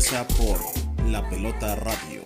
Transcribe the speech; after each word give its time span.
inglesa 0.00 0.26
por 0.28 1.10
La 1.10 1.28
Pelota 1.28 1.76
Radio. 1.76 2.22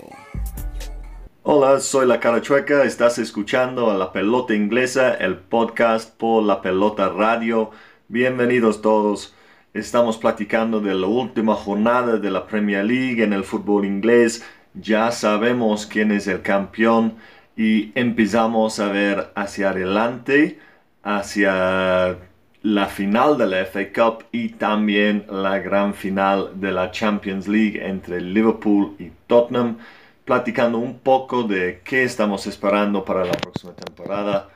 Hola, 1.43 1.81
soy 1.81 2.07
La 2.07 2.21
Cara 2.21 2.41
Chueca, 2.41 2.85
estás 2.85 3.19
escuchando 3.19 3.91
a 3.91 3.97
La 3.97 4.13
Pelota 4.13 4.55
Inglesa, 4.55 5.13
el 5.15 5.39
podcast 5.39 6.17
por 6.17 6.45
La 6.45 6.63
Pelota 6.63 7.09
Radio. 7.09 7.73
Bienvenidos 8.07 8.81
todos. 8.81 9.35
Estamos 9.73 10.19
platicando 10.19 10.81
de 10.81 10.95
la 10.95 11.09
última 11.09 11.57
jornada 11.57 12.19
de 12.19 12.31
la 12.31 12.47
Premier 12.47 12.85
League 12.85 13.25
en 13.25 13.33
el 13.33 13.43
fútbol 13.43 13.85
inglés. 13.85 14.45
Ya 14.75 15.11
sabemos 15.11 15.87
quién 15.87 16.13
es 16.13 16.29
el 16.29 16.43
campeón 16.43 17.17
y 17.57 17.91
empezamos 17.97 18.79
a 18.79 18.87
ver 18.87 19.33
hacia 19.35 19.71
adelante, 19.71 20.61
hacia 21.03 22.19
la 22.65 22.87
final 22.87 23.37
de 23.37 23.47
la 23.47 23.67
FA 23.67 23.93
Cup 23.93 24.25
y 24.33 24.49
también 24.49 25.27
la 25.29 25.59
gran 25.59 25.93
final 25.93 26.53
de 26.55 26.73
la 26.73 26.91
Champions 26.91 27.47
League 27.47 27.79
entre 27.87 28.23
Liverpool 28.23 28.97
y 28.99 29.11
Tottenham, 29.27 29.77
platicando 30.25 30.79
un 30.79 30.99
poco 30.99 31.43
de 31.43 31.83
qué 31.85 32.05
estamos 32.05 32.47
esperando 32.47 33.05
para 33.05 33.27
la 33.27 33.35
próxima 33.35 33.75
temporada, 33.75 34.49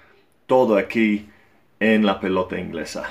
todo 0.46 0.78
aquí 0.78 1.28
en 1.78 2.06
la 2.06 2.18
pelota 2.18 2.58
inglesa. 2.58 3.10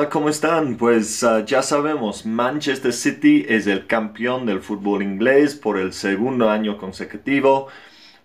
Hola, 0.00 0.08
¿cómo 0.08 0.30
están? 0.30 0.76
Pues 0.76 1.22
uh, 1.22 1.44
ya 1.44 1.62
sabemos, 1.62 2.24
Manchester 2.24 2.90
City 2.90 3.44
es 3.46 3.66
el 3.66 3.86
campeón 3.86 4.46
del 4.46 4.62
fútbol 4.62 5.02
inglés 5.02 5.54
por 5.54 5.76
el 5.76 5.92
segundo 5.92 6.48
año 6.48 6.78
consecutivo. 6.78 7.66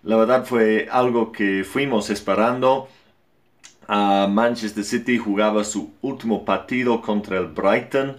La 0.02 0.16
verdad 0.16 0.46
fue 0.46 0.88
algo 0.90 1.32
que 1.32 1.64
fuimos 1.64 2.08
esperando. 2.08 2.88
Uh, 3.86 4.26
Manchester 4.26 4.84
City 4.84 5.18
jugaba 5.18 5.64
su 5.64 5.92
último 6.00 6.46
partido 6.46 7.02
contra 7.02 7.36
el 7.36 7.48
Brighton 7.48 8.16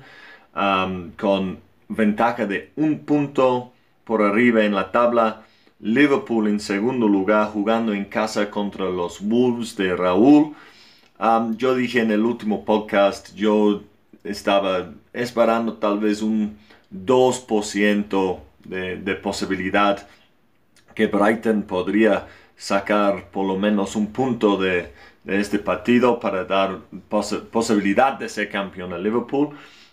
con 1.18 1.58
ventaja 1.88 2.46
de 2.46 2.74
un 2.76 3.06
punto 3.06 3.74
por 4.04 4.22
arriba 4.22 4.66
en 4.66 4.76
la 4.76 4.92
tabla. 4.92 5.42
Liverpool 5.80 6.48
en 6.48 6.60
segundo 6.60 7.08
lugar 7.08 7.48
jugando 7.48 7.92
en 7.92 8.06
casa 8.06 8.52
contra 8.52 8.86
los 8.86 9.20
Wolves 9.20 9.76
de 9.76 9.96
Raúl 9.96 10.54
yo 11.58 11.76
dije 11.76 12.02
en 12.02 12.12
el 12.12 12.24
último 12.24 12.64
podcast, 12.66 13.34
yo 13.36 13.84
estaba 14.24 14.92
esperando 15.14 15.74
tal 15.74 16.00
vez 16.00 16.22
un 16.22 16.58
2% 16.94 18.40
de, 18.66 18.98
de, 18.98 19.16
posibilidad 19.16 20.08
que 20.94 21.08
Brighton 21.08 21.64
podría 21.64 22.28
sacar 22.58 23.30
por 23.30 23.46
lo 23.46 23.56
menos 23.56 23.96
un 23.96 24.08
punto 24.08 24.58
de, 24.58 24.92
este 25.26 25.60
partido 25.60 26.22
para 26.22 26.46
dar 26.46 26.80
posibilidad 27.52 28.14
de 28.14 28.30
ser 28.30 28.50
campeón 28.50 28.94
a 28.94 28.98
Liverpool. 28.98 29.50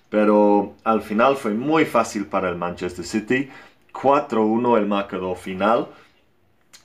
Pero 0.08 0.74
al 0.84 1.02
final 1.02 1.36
fue 1.36 1.52
muy 1.54 1.84
fácil 1.84 2.26
para 2.26 2.48
el 2.48 2.56
Manchester 2.56 3.04
City. 3.04 3.48
4-1 3.92 4.78
el 4.78 4.86
marcador 4.86 5.36
final. 5.36 5.88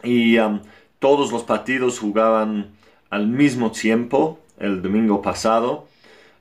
Y 0.04 0.38
todos 0.98 1.32
los 1.32 1.44
partidos 1.44 2.00
jugaban 2.00 2.72
al 3.10 3.28
mismo 3.28 3.72
tiempo, 3.72 4.40
el 4.60 4.82
domingo 4.82 5.22
pasado, 5.22 5.88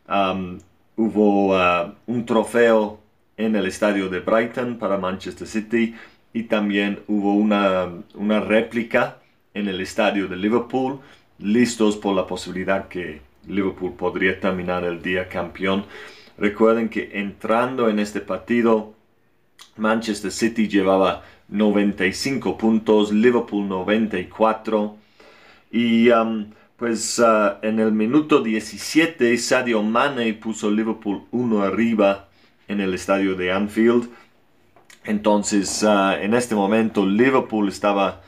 um, 0.09 0.59
hubo 0.97 1.57
uh, 1.57 1.93
un 2.07 2.27
trofeo 2.27 3.01
en 3.37 3.57
el 3.57 3.67
estadio 3.67 4.09
de 4.09 4.21
Brighton 4.21 4.79
para 4.79 4.99
Manchester 4.99 5.47
City 5.47 5.95
y 6.33 6.45
también 6.45 7.01
hubo 7.07 7.35
una, 7.35 7.89
una 8.15 8.41
réplica 8.41 9.19
en 9.55 9.69
el 9.69 9.81
estadio 9.81 10.29
de 10.29 10.37
Liverpool, 10.37 11.01
listos 11.39 11.97
por 11.97 12.15
la 12.15 12.27
posibilidad 12.27 12.89
que 12.89 13.21
Liverpool 13.47 13.95
podría 13.95 14.39
terminar 14.39 14.85
el 14.85 15.01
día 15.01 15.29
campeón. 15.29 15.87
Recuerden 16.37 16.89
que 16.89 17.11
entrando 17.15 17.89
en 17.89 17.99
este 17.99 18.21
partido, 18.21 18.95
Manchester 19.77 20.31
City 20.31 20.69
llevaba 20.69 21.23
95 21.49 22.59
puntos, 22.59 23.13
Liverpool 23.13 23.69
94 23.69 24.97
y 25.71 26.11
pues 26.79 27.19
uh, 27.19 27.59
en 27.63 27.81
el 27.81 27.91
minuto 27.91 28.41
17 28.41 29.37
Sadio 29.37 29.83
Mane 29.83 30.33
puso 30.35 30.71
Liverpool 30.71 31.25
uno 31.33 31.63
arriba 31.63 32.29
en 32.69 32.81
el 32.81 32.95
estadio 32.95 33.35
de 33.35 33.51
Anfield. 33.51 34.09
Entonces 35.05 35.83
uh, 35.83 36.13
en 36.13 36.35
este 36.35 36.55
momento 36.55 37.05
Liverpool 37.05 37.69
estaba 37.69 38.23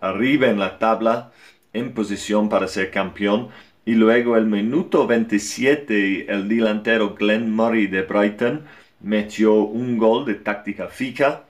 arriba 0.00 0.46
en 0.46 0.60
la 0.60 0.78
tabla 0.78 1.32
en 1.72 1.94
posición 1.94 2.48
para 2.48 2.68
ser 2.68 2.92
campeón. 2.92 3.48
Y 3.84 3.94
luego 3.94 4.36
el 4.36 4.46
minuto 4.46 5.08
27 5.08 6.32
el 6.32 6.48
delantero 6.48 7.16
Glenn 7.16 7.50
Murray 7.54 7.88
de 7.88 8.02
Brighton 8.02 8.66
metió 9.00 9.54
un 9.54 9.98
gol 9.98 10.24
de 10.26 10.34
táctica 10.34 10.86
fija. 10.86 11.42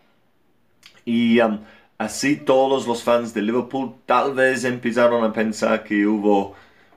Y 1.04 1.38
Así 1.98 2.36
todos 2.36 2.86
los 2.86 3.02
fans 3.02 3.32
de 3.32 3.42
Liverpool 3.42 3.94
tal 4.04 4.34
vez 4.34 4.64
empezaron 4.64 5.24
a 5.24 5.32
pensar 5.32 5.82
que 5.82 6.06
hubo 6.06 6.54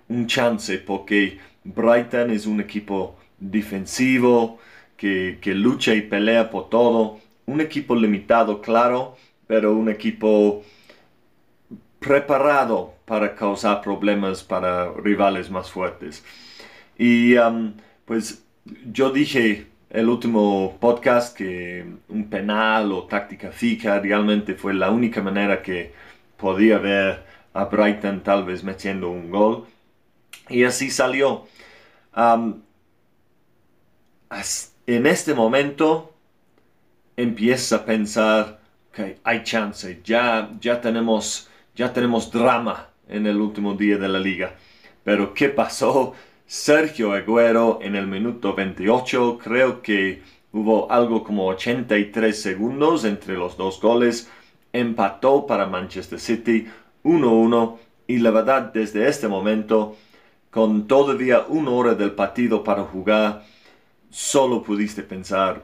un 0.10 0.28
chance 0.28 0.78
porque 0.78 1.40
Brighton 1.64 2.32
es 2.32 2.46
un 2.46 2.60
equipo 2.60 3.16
defensivo 3.40 4.60
que, 4.98 5.40
que 5.42 5.54
lucha 5.56 5.94
y 5.96 6.02
pelea 6.02 6.50
por 6.50 6.70
todo. 6.70 7.20
Un 7.46 7.62
equipo 7.62 7.96
limitado, 7.96 8.62
claro, 8.62 9.16
pero 9.48 9.74
un 9.74 9.90
equipo 9.90 10.64
preparado 12.00 12.94
para 13.06 13.36
causar 13.36 13.82
problemas 13.82 14.44
para 14.44 14.92
rivales 14.94 15.50
más 15.50 15.72
fuertes. 15.72 16.24
Y 16.98 17.36
um, 17.38 17.74
pues 18.06 18.44
yo 18.92 19.12
dije 19.12 19.69
el 19.90 20.08
último 20.08 20.78
podcast 20.80 21.36
que 21.36 21.86
un 22.10 22.30
penal 22.30 22.92
o 22.92 23.06
táctica 23.06 23.52
fija 23.52 24.00
realmente 24.00 24.54
fue 24.54 24.74
la 24.74 24.92
única 24.92 25.22
manera 25.22 25.62
que 25.62 25.94
podía 26.38 26.78
ver 26.78 27.24
a 27.54 27.66
Brighton 27.66 28.22
tal 28.22 28.46
vez 28.46 28.64
metiendo 28.64 29.10
un 29.10 29.32
gol. 29.32 29.66
Y 30.48 30.64
así 30.64 30.92
salió. 30.92 31.48
en 32.16 32.64
este 35.08 35.34
momento 35.34 36.14
empieza 37.18 37.78
a 37.78 37.86
pensar 37.86 38.60
que 38.94 39.18
hay 39.24 39.44
chance, 39.44 40.02
ya, 40.04 40.52
ya, 40.60 40.82
tenemos, 40.82 41.50
ya 41.76 41.94
tenemos 41.94 42.32
drama 42.32 42.90
en 43.08 43.26
el 43.26 43.38
último 43.38 43.74
día 43.74 43.98
de 43.98 44.08
la 44.08 44.20
liga. 44.20 44.54
Pero 45.04 45.34
¿qué 45.34 45.50
pasó? 45.50 46.14
Sergio 46.50 47.14
Agüero 47.14 47.78
en 47.80 47.96
el 47.96 48.08
minuto 48.08 48.56
28, 48.56 49.38
creo 49.38 49.84
que 49.84 50.24
hubo 50.52 50.92
algo 50.92 51.24
como 51.24 51.46
83 51.46 52.42
segundos 52.42 53.06
entre 53.06 53.36
los 53.36 53.56
dos 53.56 53.80
goles, 53.80 54.32
empató 54.74 55.46
para 55.46 55.68
Manchester 55.68 56.20
City 56.20 56.68
1-1 57.04 57.78
y 58.08 58.18
la 58.18 58.32
verdad 58.32 58.74
desde 58.74 59.08
este 59.08 59.28
momento, 59.28 59.96
con 60.50 60.88
todavía 60.88 61.46
una 61.48 61.70
hora 61.70 61.94
del 61.94 62.14
partido 62.14 62.64
para 62.64 62.82
jugar, 62.82 63.44
solo 64.10 64.64
pudiste 64.64 65.04
pensar, 65.04 65.64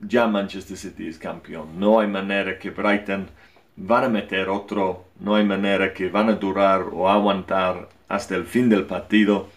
ya 0.00 0.26
Manchester 0.26 0.76
City 0.76 1.06
es 1.06 1.18
campeón, 1.18 1.78
no 1.78 2.00
hay 2.00 2.08
manera 2.08 2.58
que 2.58 2.70
Brighton 2.70 3.28
van 3.76 4.02
a 4.02 4.08
meter 4.08 4.48
otro, 4.48 5.04
no 5.20 5.36
hay 5.36 5.44
manera 5.44 5.94
que 5.94 6.08
van 6.08 6.30
a 6.30 6.34
durar 6.34 6.82
o 6.92 7.08
aguantar 7.08 7.88
hasta 8.08 8.34
el 8.34 8.44
fin 8.44 8.68
del 8.68 8.84
partido 8.84 9.56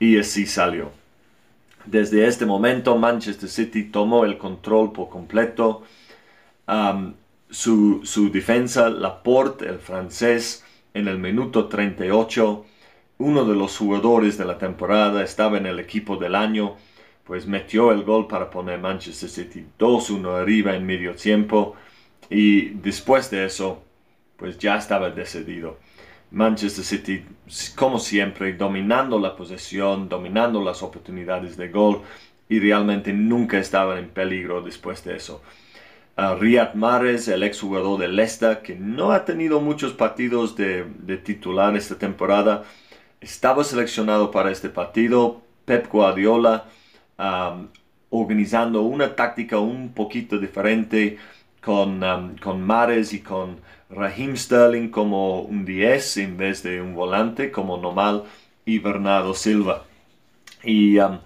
y 0.00 0.18
así 0.18 0.46
salió. 0.46 0.90
Desde 1.84 2.26
este 2.26 2.46
momento 2.46 2.96
Manchester 2.96 3.48
City 3.48 3.84
tomó 3.84 4.24
el 4.24 4.36
control 4.38 4.92
por 4.92 5.08
completo. 5.08 5.84
su, 7.50 8.00
su, 8.04 8.30
defensa, 8.30 8.88
Laporte, 8.88 9.68
el 9.68 9.78
francés, 9.78 10.64
en 10.94 11.08
el 11.08 11.18
minuto 11.18 11.68
38, 11.68 12.64
uno 13.18 13.44
de 13.44 13.54
los 13.54 13.76
jugadores 13.76 14.38
de 14.38 14.44
la 14.44 14.58
temporada, 14.58 15.22
estaba 15.22 15.58
en 15.58 15.66
el 15.66 15.78
equipo 15.78 16.16
del 16.16 16.34
año, 16.34 16.76
pues 17.24 17.46
metió 17.46 17.92
el 17.92 18.02
gol 18.02 18.26
para 18.26 18.50
poner 18.50 18.80
Manchester 18.80 19.28
City 19.28 19.66
2-1 19.78 20.40
arriba 20.42 20.74
en 20.74 20.86
medio 20.86 21.14
tiempo 21.14 21.76
y 22.30 22.70
después 22.70 23.30
de 23.30 23.44
eso, 23.44 23.82
pues 24.36 24.58
ya 24.58 24.76
estaba 24.76 25.10
decidido. 25.10 25.78
Manchester 26.30 26.84
City, 26.84 27.24
como 27.74 27.98
siempre, 27.98 28.52
dominando 28.52 29.18
la 29.18 29.34
posesión, 29.34 30.08
dominando 30.08 30.62
las 30.62 30.82
oportunidades 30.82 31.56
de 31.56 31.68
gol 31.68 32.02
y 32.48 32.60
realmente 32.60 33.12
nunca 33.12 33.58
estaban 33.58 33.98
en 33.98 34.08
peligro 34.08 34.62
después 34.62 35.02
de 35.04 35.16
eso. 35.16 35.42
Riyad 36.38 36.74
Mahrez, 36.74 37.28
el 37.28 37.42
exjugador 37.42 37.98
de 37.98 38.08
Leicester, 38.08 38.60
que 38.60 38.74
no 38.74 39.12
ha 39.12 39.24
tenido 39.24 39.60
muchos 39.60 39.92
partidos 39.92 40.54
de, 40.56 40.84
titular 41.24 41.76
esta 41.76 41.96
temporada, 41.96 42.64
estaba 43.20 43.64
seleccionado 43.64 44.30
para 44.30 44.50
este 44.50 44.68
partido. 44.68 45.42
Pep 45.64 45.88
Guardiola 45.90 46.66
organizando 48.10 48.82
una 48.82 49.14
táctica 49.14 49.58
un 49.58 49.92
poquito 49.92 50.38
diferente 50.38 51.18
con, 51.60 52.02
um, 52.02 52.36
con 52.36 52.62
Mares 52.62 53.12
y 53.12 53.20
con 53.20 53.60
Raheem 53.90 54.36
Sterling 54.36 54.88
como 54.90 55.42
un 55.42 55.64
10 55.64 56.16
en 56.18 56.36
vez 56.36 56.62
de 56.62 56.80
un 56.80 56.94
volante 56.94 57.50
como 57.50 57.76
normal 57.76 58.24
y 58.64 58.78
Bernardo 58.78 59.34
Silva. 59.34 59.84
Y 60.62 60.98
um, 60.98 61.18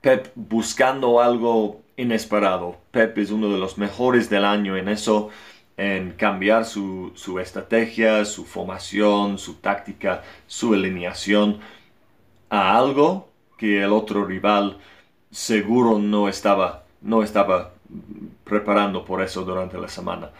Pep 0.00 0.30
buscando 0.34 1.20
algo 1.20 1.80
inesperado. 1.96 2.76
Pep 2.90 3.18
es 3.18 3.30
uno 3.30 3.48
de 3.48 3.58
los 3.58 3.78
mejores 3.78 4.30
del 4.30 4.44
año 4.44 4.76
en 4.76 4.88
eso, 4.88 5.30
en 5.76 6.12
cambiar 6.12 6.64
su, 6.64 7.12
su 7.14 7.38
estrategia, 7.40 8.24
su 8.24 8.44
formación, 8.44 9.38
su 9.38 9.54
táctica, 9.54 10.22
su 10.46 10.74
alineación 10.74 11.58
a 12.50 12.78
algo 12.78 13.28
que 13.58 13.82
el 13.82 13.92
otro 13.92 14.24
rival 14.24 14.78
seguro 15.30 15.98
no 15.98 16.28
estaba, 16.28 16.84
no 17.00 17.22
estaba 17.22 17.72
preparando 18.46 19.04
por 19.04 19.20
eso 19.22 19.44
durante 19.44 19.76
la 19.76 19.88
semana. 19.88 20.30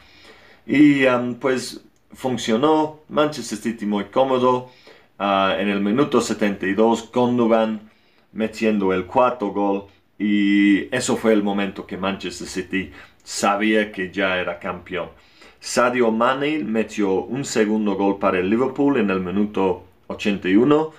Y 0.64 1.04
um, 1.06 1.34
pues 1.34 1.84
funcionó, 2.12 3.00
Manchester 3.08 3.58
City 3.58 3.84
muy 3.84 4.04
cómodo. 4.06 4.70
Uh, 5.18 5.58
en 5.58 5.68
el 5.68 5.80
minuto 5.80 6.20
72, 6.20 7.10
Gundogan 7.12 7.90
metiendo 8.32 8.92
el 8.92 9.06
cuarto 9.06 9.48
gol. 9.48 9.86
Y 10.18 10.94
eso 10.94 11.16
fue 11.16 11.32
el 11.32 11.42
momento 11.42 11.86
que 11.86 11.96
Manchester 11.96 12.46
City 12.48 12.92
sabía 13.22 13.92
que 13.92 14.10
ya 14.10 14.38
era 14.38 14.58
campeón. 14.58 15.10
Sadio 15.58 16.12
Mane 16.12 16.60
metió 16.60 17.12
un 17.24 17.44
segundo 17.44 17.96
gol 17.96 18.18
para 18.18 18.38
el 18.38 18.48
Liverpool 18.48 18.98
en 18.98 19.10
el 19.10 19.20
minuto 19.20 19.84
81, 20.06 20.92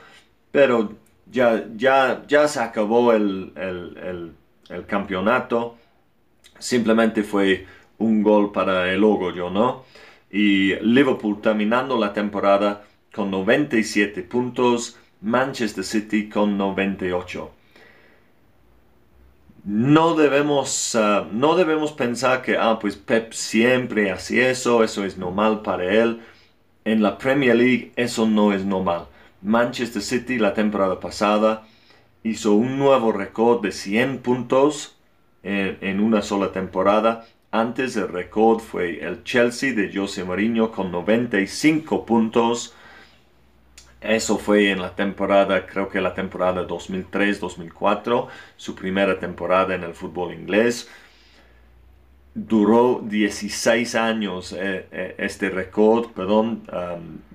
pero 0.52 0.94
ya, 1.32 1.66
ya, 1.76 2.24
ya 2.28 2.48
se 2.48 2.60
acabó 2.60 3.14
el, 3.14 3.54
el 4.70 4.86
campeonato. 4.86 5.78
Simplemente 6.60 7.24
fue 7.24 7.66
un 7.98 8.24
gol 8.24 8.52
para 8.52 8.92
el 8.92 9.04
orgullo, 9.04 9.50
¿no? 9.50 9.84
Y 10.32 10.76
Liverpool 10.76 11.42
terminando 11.42 11.98
la 11.98 12.14
temporada 12.14 12.84
con 13.14 13.32
97 13.32 14.24
puntos, 14.24 14.98
Manchester 15.22 15.84
City 15.84 16.30
con 16.30 16.58
98. 16.58 17.52
No 19.66 20.16
debemos, 20.16 20.96
ah, 20.96 21.28
no 21.32 21.56
debemos 21.56 21.92
pensar 21.92 22.42
que, 22.42 22.58
ah, 22.58 22.78
pues 22.80 22.96
Pep 22.96 23.34
siempre 23.34 24.12
hace 24.12 24.50
eso, 24.50 24.84
eso 24.84 25.04
es 25.04 25.18
normal 25.18 25.62
para 25.62 25.84
él. 25.84 26.22
En 26.86 27.02
la 27.02 27.18
Premier 27.18 27.56
League 27.56 27.92
eso 27.96 28.26
no 28.26 28.54
es 28.54 28.64
normal. 28.64 29.08
Manchester 29.42 30.02
City 30.02 30.38
la 30.38 30.54
temporada 30.54 31.00
pasada 31.00 31.68
hizo 32.24 32.54
un 32.54 32.78
nuevo 32.78 33.12
récord 33.12 33.62
de 33.62 33.72
100 33.72 34.20
puntos 34.20 34.97
en, 35.48 36.00
una 36.00 36.22
sola 36.22 36.52
temporada. 36.52 37.26
Antes 37.52 37.96
el 37.96 38.10
récord 38.10 38.60
fue 38.60 39.04
el 39.04 39.24
Chelsea 39.24 39.74
de 39.74 39.92
José 39.94 40.24
Mourinho 40.24 40.72
con 40.72 40.92
95 40.92 42.06
puntos. 42.06 42.76
Eso 44.02 44.38
fue 44.38 44.72
en 44.72 44.82
la 44.82 44.96
temporada, 44.96 45.66
creo 45.66 45.90
que 45.90 46.02
la 46.02 46.14
temporada 46.14 46.68
2003-2004, 46.68 48.28
su 48.56 48.76
primera 48.76 49.18
temporada 49.20 49.74
en 49.74 49.84
el 49.84 49.94
fútbol 49.94 50.34
inglés. 50.34 50.90
Duró 52.36 53.02
16 53.04 53.96
años 53.96 54.54
eh, 54.54 54.86
eh, 54.92 55.16
este 55.18 55.50
récord, 55.50 56.12
perdón, 56.12 56.64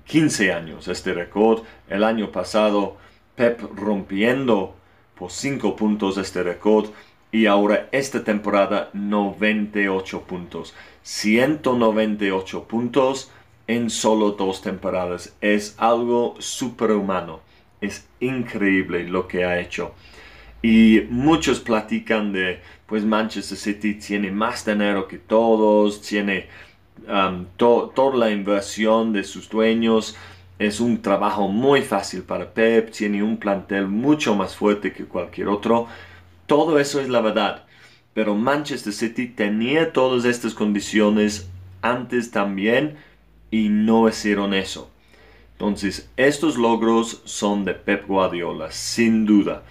15 0.05 0.53
años 0.53 0.87
este 0.87 1.13
récord. 1.13 1.63
El 1.89 2.03
año 2.03 2.31
pasado 2.31 2.97
Pep 3.35 3.59
rompiendo 3.75 4.75
por 5.15 5.31
5 5.31 5.75
puntos 5.75 6.17
este 6.17 6.43
récord 6.43 6.91
y 7.33 7.47
ahora 7.47 7.89
esta 7.91 8.23
temporada 8.23 8.91
98 8.93 10.21
puntos. 10.21 10.75
198 11.01 12.63
puntos 12.65 13.31
en 13.65 13.89
solo 13.89 14.33
dos 14.33 14.61
temporadas. 14.61 15.35
Es 15.41 15.73
algo 15.79 16.35
superhumano. 16.37 17.39
Es 17.81 18.07
increíble 18.19 19.05
lo 19.05 19.27
que 19.27 19.45
ha 19.45 19.59
hecho. 19.59 19.95
Y 20.61 21.07
muchos 21.09 21.59
platican 21.59 22.33
de, 22.33 22.61
pues 22.85 23.03
Manchester 23.03 23.57
City 23.57 23.95
tiene 23.95 24.29
más 24.29 24.63
dinero 24.63 25.07
que 25.07 25.17
todos, 25.17 26.03
tiene 26.03 26.47
um, 27.07 27.45
toda 27.57 28.15
la 28.15 28.29
inversión 28.29 29.11
de 29.11 29.23
sus 29.23 29.49
dueños. 29.49 30.15
Es 30.59 30.79
un 30.79 31.01
trabajo 31.01 31.47
muy 31.47 31.81
fácil 31.81 32.21
para 32.21 32.53
Pep, 32.53 32.91
tiene 32.91 33.23
un 33.23 33.37
plantel 33.37 33.87
mucho 33.87 34.35
más 34.35 34.55
fuerte 34.55 34.93
que 34.93 35.05
cualquier 35.05 35.47
otro 35.47 35.87
todo 36.53 36.77
eso 36.77 37.01
es 37.01 37.09
la 37.09 37.19
verdad. 37.19 37.63
Pero 38.13 38.35
Manchester 38.35 38.93
City 38.93 39.25
tenía 39.25 39.91
todas 39.91 40.23
estas 40.23 40.53
condiciones 40.53 41.49
antes 41.81 42.29
también 42.29 42.95
y 43.49 43.69
no 43.69 44.07
hicieron 44.07 44.53
eso. 44.53 44.91
Entonces, 45.53 46.11
estos 46.15 46.55
logros 46.55 47.23
son 47.25 47.65
de 47.65 47.73
Pep 47.73 48.05
Guardiola, 48.05 48.71
sin 48.71 49.25
duda. 49.25 49.63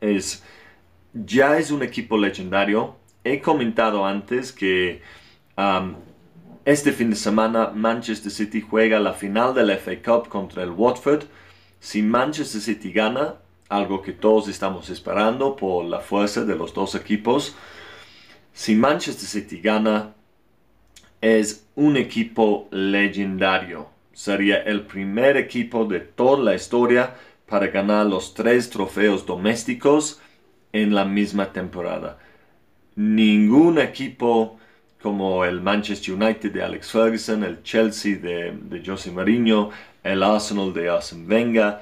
es, 0.00 0.42
ya 1.14 1.56
es 1.56 1.70
un 1.70 1.84
equipo 1.84 2.18
legendario. 2.18 2.96
He 3.22 3.40
comentado 3.40 4.04
antes 4.04 4.50
que 4.50 5.02
este 6.64 6.90
fin 6.90 7.10
de 7.10 7.16
semana 7.16 7.70
Manchester 7.72 8.32
City 8.32 8.60
juega 8.60 8.98
la 8.98 9.12
final 9.12 9.54
del 9.54 9.70
FA 9.78 10.02
Cup 10.02 10.28
contra 10.28 10.64
el 10.64 10.70
Watford. 10.70 11.26
Si 11.78 12.02
Manchester 12.02 12.60
City 12.60 12.90
gana, 12.90 13.36
algo 13.68 14.02
que 14.02 14.12
todos 14.12 14.48
estamos 14.48 14.88
esperando 14.90 15.54
por 15.56 15.84
la 15.84 16.00
fuerza 16.00 16.44
de 16.44 16.56
los 16.56 16.72
dos 16.72 16.94
equipos. 16.94 17.54
Si 18.52 18.74
Manchester 18.74 19.28
City 19.28 19.60
gana, 19.60 20.14
es 21.20 21.66
un 21.74 21.96
equipo 21.96 22.68
legendario. 22.70 23.88
Sería 24.12 24.56
el 24.62 24.82
primer 24.82 25.36
equipo 25.36 25.84
de 25.84 26.00
toda 26.00 26.42
la 26.42 26.54
historia 26.54 27.14
para 27.46 27.68
ganar 27.68 28.06
los 28.06 28.34
tres 28.34 28.68
trofeos 28.70 29.24
domésticos 29.24 30.20
en 30.72 30.94
la 30.94 31.04
misma 31.04 31.52
temporada. 31.52 32.18
Ningún 32.96 33.78
equipo 33.78 34.58
como 35.00 35.44
el 35.44 35.60
Manchester 35.60 36.14
United 36.14 36.52
de 36.52 36.62
Alex 36.62 36.90
Ferguson, 36.90 37.44
el 37.44 37.62
Chelsea 37.62 38.16
de, 38.16 38.52
de 38.52 38.84
José 38.84 39.12
Mourinho, 39.12 39.70
el 40.02 40.22
Arsenal 40.22 40.72
de 40.74 40.88
Arsene 40.88 41.26
Wenger, 41.26 41.78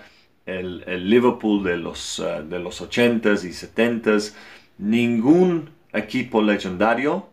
el, 0.46 1.10
Liverpool 1.10 1.62
de 1.62 1.76
los, 1.76 2.18
uh, 2.20 2.42
de 2.48 2.58
los 2.58 2.80
80s 2.80 3.44
y 3.44 3.50
70s, 3.50 4.34
ningún 4.78 5.70
equipo 5.92 6.42
legendario 6.42 7.28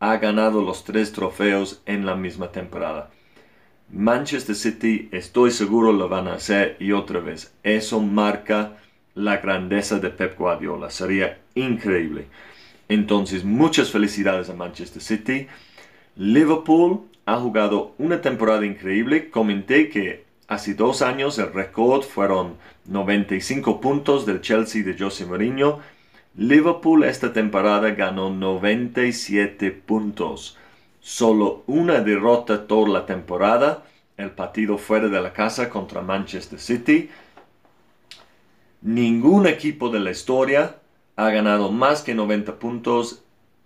ha 0.00 0.16
ganado 0.16 0.62
los 0.62 0.84
tres 0.84 1.12
trofeos 1.12 1.82
en 1.86 2.06
la 2.06 2.16
misma 2.16 2.50
temporada. 2.50 3.10
Manchester 3.92 4.54
City, 4.54 5.08
estoy 5.12 5.50
seguro, 5.50 5.92
lo 5.92 6.08
van 6.08 6.28
a 6.28 6.34
hacer 6.34 6.76
y 6.80 6.92
otra 6.92 7.20
vez. 7.20 7.52
Eso 7.62 8.00
marca 8.00 8.76
la 9.14 9.38
grandeza 9.38 9.98
de 9.98 10.10
Pep 10.10 10.38
Guardiola. 10.38 10.90
Sería 10.90 11.38
increíble. 11.54 12.26
Entonces, 12.88 13.44
muchas 13.44 13.90
felicidades 13.90 14.48
a 14.48 14.54
Manchester 14.54 15.02
City. 15.02 15.48
Liverpool 16.16 17.02
ha 17.26 17.36
jugado 17.36 17.94
una 17.98 18.20
temporada 18.20 18.64
increíble. 18.64 19.28
Comenté 19.28 19.88
que 19.90 20.24
Hace 20.50 20.74
dos 20.74 21.00
años 21.00 21.38
el 21.38 21.52
récord 21.52 22.02
fueron 22.02 22.56
95 22.86 23.80
puntos 23.80 24.26
del 24.26 24.40
Chelsea 24.40 24.82
de 24.82 24.98
José 24.98 25.24
Mourinho. 25.24 25.78
Liverpool 26.36 27.04
esta 27.04 27.32
temporada 27.32 27.90
ganó 27.90 28.30
97 28.30 29.70
puntos. 29.70 30.58
Solo 31.00 31.62
una 31.68 32.00
derrota 32.00 32.66
toda 32.66 32.88
la 32.88 33.06
temporada, 33.06 33.84
el 34.16 34.32
partido 34.32 34.76
fuera 34.76 35.06
de 35.06 35.20
la 35.20 35.32
casa 35.32 35.70
contra 35.70 36.02
Manchester 36.02 36.58
City. 36.58 37.10
Ningún 38.82 39.46
equipo 39.46 39.88
de 39.88 40.00
la 40.00 40.10
historia 40.10 40.78
ha 41.14 41.30
ganado 41.30 41.70
más 41.70 42.02
que 42.02 42.12
90 42.12 42.58
puntos 42.58 43.22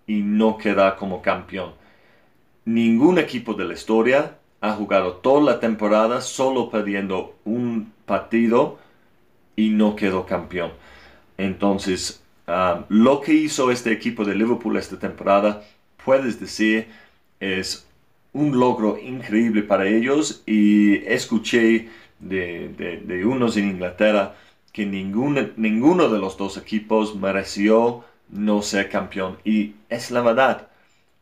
y 0.07 0.21
no 0.21 0.59
queda 0.59 0.97
como 0.97 1.23
campeón. 1.23 1.73
Ningún 2.67 3.17
equipo 3.17 3.55
de 3.55 3.65
la 3.65 3.73
historia 3.73 4.37
ha 4.65 4.73
jugado 4.73 5.17
toda 5.17 5.43
la 5.53 5.61
temporada 5.61 6.23
solo 6.23 6.71
perdiendo 6.71 7.37
un 7.45 7.93
partido 8.07 8.79
y 9.57 9.69
no 9.69 9.95
quedó 9.95 10.25
campeón. 10.25 10.73
Entonces, 11.37 12.23
um, 12.49 12.85
lo 12.89 13.21
que 13.21 13.35
hizo 13.35 13.71
este 13.71 13.93
equipo 13.93 14.25
de 14.25 14.35
Liverpool 14.35 14.79
esta 14.79 14.99
temporada, 14.99 15.63
puedes 16.03 16.41
decir, 16.41 16.89
es 17.41 17.87
un 18.33 18.59
logro 18.59 18.99
increíble 18.99 19.63
para 19.63 19.87
ellos 19.87 20.43
y 20.47 20.97
escuché 21.13 21.91
de, 22.21 23.23
unos 23.27 23.59
en 23.59 23.69
Inglaterra 23.69 24.35
que 24.73 24.87
ninguno 24.87 26.09
de 26.09 26.19
los 26.19 26.39
dos 26.39 26.57
equipos 26.57 27.15
mereció 27.15 28.03
no 28.31 28.63
ser 28.63 28.89
campeón. 28.89 29.37
Y 29.45 29.75
es 29.91 30.11
la 30.11 30.23
verdad. 30.23 30.69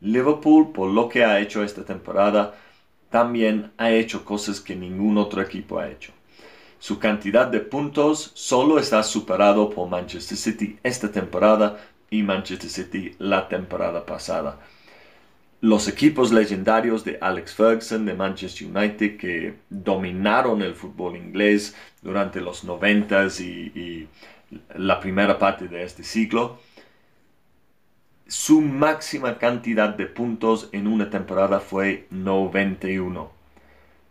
Liverpool, 0.01 0.73
por 0.73 0.91
lo 0.91 1.09
que 1.09 1.25
ha 1.25 1.41
hecho 1.41 1.65
esta 1.65 1.85
temporada, 1.85 2.55
también 3.13 3.71
ha 3.79 3.93
hecho 3.93 4.25
cosas 4.25 4.61
que 4.61 4.75
ningún 4.75 5.19
otro 5.19 5.41
equipo 5.41 5.79
ha 5.79 5.89
hecho. 5.89 6.13
su 6.81 6.99
cantidad 6.99 7.47
de 7.47 7.61
puntos 7.61 8.33
solo 8.35 8.81
está 8.81 9.05
superado 9.05 9.71
por 9.71 9.89
Manchester 9.89 10.37
City 10.37 10.79
esta 10.83 11.13
temporada 11.13 11.79
y 12.11 12.25
Manchester 12.25 12.69
City 12.69 13.15
la 13.21 13.47
temporada 13.49 14.05
pasada. 14.05 14.59
Los 15.61 15.87
equipos 15.87 16.33
legendarios 16.33 17.05
de 17.05 17.19
Alex 17.21 17.55
Ferguson 17.55 18.05
de 18.05 18.15
Manchester 18.15 18.67
United 18.67 19.17
que 19.17 19.55
dominaron 19.71 20.61
el 20.61 20.75
fútbol 20.75 21.17
inglés 21.17 21.77
durante 22.03 22.41
los 22.41 22.65
90 22.65 23.27
y, 23.39 23.43
y 23.83 24.09
la 24.75 24.99
primera 24.99 25.39
parte 25.39 25.69
de 25.69 25.85
este 25.85 26.03
siglo, 26.03 26.59
su 28.33 28.63
máxima 28.63 29.37
cantidad 29.37 29.91
de 29.91 30.07
puntos 30.07 30.71
en 30.73 30.87
una 30.87 31.11
temporada 31.11 31.61
fue 31.61 32.07
91. 32.09 33.31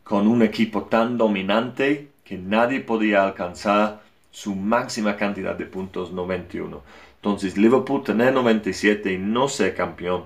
Con 0.03 0.27
un 0.27 0.43
equipo 0.43 0.83
tan 0.83 1.17
dominante 1.17 2.09
que 2.23 2.37
nadie 2.37 2.81
podía 2.81 3.23
alcanzar 3.23 4.03
su 4.29 4.53
máxima 4.53 5.17
cantidad 5.17 5.55
de 5.55 5.65
puntos 5.65 6.11
91. 6.11 6.83
Entonces 7.15 7.57
Liverpool 7.57 8.03
tener 8.03 8.31
97 8.31 9.11
y 9.11 9.17
no 9.17 9.49
ser 9.49 9.73
campeón, 9.73 10.25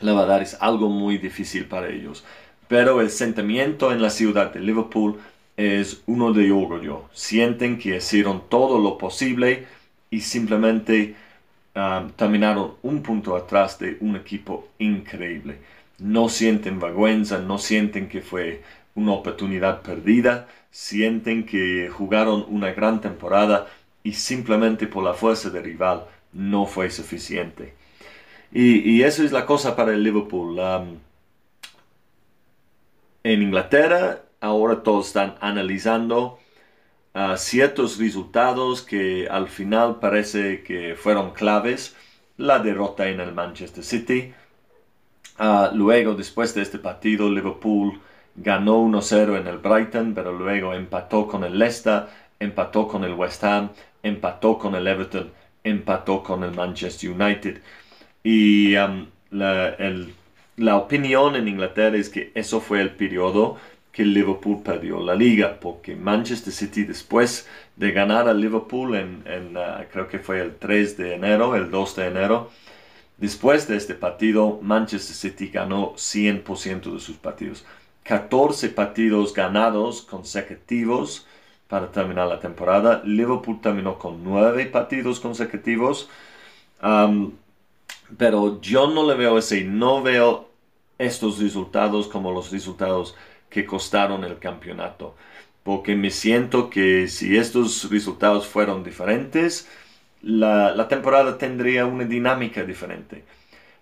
la 0.00 0.14
verdad 0.14 0.40
es 0.40 0.56
algo 0.58 0.88
muy 0.88 1.18
difícil 1.18 1.66
para 1.66 1.90
ellos. 1.90 2.24
Pero 2.66 3.02
el 3.02 3.10
sentimiento 3.10 3.92
en 3.92 4.00
la 4.00 4.08
ciudad 4.08 4.54
de 4.54 4.60
Liverpool 4.60 5.20
es 5.58 6.02
uno 6.06 6.32
de 6.32 6.50
orgullo. 6.50 7.02
Sienten 7.12 7.78
que 7.78 7.96
hicieron 7.96 8.44
todo 8.48 8.80
lo 8.80 8.96
posible 8.96 9.66
y 10.08 10.22
simplemente 10.22 11.14
um, 11.76 12.10
terminaron 12.10 12.74
un 12.82 13.02
punto 13.02 13.36
atrás 13.36 13.78
de 13.78 13.98
un 14.00 14.16
equipo 14.16 14.68
increíble. 14.78 15.58
No 15.98 16.28
sienten 16.28 16.80
vergüenza, 16.80 17.38
no 17.38 17.58
sienten 17.58 18.08
que 18.08 18.20
fue 18.22 18.62
una 18.94 19.12
oportunidad 19.12 19.82
perdida, 19.82 20.48
sienten 20.70 21.46
que 21.46 21.88
jugaron 21.88 22.44
una 22.48 22.72
gran 22.72 23.00
temporada 23.00 23.66
y 24.02 24.14
simplemente 24.14 24.86
por 24.86 25.04
la 25.04 25.14
fuerza 25.14 25.50
del 25.50 25.64
rival 25.64 26.06
no 26.32 26.66
fue 26.66 26.90
suficiente. 26.90 27.74
Y, 28.52 29.02
eso 29.02 29.22
es 29.22 29.32
la 29.32 29.44
cosa 29.44 29.76
para 29.76 29.92
el 29.92 30.02
Liverpool. 30.02 30.58
Um, 30.58 30.98
en 33.24 33.42
Inglaterra 33.42 34.22
ahora 34.40 34.82
todos 34.82 35.08
están 35.08 35.34
analizando 35.40 36.38
ciertos 37.36 37.98
resultados 37.98 38.82
que 38.82 39.26
al 39.28 39.48
final 39.48 39.98
parece 40.00 40.62
que 40.62 40.94
fueron 40.96 41.32
claves. 41.32 41.96
La 42.36 42.58
derrota 42.58 43.08
en 43.08 43.20
el 43.20 43.32
Manchester 43.32 43.82
City. 43.82 44.34
Uh, 45.38 45.74
luego, 45.74 46.14
después 46.14 46.54
de 46.54 46.62
este 46.62 46.78
partido, 46.78 47.30
Liverpool 47.30 48.00
ganó 48.36 48.82
1-0 48.82 49.40
en 49.40 49.46
el 49.46 49.58
Brighton, 49.58 50.14
pero 50.14 50.32
luego 50.32 50.74
empató 50.74 51.26
con 51.26 51.44
el 51.44 51.58
Leicester, 51.58 52.04
empató 52.38 52.86
con 52.86 53.04
el 53.04 53.14
West 53.14 53.42
Ham, 53.44 53.70
empató 54.02 54.58
con 54.58 54.74
el 54.74 54.86
Everton, 54.86 55.30
empató 55.64 56.22
con 56.22 56.44
el 56.44 56.52
Manchester 56.52 57.10
United. 57.10 57.60
Y 58.22 58.76
um, 58.76 59.06
la, 59.30 60.76
opinión 60.76 61.36
en 61.36 61.48
Inglaterra 61.48 61.96
es 61.96 62.08
que 62.08 62.32
eso 62.34 62.60
fue 62.60 62.80
el 62.80 62.90
periodo 62.90 63.56
que 63.96 64.04
Liverpool 64.04 64.62
perdió 64.62 65.00
la 65.00 65.14
liga, 65.14 65.58
porque 65.58 65.96
Manchester 65.96 66.52
City 66.52 66.84
después 66.84 67.48
de 67.76 67.92
ganar 67.92 68.28
a 68.28 68.34
Liverpool 68.34 68.94
en, 68.94 69.56
uh, 69.56 69.84
creo 69.90 70.06
que 70.06 70.18
fue 70.18 70.42
el 70.42 70.56
3 70.56 70.98
de 70.98 71.14
enero, 71.14 71.56
el 71.56 71.70
2 71.70 71.96
de 71.96 72.06
enero, 72.06 72.50
después 73.16 73.66
de 73.66 73.78
este 73.78 73.94
partido, 73.94 74.58
Manchester 74.60 75.16
City 75.16 75.48
ganó 75.48 75.94
100% 75.94 76.92
de 76.92 77.00
sus 77.00 77.16
partidos. 77.16 77.64
14 78.02 78.68
partidos 78.68 79.32
ganados 79.32 80.02
consecutivos 80.02 81.26
para 81.66 81.90
terminar 81.90 82.28
la 82.28 82.38
temporada. 82.38 83.00
Liverpool 83.02 83.62
terminó 83.62 83.98
con 83.98 84.22
9 84.22 84.66
partidos 84.66 85.20
consecutivos. 85.20 86.10
pero 88.18 88.60
yo 88.60 88.88
no 88.88 89.06
le 89.06 89.14
veo 89.14 89.38
ese, 89.38 89.64
no 89.64 90.02
veo 90.02 90.50
estos 90.98 91.38
resultados 91.38 92.08
como 92.08 92.30
los 92.30 92.50
resultados 92.50 93.14
que 93.56 93.64
costaron 93.64 94.22
el 94.22 94.38
campeonato. 94.38 95.16
Porque 95.62 95.96
me 95.96 96.10
siento 96.10 96.68
que 96.68 97.08
si 97.08 97.38
estos 97.38 97.90
resultados 97.90 98.46
fueron 98.46 98.84
diferentes, 98.84 99.66
la, 100.20 100.86
temporada 100.88 101.38
tendría 101.38 101.86
una 101.86 102.04
dinámica 102.04 102.64
diferente. 102.64 103.24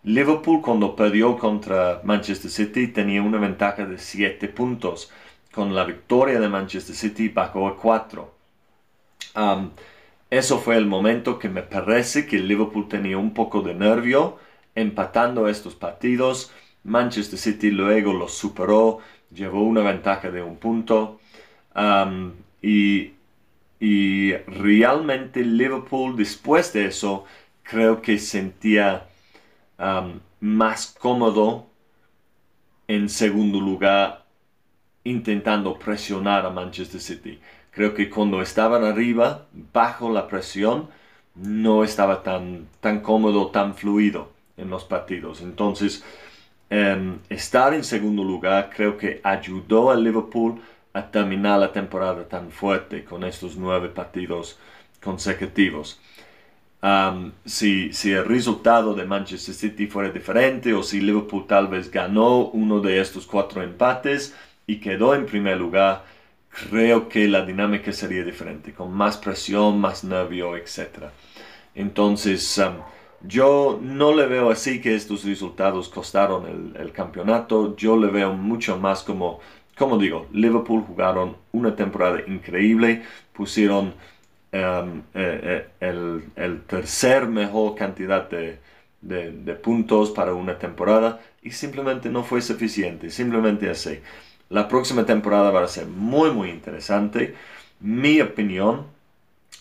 Liverpool 0.05 0.63
cuando 0.63 0.95
perdió 0.95 1.37
contra 1.37 2.01
Manchester 2.05 2.53
City 2.53 2.87
tenía 2.87 3.21
una 3.21 3.39
ventaja 3.39 3.85
de 3.85 3.99
7 3.99 4.47
puntos. 4.49 5.11
Con 5.53 5.75
la 5.75 5.85
victoria 5.85 6.39
de 6.39 6.49
Manchester 6.49 6.95
City 6.95 7.29
bajó 7.29 7.67
a 7.67 7.77
4. 7.77 8.33
Um, 9.35 9.71
eso 10.31 10.59
fue 10.61 10.77
el 10.77 10.87
momento 10.87 11.41
que 11.41 11.49
me 11.49 11.63
parece 11.63 12.27
que 12.27 12.39
Liverpool 12.39 12.87
tenía 12.89 13.19
un 13.19 13.35
poco 13.35 13.61
de 13.63 13.75
nervio 13.75 14.39
empatando 14.77 15.49
estos 15.49 15.75
partidos. 15.75 16.53
Manchester 16.85 17.39
City 17.39 17.71
luego 17.71 18.13
los 18.13 18.35
superó, 18.35 19.01
llevó 19.35 19.63
una 19.63 19.83
ventaja 19.83 20.31
de 20.31 20.43
un 20.43 20.57
punto. 20.57 21.21
Um, 21.75 22.33
y, 22.63 23.13
realmente 24.47 25.45
Liverpool 25.45 26.17
después 26.17 26.73
de 26.73 26.87
eso 26.87 27.27
creo 27.63 28.01
que 28.01 28.19
sentía 28.19 29.07
más 30.41 30.97
cómodo 30.99 31.67
en 32.89 33.11
segundo 33.11 33.61
lugar 33.61 34.25
intentando 35.05 35.79
presionar 35.79 36.47
a 36.47 36.51
Manchester 36.51 37.01
City. 37.01 37.39
Creo 37.71 37.93
que 37.93 38.09
cuando 38.09 38.41
estaban 38.41 38.85
arriba, 38.85 39.47
bajo 39.73 40.11
la 40.11 40.29
presión, 40.29 40.89
no 41.35 41.85
estaba 41.85 42.23
tan, 42.23 42.69
tan 42.81 43.01
cómodo, 43.01 43.49
tan 43.49 43.75
fluido 43.75 44.33
en 44.57 44.71
los 44.71 44.85
partidos. 44.85 45.41
Entonces, 45.43 46.05
em, 46.71 47.19
estar 47.29 47.75
en 47.75 47.85
segundo 47.85 48.25
lugar 48.25 48.71
creo 48.75 48.97
que 48.97 49.21
ayudó 49.23 49.91
a 49.91 49.97
Liverpool 49.97 50.61
a 50.93 51.11
terminar 51.11 51.59
la 51.59 51.73
temporada 51.73 52.27
tan 52.29 52.51
fuerte 52.51 53.05
con 53.05 53.25
estos 53.25 53.57
nueve 53.57 53.89
partidos 53.89 54.59
consecutivos 55.03 56.01
si, 57.45 57.93
si, 57.93 58.13
el 58.13 58.25
resultado 58.27 58.95
de 58.95 59.07
Manchester 59.07 59.55
City 59.55 59.87
fuera 59.87 60.11
diferente 60.11 60.75
o 60.75 60.83
si 60.83 61.01
Liverpool 61.01 61.47
tal 61.47 61.69
vez 61.69 61.91
ganó 61.91 62.49
uno 62.49 62.81
de 62.81 63.01
estos 63.01 63.27
cuatro 63.27 63.63
empates 63.63 64.35
y 64.67 64.81
quedó 64.81 65.15
en 65.15 65.25
primer 65.25 65.57
lugar, 65.57 66.05
creo 66.51 67.09
que 67.09 67.27
la 67.27 67.45
dinámica 67.45 67.91
sería 67.93 68.23
diferente, 68.23 68.75
con 68.75 68.93
más 68.93 69.17
presión, 69.17 69.81
más 69.81 70.05
nervio, 70.05 70.57
etc. 70.57 71.11
Entonces, 71.75 72.61
yo 73.27 73.79
no 73.83 74.15
le 74.15 74.27
veo 74.27 74.51
así 74.51 74.81
que 74.81 74.95
estos 74.95 75.25
resultados 75.25 75.89
costaron 75.89 76.47
el, 76.47 76.81
el, 76.81 76.93
campeonato, 76.93 77.77
yo 77.77 77.97
le 77.97 78.09
veo 78.09 78.33
mucho 78.35 78.79
más 78.79 79.03
como, 79.03 79.41
como 79.77 79.99
digo, 79.99 80.27
Liverpool 80.33 80.85
jugaron 80.87 81.37
una 81.53 81.75
temporada 81.77 82.21
increíble, 82.27 83.03
pusieron 83.33 83.95
Em, 84.55 85.03
eh, 85.15 85.67
eh, 85.81 86.23
el, 86.37 86.63
tercer 86.69 87.27
mejor 87.27 87.75
cantidad 87.75 88.31
de, 88.31 88.61
puntos 89.65 90.13
para 90.13 90.33
una 90.33 90.57
temporada 90.59 91.21
y 91.43 91.51
simplemente 91.51 92.09
no 92.09 92.23
fue 92.23 92.41
suficiente, 92.41 93.11
simplemente 93.11 93.69
así. 93.69 93.99
La 94.51 94.69
próxima 94.69 95.05
temporada 95.05 95.51
va 95.51 95.65
a 95.65 95.67
ser 95.69 95.87
muy 95.87 96.31
muy 96.31 96.51
interesante. 96.51 97.35
Mi 97.81 98.21
opinión 98.21 98.87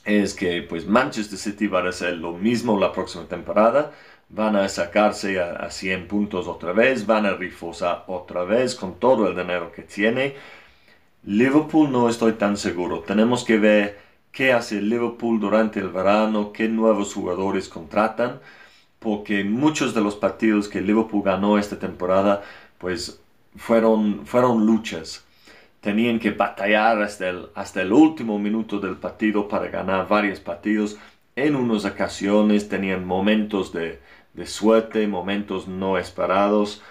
es 0.06 0.34
que 0.34 0.62
pues 0.64 0.86
Manchester 0.88 1.38
City 1.40 1.68
va 1.68 1.82
a 1.82 1.90
hacer 1.90 2.18
lo 2.18 2.34
mismo 2.34 2.80
la 2.80 2.92
próxima 2.92 3.26
temporada. 3.26 3.92
Van 4.30 4.56
a 4.56 4.68
sacarse 4.70 5.40
a, 5.40 5.54
a 5.58 5.70
100 5.70 6.08
puntos 6.08 6.48
otra 6.48 6.74
vez, 6.74 7.06
van 7.06 7.26
a 7.26 7.34
reforzar 7.36 8.04
otra 8.08 8.44
vez 8.44 8.76
con 8.76 9.00
todo 9.00 9.28
el 9.28 9.36
dinero 9.36 9.72
que 9.72 9.84
tiene. 9.84 10.36
Liverpool 11.26 11.92
no 11.92 12.10
estoy 12.10 12.34
tan 12.34 12.58
seguro. 12.58 13.02
Tenemos 13.02 13.44
que 13.46 13.58
ver 13.58 14.00
qué 14.34 14.52
hace 14.52 14.82
Liverpool 14.82 15.40
durante 15.40 15.80
el 15.80 15.90
verano, 15.90 16.52
qué 16.52 16.68
nuevos 16.68 17.14
jugadores 17.14 17.70
contratan, 17.70 18.42
porque 19.00 19.44
muchos 19.46 19.94
de 19.94 20.02
los 20.02 20.16
partidos 20.16 20.68
que 20.68 20.82
Liverpool 20.82 21.24
ganó 21.24 21.58
esta 21.58 21.80
temporada, 21.80 22.44
pues 22.78 23.22
fueron, 23.56 24.26
fueron 24.26 24.66
luchas. 24.66 25.24
Tenían 25.84 26.18
que 26.18 26.32
batallar 26.32 27.02
hasta 27.02 27.82
el, 27.82 27.92
último 27.92 28.40
minuto 28.40 28.80
del 28.80 28.96
partido 28.96 29.50
para 29.50 29.68
ganar 29.68 30.08
varios 30.08 30.40
partidos. 30.40 30.98
En 31.36 31.58
unas 31.58 31.84
ocasiones 31.84 32.70
tenían 32.70 33.06
momentos 33.06 33.74
de, 33.74 34.00
suerte, 34.46 35.06
momentos 35.08 35.68
no 35.68 35.98
esperados. 35.98 36.82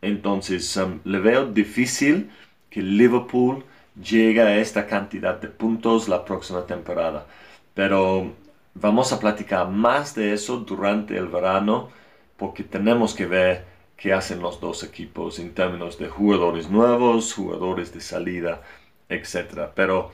Entonces 0.00 0.74
um, 0.78 1.00
le 1.04 1.18
veo 1.18 1.44
difícil 1.44 2.30
que 2.70 2.80
Liverpool 2.80 3.66
llega 4.02 4.44
a 4.44 4.56
esta 4.56 4.86
cantidad 4.86 5.38
de 5.38 5.48
puntos 5.48 6.08
la 6.08 6.24
próxima 6.24 6.64
temporada. 6.64 7.26
Pero 7.74 8.32
vamos 8.72 9.12
a 9.12 9.20
platicar 9.20 9.68
más 9.68 10.14
de 10.14 10.32
eso 10.32 10.56
durante 10.56 11.18
el 11.18 11.26
verano 11.26 11.90
porque 12.38 12.62
tenemos 12.64 13.12
que 13.12 13.26
ver 13.26 13.66
qué 13.98 14.12
hacen 14.12 14.40
los 14.40 14.60
dos 14.60 14.84
equipos 14.84 15.38
en 15.40 15.52
términos 15.52 15.98
de 15.98 16.08
jugadores 16.08 16.70
nuevos, 16.70 17.34
jugadores 17.34 17.92
de 17.92 18.00
salida, 18.00 18.62
etc. 19.08 19.70
Pero 19.74 20.12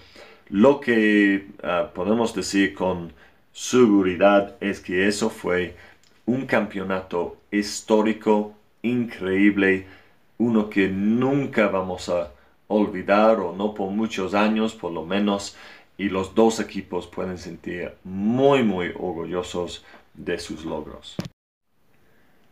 lo 0.48 0.80
que 0.80 1.48
ah, 1.62 1.90
podemos 1.94 2.34
decir 2.34 2.74
con 2.74 3.12
seguridad 3.52 4.56
es 4.60 4.80
que 4.80 5.06
eso 5.06 5.30
fue 5.30 5.76
un 6.26 6.46
campeonato 6.46 7.36
histórico, 7.50 8.54
increíble, 8.82 9.86
uno 10.38 10.70
que 10.70 10.88
nunca 10.88 11.68
vamos 11.68 12.08
a 12.08 12.32
olvidar 12.68 13.38
o 13.40 13.54
no 13.54 13.74
por 13.74 13.90
muchos 13.90 14.34
años 14.34 14.74
por 14.74 14.92
lo 14.92 15.04
menos 15.04 15.56
y 15.98 16.08
los 16.08 16.34
dos 16.34 16.58
equipos 16.58 17.06
pueden 17.06 17.36
sentir 17.36 17.92
muy 18.02 18.62
muy 18.62 18.88
orgullosos 18.98 19.84
de 20.14 20.38
sus 20.38 20.64
logros. 20.64 21.16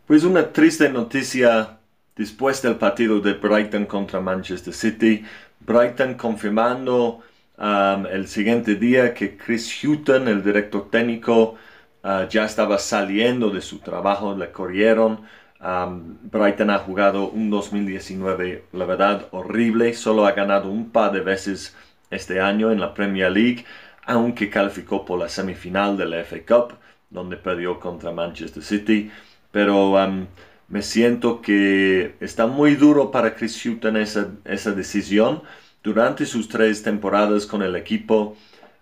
Pues 0.06 0.25
una 0.25 0.52
triste 0.52 0.88
noticia 0.88 1.78
después 2.16 2.61
del 2.61 2.75
partido 2.75 3.21
de 3.21 3.35
Brighton 3.35 3.87
contra 3.87 4.21
Manchester 4.21 4.75
City. 4.75 5.25
Brighton 5.61 6.14
confirmando 6.14 7.21
um, 7.56 8.06
el 8.06 8.26
siguiente 8.26 8.75
día 8.75 9.14
que 9.14 9.37
Chris 9.37 9.85
Hutton, 9.85 10.26
el 10.26 10.42
director 10.42 10.90
técnico, 10.90 11.54
uh, 12.02 12.28
ya 12.28 12.44
estaba 12.44 12.78
saliendo 12.78 13.50
de 13.50 13.61
su 13.61 13.78
trabajo, 13.78 14.35
le 14.37 14.50
corrieron. 14.50 15.21
Um, 15.61 16.18
Brighton 16.23 16.71
ha 16.71 16.80
jugado 16.80 17.28
un 17.28 17.49
2019, 17.49 18.64
la 18.73 18.85
verdad, 18.85 19.28
horrible. 19.30 19.94
Solo 19.94 20.26
ha 20.26 20.32
ganado 20.32 20.68
un 20.68 20.90
par 20.90 21.12
de 21.12 21.21
veces 21.21 21.76
este 22.11 22.40
año 22.40 22.73
en 22.73 22.80
la 22.80 22.92
Premier 22.92 23.30
League, 23.30 23.64
aunque 24.04 24.50
calificó 24.50 25.04
por 25.04 25.21
la 25.21 25.28
semifinal 25.28 25.97
de 25.97 26.06
la 26.06 26.25
FA 26.25 26.38
Cup, 26.44 26.75
donde 27.09 27.37
perdió 27.37 27.78
contra 27.78 28.11
Manchester 28.11 28.64
City. 28.64 29.12
Pero 29.52 29.92
um, 29.92 30.26
me 30.68 30.82
siento 30.82 31.40
que 31.40 32.16
está 32.21 32.47
muy 32.47 32.75
duro 32.75 33.11
para 33.11 33.35
Chris 33.37 33.64
Hutton 33.64 33.97
esa, 33.97 34.28
esa 34.44 34.73
decisión. 34.73 35.42
Durante 35.82 36.26
sus 36.26 36.49
tres 36.49 36.82
temporadas 36.82 37.47
con 37.47 37.62
el 37.62 37.76
equipo, 37.76 38.37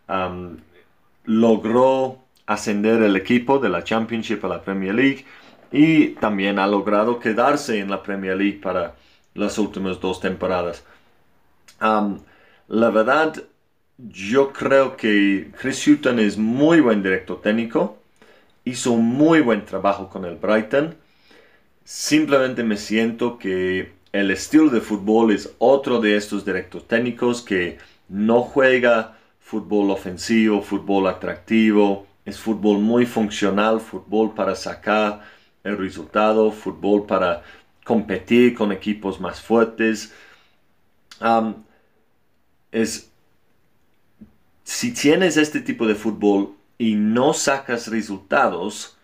um, 0.08 0.56
logró 1.24 2.18
ascender 2.46 3.02
el 3.02 3.16
equipo 3.16 3.58
de 3.58 3.68
la 3.68 3.84
Championship 3.84 4.44
a 4.44 4.48
la 4.48 4.62
Premier 4.62 4.94
League 4.94 5.24
y 5.72 6.08
también 6.16 6.58
ha 6.58 6.66
logrado 6.66 7.20
quedarse 7.20 7.78
en 7.78 7.90
la 7.90 8.02
Premier 8.02 8.36
League 8.36 8.60
para 8.60 8.96
las 9.34 9.58
últimas 9.58 10.00
dos 10.00 10.20
temporadas. 10.20 10.84
la 11.80 12.90
verdad, 12.90 13.42
yo 13.98 14.52
creo 14.52 14.96
que 14.96 15.52
Chris 15.60 15.86
Hutton 15.86 16.18
es 16.18 16.36
muy 16.36 16.80
buen 16.80 17.02
director 17.02 17.40
técnico, 17.40 17.99
hizo 18.64 18.92
un 18.92 19.06
muy 19.06 19.40
buen 19.40 19.64
trabajo 19.64 20.08
con 20.08 20.24
el 20.24 20.36
Brighton. 20.36 20.96
Simplemente 21.84 22.62
me 22.62 22.76
siento 22.76 23.38
que 23.38 23.92
el 24.12 24.30
estilo 24.30 24.70
de 24.70 24.80
fútbol 24.80 25.32
es 25.32 25.54
otro 25.58 26.00
de 26.00 26.16
estos 26.16 26.44
directores 26.44 26.86
técnicos 26.88 27.42
que 27.42 27.78
no 28.08 28.42
juega 28.42 29.16
fútbol 29.40 29.90
ofensivo, 29.90 30.62
fútbol 30.62 31.06
atractivo, 31.06 32.06
es 32.24 32.38
fútbol 32.38 32.78
muy 32.78 33.06
funcional, 33.06 33.80
fútbol 33.80 34.34
para 34.34 34.54
sacar 34.54 35.22
el 35.64 35.78
resultado, 35.78 36.50
fútbol 36.52 37.06
para 37.06 37.42
competir 37.84 38.54
con 38.54 38.72
equipos 38.72 39.20
más 39.20 39.40
fuertes. 39.40 40.12
es, 42.72 43.10
si 44.64 44.92
tienes 44.92 45.36
este 45.36 45.60
tipo 45.60 45.86
de 45.86 45.94
fútbol 45.94 46.54
y 46.80 46.94
no 46.94 47.34
sacas 47.34 47.88
resultados, 47.88 48.96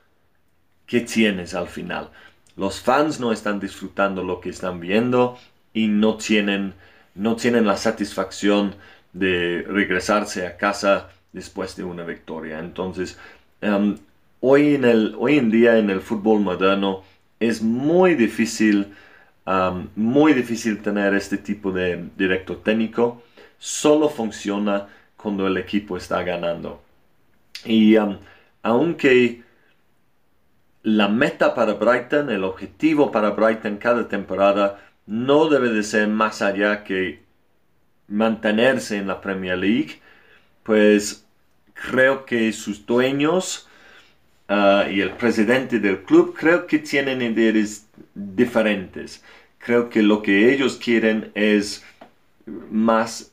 ¿qué 0.86 1.02
tienes 1.02 1.52
al 1.52 1.68
final? 1.68 2.08
Los 2.56 2.80
fans 2.80 3.20
no 3.20 3.32
están 3.32 3.60
disfrutando 3.60 4.22
lo 4.22 4.40
que 4.40 4.48
están 4.48 4.80
viendo 4.80 5.36
y 5.74 5.86
no 5.86 6.16
tienen, 6.16 6.72
no 7.14 7.36
tienen 7.36 7.66
la 7.66 7.76
satisfacción 7.76 8.76
de 9.12 9.62
regresarse 9.68 10.46
a 10.46 10.56
casa 10.56 11.10
después 11.34 11.76
de 11.76 11.84
una 11.84 12.04
victoria. 12.04 12.60
Entonces, 12.60 13.18
hoy, 14.40 14.74
en 14.74 14.86
el, 14.86 15.14
hoy 15.18 15.36
en 15.36 15.50
día 15.50 15.76
en 15.76 15.90
el 15.90 16.00
fútbol 16.00 16.40
moderno 16.40 17.02
es 17.40 17.60
muy 17.60 18.14
difícil, 18.14 18.94
um, 19.46 19.88
muy 19.96 20.32
difícil 20.32 20.80
tener 20.80 21.12
este 21.12 21.36
tipo 21.36 21.72
de 21.72 22.08
directo 22.16 22.56
técnico. 22.56 23.22
Solo 23.58 24.08
funciona 24.08 24.86
cuando 25.18 25.46
el 25.46 25.58
equipo 25.58 25.98
está 25.98 26.22
ganando. 26.22 26.85
Y 27.66 27.96
um, 27.96 28.18
aunque 28.62 29.42
la 30.82 31.08
meta 31.08 31.54
para 31.54 31.74
Brighton, 31.74 32.30
el 32.30 32.44
objetivo 32.44 33.10
para 33.10 33.30
Brighton 33.30 33.76
cada 33.76 34.08
temporada 34.08 34.80
no 35.06 35.48
debe 35.48 35.70
de 35.70 35.82
ser 35.82 36.08
más 36.08 36.42
allá 36.42 36.84
que 36.84 37.22
mantenerse 38.08 38.96
en 38.96 39.08
la 39.08 39.20
Premier 39.20 39.58
League, 39.58 40.00
pues 40.62 41.24
creo 41.74 42.24
que 42.24 42.52
sus 42.52 42.86
dueños 42.86 43.68
ah, 44.48 44.86
y 44.90 45.00
el 45.00 45.10
presidente 45.10 45.78
del 45.78 46.02
club 46.02 46.34
creo 46.38 46.66
que 46.66 46.78
tienen 46.78 47.22
ideas 47.22 47.86
diferentes. 48.14 49.22
Creo 49.58 49.90
que 49.90 50.02
lo 50.02 50.22
que 50.22 50.52
ellos 50.52 50.76
quieren 50.76 51.32
es 51.34 51.84
más, 52.70 53.32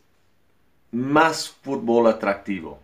más 0.92 1.50
fútbol 1.62 2.08
atractivo. 2.08 2.83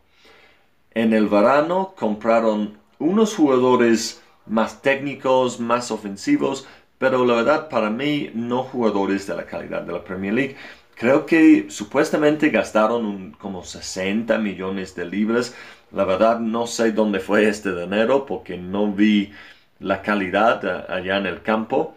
En 0.91 1.13
el 1.13 1.27
verano 1.27 1.93
compraron 1.95 2.77
unos 2.97 3.35
jugadores 3.35 4.21
más 4.45 4.81
técnicos, 4.81 5.59
más 5.59 5.91
ofensivos, 5.91 6.67
pero 6.97 7.25
la 7.25 7.35
verdad 7.35 7.69
para 7.69 7.89
mí 7.89 8.31
no 8.33 8.63
jugadores 8.63 9.27
de 9.27 9.35
la 9.35 9.45
calidad 9.45 9.83
de 9.83 9.93
la 9.93 10.03
Premier 10.03 10.33
League. 10.33 10.55
Creo 10.95 11.25
que 11.25 11.67
supuestamente 11.69 12.49
gastaron 12.49 13.31
como 13.39 13.63
60 13.63 14.37
millones 14.39 14.95
de 14.95 15.05
libras. 15.05 15.55
La 15.91 16.03
verdad 16.03 16.39
no 16.39 16.67
sé 16.67 16.91
dónde 16.91 17.19
fue 17.19 17.47
este 17.47 17.73
dinero 17.73 18.25
porque 18.25 18.57
no 18.57 18.91
vi 18.91 19.31
la 19.79 20.01
calidad 20.01 20.91
allá 20.91 21.17
en 21.17 21.25
el 21.25 21.41
campo. 21.41 21.95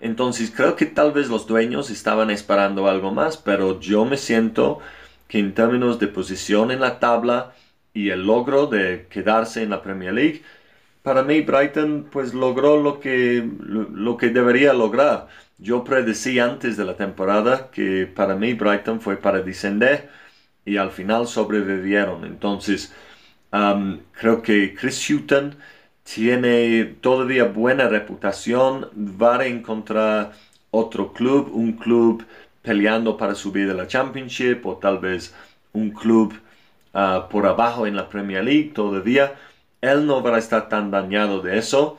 entonces 0.00 0.52
creo 0.54 0.76
que 0.76 0.86
tal 0.86 1.12
vez 1.12 1.28
los 1.28 1.46
dueños 1.46 1.90
estaban 1.90 2.30
esperando 2.30 2.88
algo 2.88 3.12
más, 3.12 3.36
pero 3.36 3.80
yo 3.80 4.04
me 4.04 4.16
siento 4.16 4.78
que 5.28 5.38
en 5.38 5.54
términos 5.54 5.98
de 5.98 6.08
posición 6.08 6.70
en 6.70 6.80
la 6.80 6.98
tabla 6.98 7.54
y 7.94 8.10
el 8.10 8.26
logro 8.26 8.66
de 8.66 9.06
quedarse 9.10 9.62
en 9.62 9.70
la 9.70 9.82
Premier 9.82 10.14
League, 10.14 10.42
para 11.02 11.22
mí 11.22 11.40
Brighton 11.42 12.08
pues 12.10 12.34
logró 12.34 12.82
lo 12.82 13.00
que, 13.00 13.48
lo 13.60 14.16
que 14.16 14.30
debería 14.30 14.72
lograr 14.72 15.28
yo 15.58 15.82
predecí 15.84 16.38
antes 16.38 16.76
de 16.76 16.84
la 16.84 16.96
temporada 16.96 17.70
que 17.72 18.06
para 18.06 18.36
mí 18.36 18.54
Brighton 18.54 19.00
fue 19.00 19.16
para 19.16 19.40
descender 19.42 20.08
y 20.64 20.76
al 20.76 20.92
final 20.92 21.26
sobrevivieron. 21.26 22.24
Entonces, 22.24 22.92
creo 23.50 24.42
que 24.42 24.74
Chris 24.74 25.10
Hutton 25.10 25.56
tiene 26.04 26.84
todavía 27.00 27.44
buena 27.44 27.88
reputación. 27.88 28.88
Va 29.20 29.38
a 29.38 29.46
encontrar 29.46 30.32
otro 30.70 31.12
club, 31.12 31.50
un 31.52 31.72
club 31.72 32.24
peleando 32.68 33.16
para 33.16 33.34
subir 33.34 33.66
de 33.66 33.72
la 33.72 33.86
Championship 33.86 34.66
o 34.66 34.76
tal 34.76 34.98
vez 34.98 35.34
un 35.72 35.90
club 35.90 36.34
ah, 36.92 37.26
por 37.30 37.46
abajo 37.46 37.86
en 37.86 37.96
la 37.96 38.10
Premier 38.10 38.44
League 38.44 38.72
todavía. 38.74 39.36
Él 39.80 40.06
no 40.06 40.22
va 40.22 40.36
a 40.36 40.38
estar 40.38 40.68
tan 40.68 40.90
dañado 40.90 41.40
de 41.40 41.56
eso. 41.56 41.98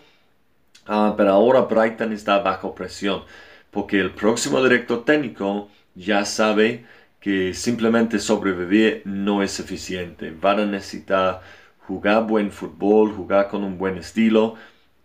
Ah, 0.85 1.15
pero 1.17 1.31
ahora 1.31 1.61
Brighton 1.61 2.13
está 2.13 2.39
bajo 2.39 2.75
presión 2.75 3.23
porque 3.71 3.99
el 3.99 4.11
próximo 4.11 4.61
director 4.63 5.03
técnico 5.05 5.69
ya 5.95 6.23
sabe 6.23 6.85
que 7.19 7.53
simplemente 7.55 8.19
sobrevivir 8.19 9.01
no 9.05 9.41
es 9.41 9.51
suficiente. 9.51 10.31
Van 10.39 10.59
a 10.59 10.65
necesitar 10.67 11.41
jugar 11.87 12.27
buen 12.27 12.51
fútbol, 12.51 13.11
jugar 13.11 13.47
con 13.49 13.63
un 13.63 13.77
buen 13.79 13.97
estilo 13.97 14.55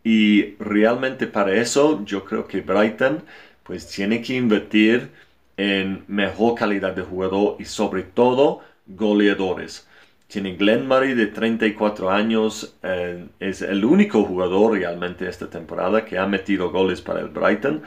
y 0.03 0.57
realmente 0.59 1.27
para 1.27 1.55
eso 1.55 2.05
yo 2.05 2.25
creo 2.27 2.47
que 2.47 2.61
Brighton 2.61 3.23
pues 3.63 3.89
tiene 3.89 4.21
que 4.21 4.35
invertir 4.37 5.11
en 5.57 6.05
mejor 6.09 6.55
calidad 6.55 6.95
de 6.95 7.03
jugador 7.03 7.57
y 7.59 7.65
sobre 7.65 8.03
todo 8.03 8.61
goleadores. 8.87 9.87
Tiene 10.27 10.57
Glenn 10.57 10.89
Murray 10.89 11.15
de 11.15 11.27
34 11.29 12.11
años, 12.11 12.75
eh, 12.83 13.27
es 13.41 13.63
el 13.63 13.85
único 13.85 14.25
jugador 14.25 14.73
realmente 14.73 15.29
esta 15.29 15.49
temporada 15.49 16.05
que 16.05 16.19
ha 16.19 16.27
metido 16.27 16.71
goles 16.71 17.01
para 17.01 17.21
el 17.21 17.29
Brighton 17.29 17.83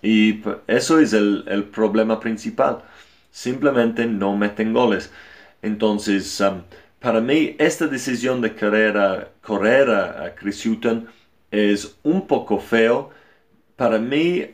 y 0.00 0.40
eso 0.66 0.98
es 1.00 1.12
el, 1.12 1.64
problema 1.72 2.18
principal. 2.20 2.82
Simplemente 3.30 4.06
no 4.06 4.36
meten 4.36 4.72
goles. 4.72 5.12
Entonces, 5.62 6.40
um, 6.40 6.62
para 7.00 7.20
mí, 7.20 7.56
esta 7.58 7.86
decisión 7.86 8.40
de 8.40 8.54
querer 8.54 9.32
correr 9.42 9.90
a, 9.90 10.34
Chris 10.34 10.64
Hutton 10.66 11.08
es 11.50 11.96
un 12.02 12.26
poco 12.26 12.58
feo. 12.58 13.10
Para 13.76 13.98
mí, 13.98 14.46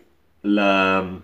la, 0.42 1.20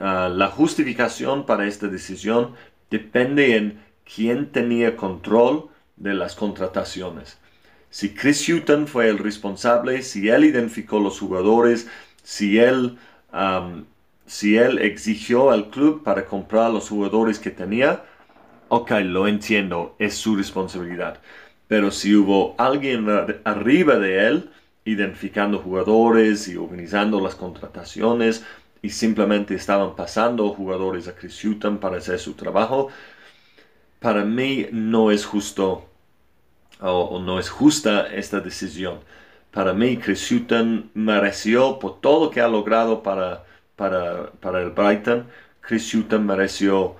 uh, 0.00 0.28
la 0.28 0.48
justificación 0.48 1.46
para 1.46 1.66
esta 1.66 1.88
decisión 1.88 2.54
depende 2.90 3.56
en 3.56 3.80
quién 4.04 4.52
tenía 4.52 4.96
control 4.96 5.68
de 5.96 6.14
las 6.14 6.34
contrataciones. 6.34 7.38
Si 7.90 8.14
Chris 8.14 8.48
Hutton 8.48 8.86
fue 8.86 9.08
el 9.08 9.18
responsable, 9.18 10.02
si 10.02 10.28
él 10.28 10.44
identificó 10.44 11.00
los 11.00 11.18
jugadores, 11.18 11.88
si 12.22 12.58
él 12.58 12.98
si 14.26 14.56
él 14.56 14.78
exigió 14.78 15.50
al 15.50 15.70
club 15.70 16.02
para 16.02 16.26
comprar 16.26 16.70
los 16.70 16.88
jugadores 16.88 17.38
que 17.38 17.50
tenía, 17.50 18.04
ok, 18.68 18.90
lo 19.02 19.28
entiendo, 19.28 19.94
es 19.98 20.14
su 20.14 20.36
responsabilidad. 20.36 21.20
Pero 21.68 21.90
si 21.90 22.14
hubo 22.14 22.54
alguien 22.58 23.06
arriba 23.44 23.96
de 23.98 24.26
él, 24.26 24.50
identificando 24.84 25.58
jugadores 25.58 26.48
y 26.48 26.56
organizando 26.56 27.20
las 27.20 27.34
contrataciones, 27.34 28.44
y 28.86 28.90
simplemente 28.90 29.54
estaban 29.56 29.96
pasando 29.96 30.48
jugadores 30.50 31.08
a 31.08 31.14
Chris 31.16 31.44
Hutton 31.44 31.78
para 31.78 31.96
hacer 31.96 32.20
su 32.20 32.34
trabajo, 32.34 32.88
para 33.98 34.24
mí 34.24 34.68
no 34.70 35.10
es 35.10 35.26
justo 35.26 35.84
o, 36.80 37.18
no 37.18 37.40
es 37.40 37.50
justa 37.50 38.06
esta 38.06 38.38
decisión. 38.38 39.00
Para 39.50 39.72
mí, 39.72 39.96
Chris 39.96 40.30
Hutton 40.30 40.90
mereció, 40.94 41.80
por 41.80 42.00
todo 42.00 42.26
lo 42.26 42.30
que 42.30 42.40
ha 42.40 42.46
logrado 42.46 43.02
para, 43.02 43.44
para, 43.74 44.30
para 44.40 44.62
el 44.62 44.70
Brighton, 44.70 45.26
Chris 45.60 45.92
Hutton 45.92 46.24
mereció 46.24 46.94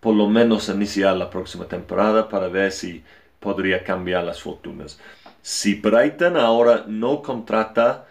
por 0.00 0.14
lo 0.14 0.28
menos 0.28 0.70
iniciar 0.70 1.16
la 1.18 1.28
próxima 1.28 1.66
temporada 1.66 2.30
para 2.30 2.48
ver 2.48 2.72
si 2.72 3.04
podría 3.40 3.84
cambiar 3.84 4.24
las 4.24 4.40
fortunas. 4.40 4.98
Si 5.42 5.74
Brighton 5.74 6.38
ahora 6.38 6.84
no 6.86 7.20
contrata 7.20 8.06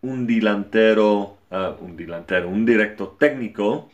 un 0.00 0.26
delantero, 0.26 1.39
un 1.50 1.96
delantero, 1.96 2.48
un 2.48 2.64
director 2.64 3.16
técnico 3.18 3.90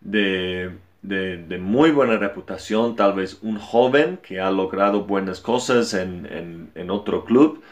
de, 0.00 0.70
de, 1.02 1.58
muy 1.58 1.90
buena 1.90 2.16
reputación, 2.16 2.96
tal 2.96 3.14
vez 3.14 3.38
un 3.42 3.58
joven 3.58 4.18
que 4.22 4.40
ha 4.40 4.50
logrado 4.50 5.04
buenas 5.04 5.40
cosas 5.40 5.94
en, 5.94 6.70
en, 6.74 6.90
otro 6.90 7.24
club, 7.24 7.62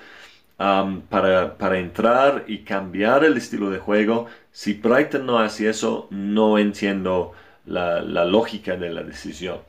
um, 0.59 1.01
para, 1.03 1.57
para, 1.57 1.79
entrar 1.79 2.45
y 2.47 2.59
cambiar 2.59 3.25
el 3.25 3.37
estilo 3.37 3.71
de 3.71 3.79
juego. 3.79 4.27
Si 4.53 4.75
Brighton 4.75 5.27
no 5.27 5.39
hace 5.39 5.69
eso, 5.69 6.09
no 6.11 6.59
entiendo 6.59 7.33
la, 7.67 8.03
la 8.03 8.25
lógica 8.25 8.77
de 8.77 8.91
la 8.91 9.03
decisión. 9.03 9.61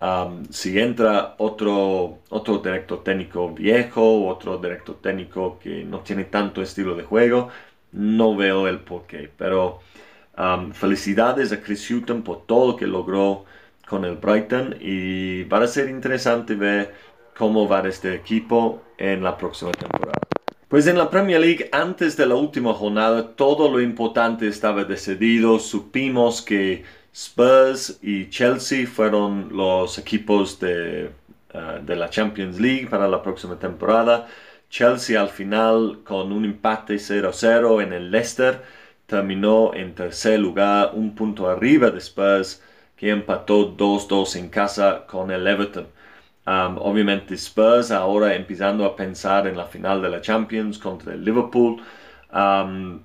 Um, 0.00 0.44
si 0.50 0.78
entra 0.78 1.34
otro, 1.38 2.18
otro 2.28 2.58
director 2.58 3.02
técnico 3.02 3.50
viejo, 3.54 4.26
otro 4.26 4.58
director 4.58 4.96
técnico 5.00 5.58
que 5.58 5.84
no 5.84 6.00
tiene 6.00 6.24
tanto 6.24 6.60
estilo 6.60 6.94
de 6.94 7.02
juego, 7.02 7.48
no 7.96 8.36
veo 8.36 8.68
el 8.68 8.78
porqué. 8.78 9.28
Pero 9.36 9.80
Um, 10.38 10.72
felicidades 10.72 11.50
a 11.52 11.62
Chris 11.62 11.90
Hutton 11.90 12.22
por 12.22 12.44
todo 12.44 12.72
lo 12.72 12.76
que 12.76 12.86
logró 12.86 13.46
con 13.88 14.04
el 14.04 14.16
Brighton 14.16 14.76
y 14.80 15.44
va 15.44 15.62
a 15.62 15.66
ser 15.66 15.88
interesante 15.88 16.54
ver 16.54 16.92
cómo 17.34 17.66
va 17.66 17.80
este 17.88 18.14
equipo 18.14 18.82
en 18.98 19.22
la 19.22 19.38
próxima 19.38 19.72
temporada. 19.72 20.18
Pues 20.68 20.86
en 20.88 20.98
la 20.98 21.08
Premier 21.08 21.40
League, 21.40 21.70
antes 21.72 22.18
de 22.18 22.26
la 22.26 22.34
última 22.34 22.74
jornada, 22.74 23.34
todo 23.34 23.70
lo 23.70 23.80
importante 23.80 24.46
estaba 24.46 24.84
decidido. 24.84 25.58
Supimos 25.58 26.42
que 26.42 26.84
Spurs 27.14 27.98
y 28.02 28.28
Chelsea 28.28 28.86
fueron 28.86 29.56
los 29.56 29.96
equipos 29.96 30.60
de, 30.60 31.12
uh, 31.54 31.82
de 31.82 31.96
la 31.96 32.10
Champions 32.10 32.60
League 32.60 32.88
para 32.88 33.08
la 33.08 33.22
próxima 33.22 33.58
temporada. 33.58 34.26
Chelsea 34.70 35.20
al 35.20 35.28
final 35.28 36.00
con 36.04 36.32
un 36.32 36.44
empate 36.44 36.96
0-0 36.96 37.82
en 37.82 37.92
el 37.92 38.10
Leicester 38.10 38.62
terminó 39.06 39.72
en 39.74 39.94
tercer 39.94 40.40
lugar, 40.40 40.90
un 40.94 41.14
punto 41.14 41.48
arriba 41.48 41.90
de 41.90 41.98
Spurs, 41.98 42.62
que 42.96 43.10
empató 43.10 43.76
2-2 43.76 44.36
en 44.36 44.48
casa 44.48 45.06
con 45.06 45.30
el 45.30 45.46
Everton. 45.46 45.86
Um, 46.46 46.78
obviamente 46.78 47.34
Spurs 47.34 47.90
ahora 47.90 48.34
empezando 48.34 48.84
a 48.84 48.94
pensar 48.94 49.46
en 49.48 49.56
la 49.56 49.64
final 49.66 50.00
de 50.00 50.10
la 50.10 50.20
Champions 50.20 50.78
contra 50.78 51.14
el 51.14 51.24
Liverpool. 51.24 51.82
Um, 52.32 53.00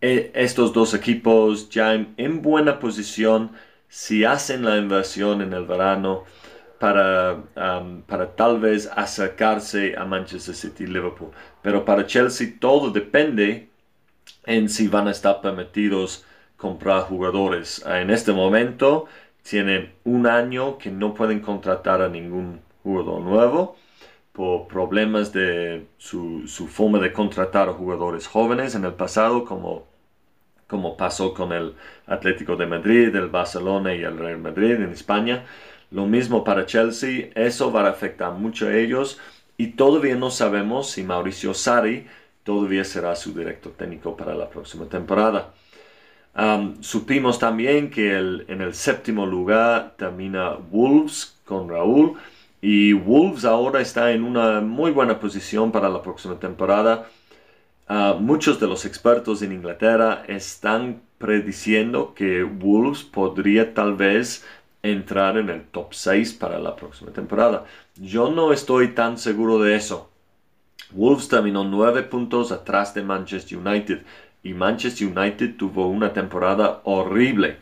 e, 0.00 0.30
estos 0.34 0.72
dos 0.72 0.94
equipos 0.94 1.70
ya 1.70 1.94
en, 1.94 2.42
buena 2.42 2.78
posición 2.78 3.52
si 3.88 4.24
hacen 4.24 4.64
la 4.64 4.76
inversión 4.76 5.42
en 5.42 5.52
el 5.52 5.64
verano 5.64 6.24
para, 6.82 7.36
um, 7.54 8.02
para 8.02 8.34
tal 8.34 8.58
vez 8.58 8.90
acercarse 8.96 9.94
a 9.96 10.04
Manchester 10.04 10.52
City 10.52 10.82
y 10.82 10.88
Liverpool. 10.88 11.30
Pero 11.62 11.84
para 11.84 12.04
Chelsea 12.06 12.54
todo 12.58 12.90
depende 12.90 13.68
en 14.46 14.68
si 14.68 14.88
van 14.88 15.06
a 15.06 15.12
estar 15.12 15.40
permitidos 15.40 16.24
comprar 16.56 17.02
jugadores. 17.02 17.84
En 17.86 18.10
este 18.10 18.32
momento 18.32 19.06
tienen 19.48 19.92
un 20.02 20.26
año 20.26 20.76
que 20.76 20.90
no 20.90 21.14
pueden 21.14 21.38
contratar 21.38 22.02
a 22.02 22.08
ningún 22.08 22.60
jugador 22.82 23.20
nuevo 23.20 23.76
por 24.32 24.66
problemas 24.66 25.32
de 25.32 25.86
su, 25.98 26.48
forma 26.68 26.98
de 26.98 27.12
contratar 27.12 27.68
a 27.68 27.74
jugadores 27.74 28.26
jóvenes 28.26 28.74
en 28.74 28.84
el 28.84 28.94
pasado, 28.94 29.44
como, 29.44 29.86
como 30.66 30.96
pasó 30.96 31.32
con 31.32 31.52
el 31.52 31.76
Atlético 32.08 32.56
de 32.56 32.66
Madrid, 32.66 33.14
el 33.14 33.28
Barcelona 33.28 33.94
y 33.94 34.02
el 34.02 34.18
Real 34.18 34.38
Madrid 34.38 34.72
en 34.72 34.90
España. 34.90 35.44
Lo 35.92 36.06
mismo 36.06 36.42
para 36.42 36.64
Chelsea, 36.64 37.28
eso 37.34 37.70
va 37.70 37.82
a 37.82 37.90
afectar 37.90 38.32
mucho 38.32 38.66
a 38.66 38.74
ellos 38.74 39.18
y 39.58 39.68
todavía 39.68 40.16
no 40.16 40.30
sabemos 40.30 40.90
si 40.90 41.02
Mauricio 41.04 41.52
Sarri 41.52 42.06
todavía 42.44 42.82
será 42.84 43.14
su 43.14 43.34
director 43.34 43.72
técnico 43.72 44.16
para 44.16 44.34
la 44.34 44.48
próxima 44.48 44.86
temporada. 44.86 45.52
supimos 46.80 47.38
también 47.38 47.90
que 47.90 48.16
en 48.16 48.62
el 48.62 48.74
séptimo 48.74 49.26
lugar 49.26 49.94
termina 49.98 50.54
Wolves 50.70 51.36
con 51.44 51.68
Raúl 51.68 52.14
y 52.62 52.94
Wolves 52.94 53.44
ahora 53.44 53.82
está 53.82 54.12
en 54.12 54.24
una 54.24 54.60
muy 54.62 54.92
buena 54.92 55.20
posición 55.20 55.72
para 55.72 55.90
la 55.90 56.00
próxima 56.00 56.38
temporada. 56.38 57.06
Ah, 57.86 58.16
muchos 58.18 58.58
de 58.60 58.66
los 58.68 58.86
expertos 58.86 59.42
en 59.42 59.52
Inglaterra 59.52 60.22
están 60.26 61.02
prediciendo 61.18 62.14
que 62.14 62.42
Wolves 62.44 63.02
podría 63.02 63.74
tal 63.74 63.94
vez 63.94 64.44
entrar 64.82 65.38
en 65.38 65.48
el 65.48 65.62
top 65.64 65.94
6 65.94 66.34
para 66.34 66.58
la 66.58 66.74
próxima 66.74 67.12
temporada. 67.12 67.64
Yo 67.96 68.30
no 68.30 68.52
estoy 68.52 68.88
tan 68.88 69.18
seguro 69.18 69.60
de 69.60 69.76
eso. 69.76 70.10
Wolves 70.90 71.28
terminó 71.28 71.64
nueve 71.64 72.02
puntos 72.02 72.52
atrás 72.52 72.92
de 72.94 73.02
Manchester 73.02 73.58
United 73.58 74.02
y 74.42 74.52
Manchester 74.52 75.06
United 75.06 75.56
tuvo 75.56 75.88
una 75.88 76.12
temporada 76.12 76.80
horrible. 76.84 77.58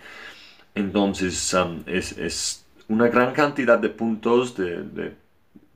Entonces 0.75 1.55
um, 1.55 1.83
es, 1.87 2.65
una 2.89 3.09
gran 3.09 3.33
cantidad 3.33 3.79
de 3.79 3.89
puntos 3.91 4.57
de, 4.57 5.13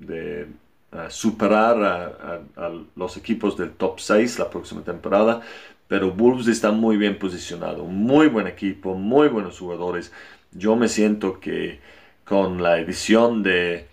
uh, 0.00 1.10
superar 1.10 2.42
a, 2.56 2.70
los 2.96 3.16
equipos 3.16 3.56
del 3.56 3.72
top 3.72 4.00
6 4.00 4.38
la 4.38 4.50
próxima 4.50 4.82
temporada. 4.82 5.42
Pero 5.86 6.10
Wolves 6.10 6.48
está 6.48 6.72
muy 6.72 6.96
bien 6.96 7.18
posicionado, 7.18 7.84
muy 7.84 8.28
buen 8.28 8.46
equipo, 8.46 8.94
muy 8.94 9.28
buenos 9.28 9.58
jugadores. 9.58 10.10
Yo 10.54 10.76
me 10.76 10.88
siento 10.88 11.40
que 11.40 11.80
con 12.24 12.62
la 12.62 12.78
edición 12.78 13.42
de, 13.42 13.86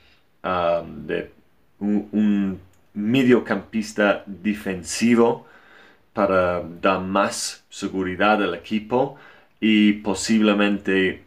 um, 0.43 1.06
de 1.08 1.32
un 1.80 2.60
mediocampista 2.93 4.24
defensivo 4.26 5.47
para 6.13 6.62
dar 6.82 7.02
más 7.02 7.63
seguridad 7.69 8.43
al 8.43 8.54
equipo 8.56 9.17
y 9.60 9.93
posiblemente 9.93 11.24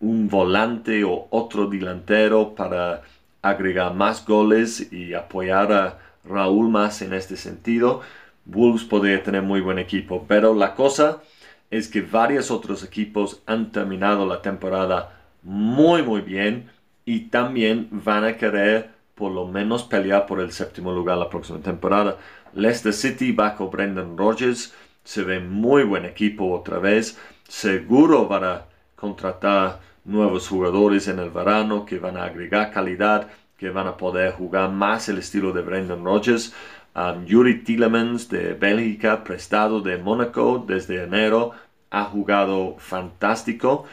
un 0.00 0.28
volante 0.28 1.04
o 1.04 1.26
otro 1.30 1.66
delantero 1.66 2.54
para 2.54 3.02
agregar 3.42 3.94
más 3.94 4.24
goles 4.26 4.92
y 4.92 5.14
apoyar 5.14 5.72
a 5.72 5.98
Raúl 6.24 6.68
más 6.68 7.02
en 7.02 7.14
este 7.14 7.36
sentido. 7.36 8.02
Wolves 8.44 8.84
podría 8.84 9.22
tener 9.22 9.42
muy 9.42 9.60
buen 9.60 9.78
equipo, 9.78 10.24
pero 10.28 10.54
la 10.54 10.74
cosa 10.74 11.22
es 11.70 11.88
que 11.88 12.02
varios 12.02 12.50
otros 12.50 12.82
equipos 12.84 13.42
han 13.46 13.72
terminado 13.72 14.26
la 14.26 14.42
temporada 14.42 15.20
muy 15.42 16.02
muy 16.02 16.20
bien 16.20 16.70
y 17.04 17.28
también 17.28 17.88
van 17.90 18.24
a 18.24 18.36
querer 18.36 18.90
por 19.14 19.32
lo 19.32 19.46
menos 19.46 19.82
pelear 19.84 20.26
por 20.26 20.40
el 20.40 20.52
séptimo 20.52 20.92
lugar 20.92 21.16
la 21.16 21.30
próxima 21.30 21.58
temporada. 21.60 22.18
Leicester 22.52 22.92
City 22.92 23.32
bajo 23.32 23.70
Brendan 23.70 24.16
Rodgers 24.16 24.74
se 25.04 25.22
ve 25.22 25.40
muy 25.40 25.84
buen 25.84 26.04
equipo 26.04 26.52
otra 26.52 26.78
vez. 26.78 27.18
Seguro 27.48 28.26
van 28.26 28.44
a 28.44 28.62
contratar 28.94 29.80
nuevos 30.04 30.48
jugadores 30.48 31.08
en 31.08 31.18
el 31.18 31.30
verano 31.30 31.86
que 31.86 31.98
van 31.98 32.16
a 32.16 32.24
agregar 32.24 32.72
calidad, 32.72 33.28
que 33.56 33.70
van 33.70 33.86
a 33.86 33.96
poder 33.96 34.32
jugar 34.32 34.70
más 34.70 35.08
el 35.08 35.18
estilo 35.18 35.52
de 35.52 35.62
Brendan 35.62 36.04
Rodgers. 36.04 36.52
Um, 36.96 37.26
Yuri 37.26 37.62
Tillemans 37.62 38.30
de 38.30 38.54
Bélgica, 38.54 39.22
prestado 39.22 39.82
de 39.82 39.98
Mónaco 39.98 40.64
desde 40.66 41.02
enero, 41.04 41.52
ha 41.90 42.04
jugado 42.04 42.76
fantástico. 42.78 43.84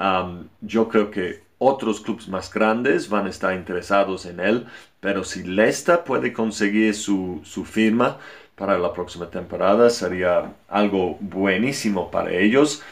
Um, 0.00 0.48
yo 0.60 0.88
creo 0.88 1.08
que 1.12 1.44
otros 1.58 2.00
clubes 2.00 2.26
más 2.28 2.52
grandes 2.52 3.08
van 3.08 3.26
a 3.26 3.30
estar 3.30 3.54
interesados 3.54 4.26
en 4.26 4.40
él, 4.40 4.66
pero 4.98 5.22
si 5.22 5.44
Leicester 5.44 6.02
puede 6.02 6.32
conseguir 6.32 6.94
su, 6.96 7.42
firma 7.64 8.18
para 8.56 8.76
la 8.76 8.92
próxima 8.92 9.30
temporada, 9.30 9.88
sería 9.88 10.52
algo 10.68 11.16
buenísimo 11.20 12.10
para 12.10 12.32
ellos. 12.32 12.82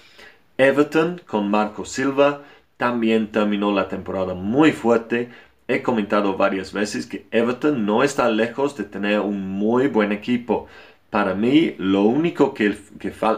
Everton 0.59 1.21
con 1.27 1.51
Marco 1.51 1.85
Silva 1.85 2.43
también 2.77 3.33
terminó 3.33 3.73
la 3.73 3.89
temporada 3.89 4.35
muy 4.35 4.71
fuerte. 4.71 5.31
He 5.69 5.83
comentado 5.83 6.37
varias 6.37 6.73
veces 6.73 7.07
que 7.07 7.27
Everton 7.33 7.85
no 7.85 8.05
está 8.05 8.29
lejos 8.31 8.77
de 8.77 8.85
tener 8.85 9.21
un 9.21 9.49
muy 9.49 9.89
buen 9.89 10.13
equipo. 10.13 10.69
Para 11.11 11.35
mí, 11.35 11.75
lo 11.79 12.03
único 12.03 12.55
que, 12.55 12.77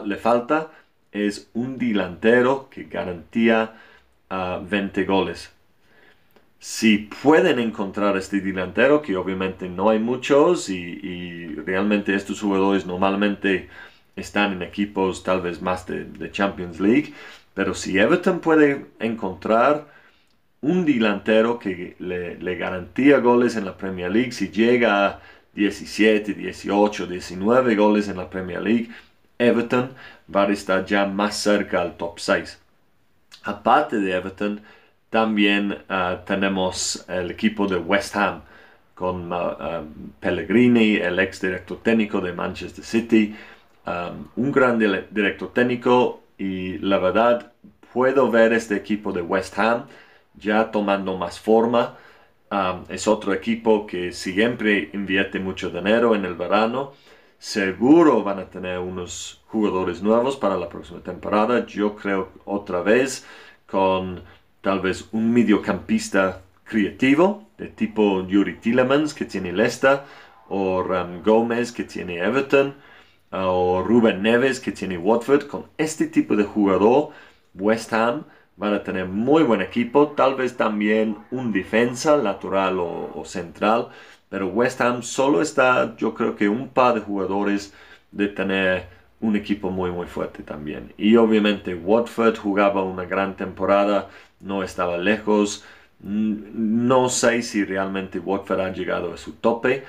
le 0.04 0.16
falta 0.16 0.70
es 1.12 1.48
un 1.54 1.78
delantero 1.78 2.68
que 2.70 2.84
garantía 2.84 3.74
a 4.28 4.60
20 4.62 5.04
goles. 5.04 5.52
si 6.60 6.98
pueden 7.22 7.58
encontrar 7.60 8.16
este 8.16 8.40
delantero, 8.40 9.00
que 9.02 9.16
obviamente 9.16 9.68
no 9.68 9.90
hay 9.90 9.98
muchos 10.00 10.68
y, 10.68 11.46
realmente 11.66 12.14
estos 12.14 12.40
jugadores 12.40 12.86
normalmente 12.86 13.68
están 14.16 14.52
en 14.52 14.62
equipos 14.62 15.22
tal 15.22 15.40
vez 15.42 15.62
más 15.62 15.86
de, 15.86 16.04
de, 16.04 16.30
Champions 16.32 16.80
League, 16.80 17.14
pero 17.54 17.74
si 17.74 17.98
Everton 17.98 18.40
puede 18.40 18.86
encontrar 19.00 19.86
un 20.60 20.84
delantero 20.84 21.58
que 21.58 21.96
le, 21.98 22.56
garantía 22.56 23.18
goles 23.18 23.56
en 23.56 23.64
la 23.64 23.76
Premier 23.76 24.10
League, 24.10 24.32
si 24.32 24.48
llega 24.48 25.06
a 25.06 25.20
17, 25.54 26.34
18, 26.34 27.06
19 27.06 27.76
goles 27.76 28.08
en 28.08 28.16
la 28.16 28.28
Premier 28.28 28.62
League, 28.62 28.88
Everton 29.38 29.90
va 30.34 30.44
a 30.44 30.52
estar 30.52 30.84
ya 30.84 31.06
más 31.06 31.36
cerca 31.36 31.80
al 31.80 31.96
top 31.96 32.18
6. 32.18 32.58
Aparte 33.44 33.96
de 34.00 34.12
Everton, 34.12 34.60
también 35.10 35.78
ah, 35.88 36.22
tenemos 36.26 37.04
el 37.08 37.30
equipo 37.30 37.66
de 37.66 37.76
West 37.76 38.16
Ham 38.16 38.42
con 38.94 39.32
ah, 39.32 39.56
ah, 39.58 39.82
Pellegrini, 40.20 40.96
el 40.96 41.18
ex 41.20 41.40
director 41.40 41.80
técnico 41.82 42.20
de 42.20 42.32
Manchester 42.32 42.84
City, 42.84 43.34
un 44.36 44.52
gran 44.52 44.78
director 44.78 45.50
técnico 45.54 46.20
y 46.36 46.76
la 46.78 46.98
verdad 46.98 47.52
puedo 47.90 48.30
ver 48.30 48.52
este 48.52 48.76
equipo 48.76 49.12
de 49.12 49.22
West 49.22 49.58
Ham 49.58 49.84
ya 50.38 50.70
tomando 50.70 51.16
más 51.16 51.38
forma. 51.40 51.96
es 52.88 53.06
otro 53.08 53.32
equipo 53.34 53.86
que 53.86 54.12
siempre 54.12 54.90
invierte 54.92 55.38
mucho 55.38 55.70
dinero 55.70 56.14
en 56.14 56.24
el 56.24 56.34
verano. 56.34 56.92
Seguro 57.38 58.22
van 58.24 58.40
a 58.40 58.46
tener 58.46 58.78
unos 58.78 59.42
jugadores 59.48 60.02
nuevos 60.02 60.36
para 60.36 60.56
la 60.56 60.68
próxima 60.68 61.00
temporada. 61.00 61.66
Yo 61.66 61.94
creo 61.96 62.30
otra 62.44 62.82
vez 62.82 63.26
con 63.66 64.22
tal 64.60 64.80
vez 64.80 65.08
un 65.12 65.32
mediocampista 65.32 66.42
creativo 66.64 67.48
de 67.56 67.68
tipo 67.68 68.26
Yuri 68.26 68.58
Tillemans 68.58 69.14
que 69.14 69.24
tiene 69.24 69.52
Leicester 69.52 70.00
o 70.48 70.82
Ram 70.82 71.22
Gómez 71.22 71.72
que 71.72 71.84
tiene 71.84 72.18
Everton 72.18 72.74
o 73.30 73.82
Ruben 73.82 74.22
Neves 74.22 74.60
que 74.60 74.72
tiene 74.72 74.98
Watford 74.98 75.46
con 75.46 75.66
este 75.76 76.06
tipo 76.06 76.36
de 76.36 76.44
jugador 76.44 77.10
West 77.54 77.92
Ham 77.92 78.24
van 78.58 78.74
a 78.74 78.82
tener 78.82 79.06
muy 79.06 79.42
buen 79.44 79.62
equipo 79.62 80.08
tal 80.08 80.34
vez 80.34 80.56
también 80.56 81.16
un 81.30 81.52
defensa 81.52 82.16
lateral 82.16 82.78
o, 82.80 83.22
central 83.24 83.88
pero 84.28 84.48
West 84.48 84.80
Ham 84.82 85.02
solo 85.02 85.40
está 85.40 85.96
yo 85.96 86.14
creo 86.14 86.36
que 86.36 86.48
un 86.48 86.68
par 86.68 86.94
de 86.94 87.00
jugadores 87.00 87.72
de 88.12 88.28
tener 88.28 88.86
un 89.20 89.36
equipo 89.36 89.70
muy 89.70 89.90
muy 89.90 90.06
fuerte 90.06 90.42
también 90.42 90.92
y 90.98 91.16
obviamente 91.16 91.74
Watford 91.74 92.36
jugaba 92.36 92.82
una 92.82 93.04
gran 93.04 93.36
temporada 93.36 94.08
no 94.40 94.62
estaba 94.62 94.96
lejos. 94.98 95.64
No 96.00 97.08
sé 97.08 97.42
si 97.42 97.64
realmente 97.64 98.18
Watford 98.18 98.60
ha 98.60 98.72
llegado 98.72 99.12
a 99.12 99.16
su 99.16 99.32
tope. 99.34 99.84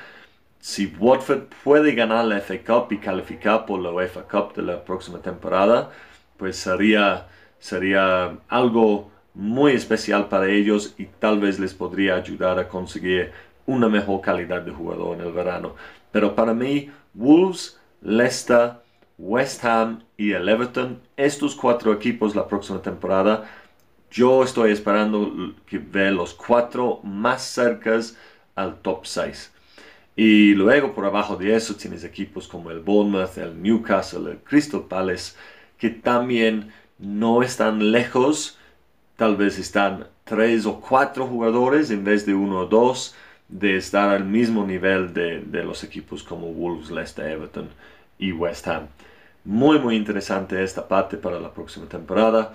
Si 0.59 0.87
Watford 0.99 1.43
puede 1.63 1.93
ganar 1.93 2.25
la 2.25 2.41
FA 2.41 2.57
Cup 2.65 2.91
y 2.91 2.97
calificar 2.97 3.65
por 3.65 3.79
la 3.79 3.91
UEFA 3.91 4.23
Cup 4.23 4.53
de 4.55 4.63
la 4.63 4.83
próxima 4.83 5.19
temporada, 5.21 5.91
pues 6.37 6.57
sería, 6.57 7.27
sería 7.59 8.37
algo 8.47 9.11
muy 9.33 9.73
especial 9.73 10.27
para 10.27 10.49
ellos 10.49 10.95
y 10.97 11.05
tal 11.05 11.39
vez 11.39 11.59
les 11.59 11.73
podría 11.73 12.15
ayudar 12.15 12.59
a 12.59 12.67
conseguir 12.67 13.31
una 13.65 13.87
mejor 13.87 14.21
calidad 14.21 14.61
de 14.61 14.71
jugador 14.71 15.17
en 15.17 15.25
el 15.25 15.31
verano. 15.31 15.75
Pero 16.11 16.35
para 16.35 16.53
mí, 16.53 16.89
Wolves, 17.13 17.79
Leicester, 18.01 18.73
West 19.17 19.63
Ham 19.63 20.03
y 20.17 20.31
el 20.31 20.49
Everton, 20.49 20.99
estos 21.15 21.55
cuatro 21.55 21.93
equipos 21.93 22.35
la 22.35 22.47
próxima 22.47 22.81
temporada 22.81 23.45
yo 24.11 24.43
estoy 24.43 24.71
esperando 24.71 25.53
que 25.65 25.77
ver 25.77 26.13
los 26.13 26.33
cuatro 26.33 26.99
más 27.03 27.43
cercas 27.43 28.17
al 28.55 28.81
top 28.81 29.05
6. 29.05 29.53
Y 30.15 30.53
luego 30.53 30.93
por 30.93 31.05
abajo 31.05 31.35
de 31.35 31.55
eso 31.55 31.75
tienes 31.75 32.03
equipos 32.03 32.47
como 32.47 32.71
el 32.71 32.79
Bournemouth, 32.79 33.37
el 33.37 33.61
Newcastle, 33.61 34.31
el 34.31 34.37
Crystal 34.39 34.83
Palace, 34.83 35.35
que 35.77 35.89
también 35.89 36.73
no 36.99 37.41
están 37.41 37.91
lejos, 37.91 38.57
tal 39.15 39.35
vez 39.35 39.57
están 39.57 40.07
tres 40.23 40.65
o 40.65 40.79
cuatro 40.79 41.25
jugadores 41.25 41.89
en 41.91 42.03
vez 42.03 42.25
de 42.25 42.33
uno 42.33 42.59
o 42.59 42.65
dos 42.67 43.15
de 43.47 43.77
estar 43.77 44.09
al 44.09 44.25
mismo 44.25 44.65
nivel 44.65 45.13
de, 45.13 45.41
los 45.63 45.83
equipos 45.83 46.23
como 46.23 46.53
Wolves, 46.53 46.91
Leicester, 46.91 47.25
Everton 47.31 47.69
y 48.19 48.31
West 48.31 48.67
Ham. 48.67 48.87
Muy 49.43 49.79
muy 49.79 49.95
interesante 49.95 50.61
esta 50.63 50.87
parte 50.87 51.17
para 51.17 51.39
la 51.39 51.51
próxima 51.51 51.87
temporada 51.87 52.53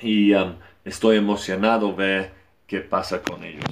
y 0.00 0.32
um, 0.32 0.54
estoy 0.84 1.16
emocionado 1.16 1.94
ver 1.94 2.30
qué 2.66 2.80
pasa 2.80 3.20
con 3.22 3.44
ellos. 3.44 3.64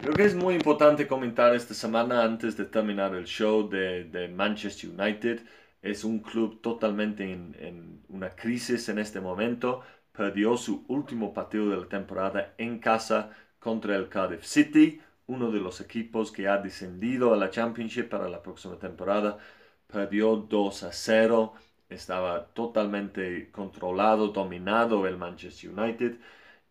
Creo 0.00 0.12
que 0.12 0.24
es 0.24 0.34
muy 0.34 0.54
importante 0.54 1.06
comentar 1.06 1.54
esta 1.54 1.74
semana 1.74 2.22
antes 2.22 2.56
de 2.56 2.66
terminar 2.66 3.14
el 3.14 3.24
show 3.24 3.68
de, 3.68 4.30
Manchester 4.34 4.90
United. 4.90 5.40
Es 5.82 6.04
un 6.04 6.20
club 6.20 6.60
totalmente 6.60 7.30
en, 7.32 8.02
una 8.08 8.30
crisis 8.30 8.88
en 8.88 8.98
este 8.98 9.20
momento. 9.20 9.82
Perdió 10.12 10.56
su 10.56 10.84
último 10.88 11.32
partido 11.32 11.70
de 11.70 11.76
la 11.76 11.88
temporada 11.88 12.54
en 12.58 12.78
casa 12.78 13.30
contra 13.58 13.96
el 13.96 14.08
Cardiff 14.08 14.44
City, 14.44 15.00
uno 15.26 15.50
de 15.50 15.60
los 15.60 15.80
equipos 15.80 16.32
que 16.32 16.48
ha 16.48 16.58
descendido 16.58 17.34
a 17.34 17.36
la 17.36 17.50
Championship 17.50 18.08
para 18.08 18.28
la 18.28 18.42
próxima 18.42 18.78
temporada. 18.78 19.38
Perdió 19.86 20.36
2 20.36 20.82
a 20.84 20.92
0 20.92 21.54
estaba 21.88 22.46
totalmente 22.48 23.50
controlado, 23.50 24.28
dominado 24.28 25.06
el 25.06 25.16
Manchester 25.16 25.70
United 25.70 26.18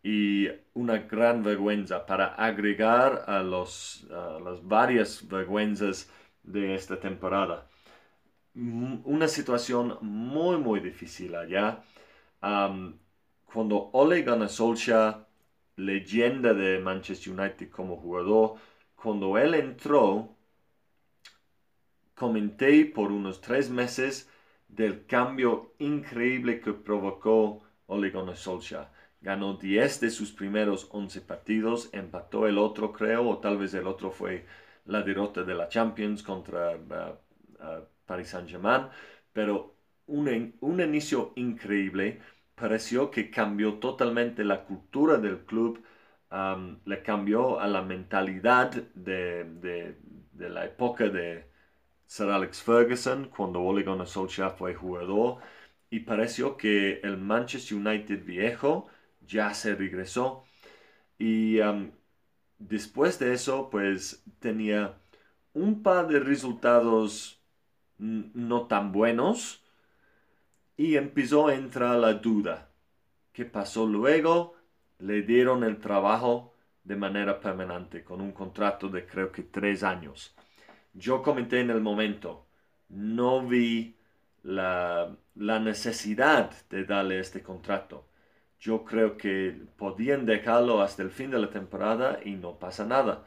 y 0.02 0.48
una 0.74 0.98
gran 0.98 1.42
vergüenza 1.42 2.06
para 2.06 2.34
agregar 2.34 3.24
a, 3.26 3.42
los, 3.42 4.06
las 4.44 4.66
varias 4.66 5.26
vergüenzas 5.28 6.10
de 6.44 6.74
esta 6.74 7.00
temporada. 7.00 7.66
Una 8.58 9.28
situación 9.28 9.98
muy, 10.00 10.56
muy 10.56 10.80
difícil 10.80 11.36
allá. 11.36 11.84
cuando 12.40 13.90
Ole 13.92 14.22
Gunnar 14.22 14.48
Solskjaer, 14.48 15.14
leyenda 15.76 16.52
de 16.54 16.80
Manchester 16.80 17.38
United 17.38 17.70
como 17.70 17.96
jugador, 17.96 18.56
cuando 18.96 19.38
él 19.38 19.54
entró, 19.54 20.34
comenté 22.16 22.84
por 22.86 23.12
unos 23.12 23.40
tres 23.40 23.70
meses 23.70 24.28
del 24.66 25.06
cambio 25.06 25.74
increíble 25.78 26.60
que 26.60 26.72
provocó 26.72 27.62
Ole 27.86 28.10
Gunnar 28.10 28.36
Solskjaer. 28.36 28.88
Ganó 29.20 29.54
10 29.54 30.00
de 30.00 30.10
sus 30.10 30.32
primeros 30.32 30.88
11 30.90 31.20
partidos, 31.20 31.90
empató 31.92 32.48
el 32.48 32.58
otro 32.58 32.92
creo, 32.92 33.28
o 33.28 33.38
tal 33.38 33.56
vez 33.58 33.72
el 33.74 33.86
otro 33.86 34.10
fue 34.10 34.46
la 34.86 35.02
derrota 35.02 35.44
de 35.44 35.54
la 35.54 35.68
Champions 35.68 36.22
contra 36.22 36.76
uh, 36.76 37.64
uh, 37.64 37.84
Paris 38.08 38.30
Saint-Germain, 38.30 38.88
pero 39.32 39.76
un, 40.06 40.54
un, 40.60 40.80
inicio 40.80 41.32
increíble, 41.36 42.20
pareció 42.56 43.10
que 43.10 43.30
cambió 43.30 43.74
totalmente 43.74 44.44
la 44.44 44.64
cultura 44.64 45.18
del 45.18 45.44
club, 45.44 45.82
le 46.84 47.02
cambió 47.02 47.60
a 47.60 47.68
la 47.68 47.82
mentalidad 47.82 48.72
de 48.94 49.94
la 50.34 50.64
época 50.64 51.08
de, 51.08 51.48
Sir 52.08 52.30
Alex 52.30 52.62
Ferguson 52.62 53.28
cuando 53.28 53.60
Ole 53.60 53.84
Gunnar 53.84 54.06
Solskjaer 54.08 54.52
fue 54.52 54.74
jugador 54.74 55.40
y 55.90 56.00
pareció 56.00 56.56
que 56.56 57.00
el 57.02 57.18
Manchester 57.18 57.76
United 57.76 58.24
viejo 58.24 58.88
ya 59.26 59.52
se 59.52 59.74
regresó. 59.74 60.44
Y 61.18 61.58
después 62.58 63.18
de 63.18 63.34
eso 63.34 63.68
pues 63.70 64.24
tenía 64.40 64.98
un 65.52 65.82
par 65.82 66.08
de 66.08 66.20
resultados 66.20 67.37
no 67.98 68.66
tan 68.66 68.92
buenos 68.92 69.62
y 70.76 70.96
empezó 70.96 71.48
a 71.48 71.54
entrar 71.54 71.96
la 71.98 72.14
duda. 72.14 72.70
¿Qué 73.32 73.44
pasó 73.44 73.86
luego? 73.86 74.54
Le 74.98 75.22
dieron 75.22 75.64
el 75.64 75.78
trabajo 75.78 76.54
de 76.84 76.96
manera 76.96 77.40
permanente 77.40 78.02
con 78.04 78.20
un 78.20 78.32
contrato 78.32 78.88
de 78.88 79.06
creo 79.06 79.30
que 79.30 79.42
tres 79.42 79.82
años 79.82 80.34
yo 80.98 81.22
comenté 81.22 81.60
en 81.60 81.70
el 81.70 81.80
momento, 81.80 82.46
no 82.88 83.46
vi 83.46 83.96
la, 84.42 85.16
necesidad 85.34 86.50
de 86.68 86.84
darle 86.84 87.20
este 87.20 87.42
contrato. 87.42 88.08
Yo 88.60 88.84
creo 88.84 89.16
que 89.16 89.56
podían 89.76 90.26
dejarlo 90.26 90.82
hasta 90.82 91.02
el 91.02 91.10
fin 91.10 91.30
de 91.30 91.38
la 91.38 91.50
temporada 91.50 92.20
y 92.24 92.32
no 92.32 92.58
pasa 92.58 92.84
nada. 92.84 93.24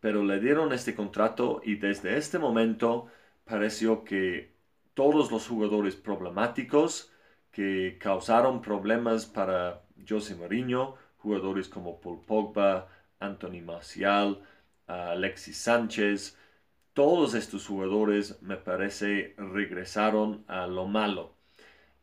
Pero 0.00 0.22
le 0.24 0.38
dieron 0.40 0.72
este 0.72 0.94
contrato 0.94 1.60
y 1.64 1.76
desde 1.76 2.16
este 2.18 2.38
momento 2.38 3.06
pareció 3.44 4.04
que 4.04 4.52
todos 4.94 5.30
los 5.30 5.46
jugadores 5.48 5.96
problemáticos 5.96 7.12
que 7.50 7.98
causaron 8.00 8.62
problemas 8.62 9.26
para 9.26 9.82
José 10.08 10.34
Mourinho, 10.34 10.96
jugadores 11.18 11.68
como 11.68 12.00
Paul 12.00 12.20
Pogba, 12.26 12.88
Anthony 13.20 13.62
Marcial, 13.64 14.40
Alexis 14.86 15.58
Sánchez, 15.58 16.36
todos 16.92 17.34
estos 17.34 17.66
jugadores 17.66 18.40
me 18.42 18.56
parece 18.56 19.34
regresaron 19.36 20.44
a 20.48 20.66
lo 20.66 20.86
malo 20.86 21.34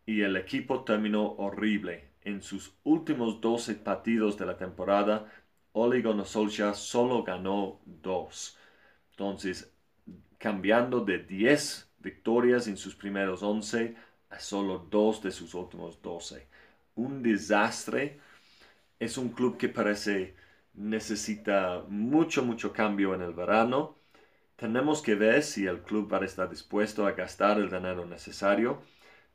y 0.06 0.22
el 0.22 0.36
equipo 0.36 0.84
terminó 0.84 1.34
horrible. 1.38 2.10
En 2.24 2.42
sus 2.42 2.76
últimos 2.84 3.42
12 3.42 3.76
partidos 3.76 4.38
de 4.38 4.46
la 4.46 4.58
temporada 4.58 5.28
Ole 5.74 6.02
Gunnar 6.02 6.26
solo 6.76 7.24
ganó 7.24 7.80
dos. 7.86 8.58
Entonces, 9.12 9.74
cambiando 10.42 11.02
de 11.02 11.20
10 11.20 11.88
victorias 12.00 12.68
en 12.68 12.76
sus 12.76 12.96
primeros 12.96 13.44
11 13.44 13.96
a 14.32 14.40
solo 14.40 14.80
dos 14.90 15.22
de 15.22 15.32
sus 15.32 15.54
últimos 15.54 16.02
12. 16.02 16.48
Un 16.96 17.22
desastre. 17.22 18.20
Es 19.00 19.20
un 19.20 19.30
club 19.30 19.58
que 19.58 19.70
parece 19.70 20.34
necesita 20.74 21.84
mucho, 21.88 22.44
mucho 22.44 22.74
cambio 22.74 23.14
en 23.14 23.22
el 23.22 23.34
verano. 23.34 23.96
Tenemos 24.56 25.04
que 25.04 25.14
ver 25.14 25.44
si 25.44 25.68
el 25.68 25.82
club 25.82 26.12
va 26.12 26.18
a 26.18 26.26
estar 26.26 26.50
dispuesto 26.50 27.06
a 27.06 27.12
gastar 27.12 27.60
el 27.60 27.70
dinero 27.70 28.06
necesario. 28.08 28.82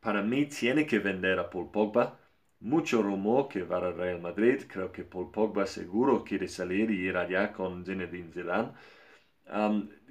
Para 0.00 0.22
mí 0.22 0.46
tiene 0.46 0.86
que 0.86 0.98
vender 0.98 1.38
a 1.38 1.50
Paul 1.50 1.70
Pogba. 1.70 2.18
Mucho 2.60 3.00
rumor 3.00 3.48
que 3.48 3.62
va 3.62 3.76
al 3.78 3.96
Real 3.96 4.20
Madrid. 4.20 4.62
Creo 4.66 4.90
que 4.90 5.04
Paul 5.04 5.30
Pogba 5.30 5.66
seguro 5.66 6.24
quiere 6.24 6.48
salir 6.48 6.90
y 6.90 7.06
ir 7.06 7.16
allá 7.16 7.52
con 7.52 7.84
Zinedine 7.84 8.32
Zidane. 8.32 8.72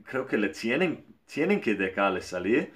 Creo 0.04 0.26
que 0.28 0.38
le 0.38 0.50
tienen, 0.50 1.06
tienen 1.26 1.62
que 1.62 1.76
dejarle 1.76 2.22
salir. 2.22 2.74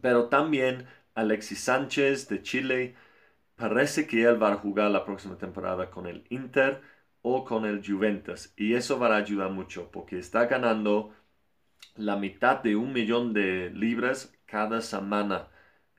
Pero 0.00 0.28
también 0.28 0.86
Alexis 1.14 1.60
Sánchez 1.60 2.28
de 2.28 2.42
Chile. 2.42 2.94
Parece 3.56 4.06
que 4.06 4.24
él 4.24 4.42
va 4.42 4.52
a 4.52 4.56
jugar 4.56 4.90
la 4.90 5.04
próxima 5.04 5.36
temporada 5.38 5.90
con 5.90 6.06
el 6.06 6.24
Inter 6.30 6.82
o 7.22 7.44
con 7.44 7.64
el 7.66 7.84
Juventus. 7.86 8.52
Y 8.56 8.74
eso 8.74 8.98
va 8.98 9.14
a 9.14 9.18
ayudar 9.18 9.50
mucho 9.50 9.90
porque 9.90 10.18
está 10.18 10.46
ganando 10.46 11.14
la 11.96 12.16
mitad 12.16 12.62
de 12.62 12.76
un 12.76 12.92
millón 12.92 13.32
de 13.32 13.70
libras 13.70 14.34
cada 14.46 14.80
semana 14.80 15.48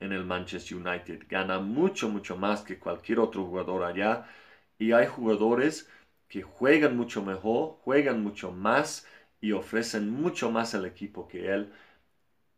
en 0.00 0.12
el 0.12 0.24
Manchester 0.24 0.76
United. 0.76 1.24
Gana 1.28 1.58
mucho, 1.60 2.08
mucho 2.08 2.36
más 2.36 2.62
que 2.62 2.78
cualquier 2.78 3.20
otro 3.20 3.44
jugador 3.46 3.84
allá. 3.84 4.26
Y 4.78 4.92
hay 4.92 5.06
jugadores 5.06 5.88
que 6.28 6.42
juegan 6.42 6.96
mucho 6.96 7.22
mejor, 7.22 7.78
juegan 7.82 8.22
mucho 8.22 8.50
más 8.52 9.06
y 9.44 9.52
ofrecen 9.52 10.10
mucho 10.10 10.50
más 10.50 10.74
al 10.74 10.86
equipo 10.86 11.28
que 11.28 11.52
él. 11.52 11.70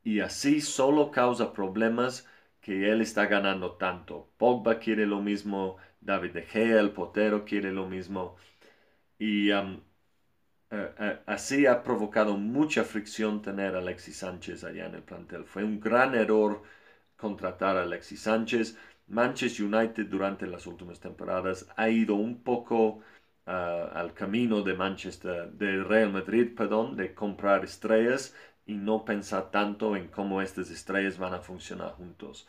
Y 0.05 0.21
así 0.21 0.61
solo 0.61 1.11
causa 1.11 1.53
problemas 1.53 2.29
que 2.61 2.91
él 2.93 3.01
está 3.01 3.27
ganando 3.27 3.73
tanto. 3.73 4.29
Pogba 4.39 4.79
quiere 4.79 5.05
lo 5.07 5.21
mismo, 5.21 5.79
David 6.01 6.33
De 6.33 6.43
Gea, 6.43 6.79
el 6.81 6.93
portero, 6.93 7.45
quiere 7.45 7.73
lo 7.73 7.87
mismo. 7.89 8.37
Y 9.19 9.51
um, 9.51 9.81
eh, 10.71 10.93
eh, 10.99 11.19
así 11.27 11.67
ha 11.67 11.83
provocado 11.83 12.37
mucha 12.37 12.85
fricción 12.85 13.43
tener 13.43 13.75
a 13.75 13.79
Alexis 13.79 14.19
Sánchez 14.19 14.63
allá 14.63 14.87
en 14.87 14.95
el 14.95 15.03
plantel. 15.03 15.45
Fue 15.45 15.65
un 15.65 15.81
gran 15.81 16.15
error 16.15 16.63
contratar 17.17 17.77
a 17.77 17.83
Alexis 17.83 18.21
Sánchez. 18.21 18.79
Manchester 19.09 19.67
United 19.67 20.07
durante 20.07 20.47
las 20.47 20.67
últimas 20.69 21.01
temporadas 21.01 21.67
ha 21.77 21.89
ido 21.89 22.15
un 22.15 22.43
poco 22.45 23.01
uh, 23.47 23.51
al 23.95 24.13
camino 24.15 24.63
de 24.63 24.75
Manchester, 24.75 25.51
de 25.53 25.83
Real 25.85 26.13
Madrid, 26.13 26.55
perdón, 26.57 26.97
de 26.97 27.15
comprar 27.15 27.65
estrellas 27.65 28.35
y 28.67 28.75
no 28.75 29.05
pensar 29.05 29.51
tanto 29.51 29.97
en 29.97 30.09
cómo 30.09 30.43
estas 30.43 30.71
estrellas 30.71 31.19
van 31.19 31.35
a 31.35 31.41
funcionar 31.41 31.93
juntos. 31.93 32.49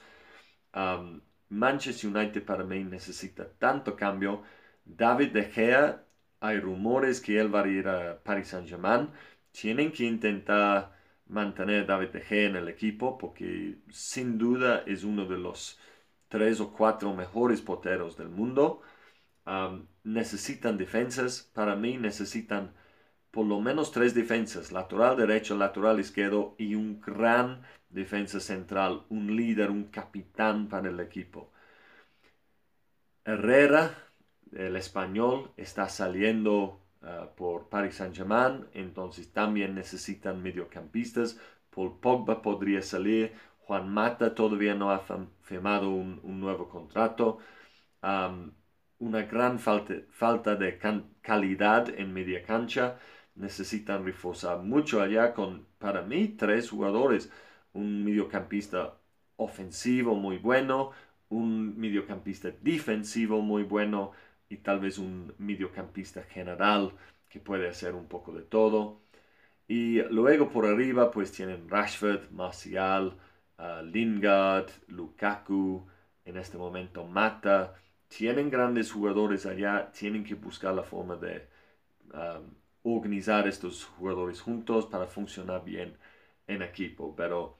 Manchester 1.49 2.09
United 2.09 2.43
para 2.45 2.63
mí 2.63 2.83
necesita 2.83 3.47
tanto 3.57 3.95
cambio. 3.95 4.43
David 4.85 5.31
De 5.33 5.43
Gea 5.45 6.03
hay 6.39 6.59
rumores 6.59 7.21
que 7.21 7.39
él 7.39 7.53
va 7.53 7.63
a 7.63 7.67
ir 7.67 7.87
a 7.87 8.21
Paris 8.23 8.49
Saint-Germain. 8.49 9.09
Tienen 9.51 9.91
que 9.91 10.03
intentar 10.05 10.95
mantener 11.27 11.83
a 11.83 11.85
David 11.85 12.09
De 12.09 12.21
Gea 12.21 12.49
en 12.49 12.55
el 12.57 12.67
equipo 12.69 13.17
porque 13.17 13.77
sin 13.91 14.37
duda 14.37 14.83
es 14.85 15.03
uno 15.03 15.25
de 15.25 15.37
los 15.37 15.79
tres 16.27 16.59
o 16.59 16.73
cuatro 16.73 17.13
mejores 17.13 17.61
porteros 17.61 18.17
del 18.17 18.29
mundo. 18.29 18.81
Necesitan 20.07 20.77
defensas. 20.77 21.51
Para 21.53 21.75
mí 21.75 21.97
necesitan 21.97 22.73
por 23.31 23.45
lo 23.45 23.59
menos 23.61 23.91
tres 23.91 24.13
defensas, 24.15 24.71
lateral 24.71 25.17
derecho, 25.17 25.55
lateral 25.55 25.99
izquierdo 25.99 26.55
y 26.57 26.75
un 26.75 27.01
gran 27.01 27.61
defensa 27.89 28.39
central, 28.39 29.03
un 29.09 29.35
líder, 29.35 29.69
un 29.69 29.85
capitán 29.85 30.67
para 30.69 30.89
el 30.89 30.99
equipo. 30.99 31.51
Herrera 33.25 34.07
el 34.53 34.75
español 34.77 35.51
está 35.57 35.89
saliendo 35.89 36.79
ah, 37.01 37.29
por 37.35 37.69
Paris 37.69 37.95
Saint-Germain, 37.95 38.65
entonces 38.73 39.31
también 39.33 39.75
necesitan 39.75 40.41
mediocampistas. 40.41 41.37
Paul 41.69 41.99
Pogba 41.99 42.41
podría 42.41 42.81
salir. 42.81 43.33
Juan 43.59 43.89
Mata 43.93 44.33
todavía 44.33 44.73
no 44.75 44.91
ha 44.91 45.03
firmado 45.41 45.89
un, 45.89 46.21
nuevo 46.39 46.69
contrato. 46.69 47.39
Una 48.99 49.23
gran 49.23 49.59
falta, 49.59 49.93
falta 50.11 50.55
de 50.55 50.79
calidad 51.21 51.89
en 51.89 52.13
media 52.13 52.43
cancha. 52.43 52.99
Necesitan 53.35 54.03
reforzar 54.05 54.59
mucho 54.63 55.01
allá 55.01 55.33
con, 55.33 55.67
para 55.77 56.01
mí, 56.01 56.29
tres 56.29 56.69
jugadores. 56.69 57.31
Un 57.73 58.03
mediocampista 58.03 58.95
ofensivo 59.37 60.15
muy 60.15 60.37
bueno, 60.37 60.91
un 61.29 61.77
mediocampista 61.79 62.49
defensivo 62.61 63.41
muy 63.41 63.63
bueno 63.63 64.11
y 64.49 64.57
tal 64.57 64.79
vez 64.79 64.97
un 64.97 65.33
mediocampista 65.37 66.23
general 66.23 66.93
que 67.29 67.39
puede 67.39 67.69
hacer 67.69 67.93
un 67.95 68.07
poco 68.07 68.33
de 68.33 68.43
todo. 68.43 69.01
Y 69.67 70.01
luego 70.03 70.49
por 70.49 70.65
arriba 70.65 71.11
pues 71.11 71.31
tienen 71.31 71.69
Rashford, 71.69 72.31
Martial, 72.31 73.17
uh, 73.59 73.83
Lingard, 73.83 74.69
Lukaku, 74.87 75.85
en 76.25 76.37
este 76.37 76.57
momento 76.57 77.05
Mata. 77.05 77.75
Tienen 78.07 78.49
grandes 78.49 78.91
jugadores 78.91 79.45
allá, 79.45 79.91
tienen 79.91 80.23
que 80.23 80.35
buscar 80.35 80.73
la 80.73 80.83
forma 80.83 81.15
de 81.17 81.47
um, 82.13 82.53
organizar 82.83 83.47
estos 83.47 83.85
jugadores 83.85 84.41
juntos 84.41 84.85
para 84.85 85.07
funcionar 85.07 85.63
bien 85.63 85.97
en 86.47 86.61
equipo. 86.61 87.15
Pero 87.15 87.57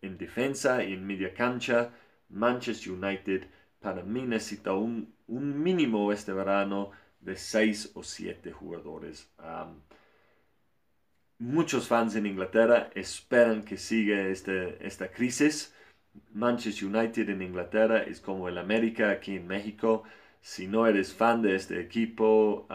en 0.00 0.16
defensa 0.16 0.82
y 0.82 0.94
en 0.94 1.06
media 1.06 1.34
cancha, 1.34 1.90
Manchester 2.30 2.92
United 2.92 3.46
para 3.80 4.02
mí 4.02 4.22
necesita 4.22 4.72
un, 4.72 5.14
mínimo 5.26 6.12
este 6.12 6.32
verano 6.32 6.90
de 7.20 7.36
6 7.36 7.92
o 7.94 8.02
7 8.02 8.52
jugadores. 8.52 9.28
muchos 11.38 11.88
fans 11.88 12.16
en 12.16 12.26
Inglaterra 12.26 12.90
esperan 12.94 13.62
que 13.62 13.78
siga 13.78 14.20
este, 14.28 14.86
esta 14.86 15.10
crisis. 15.10 15.74
Manchester 16.32 16.88
United 16.88 17.28
en 17.28 17.42
Inglaterra 17.42 18.02
es 18.02 18.20
como 18.20 18.48
el 18.48 18.58
América 18.58 19.10
aquí 19.10 19.36
en 19.36 19.46
México. 19.46 20.04
Si 20.40 20.66
no 20.66 20.86
eres 20.86 21.12
fan 21.12 21.42
de 21.42 21.56
este 21.56 21.80
equipo, 21.80 22.66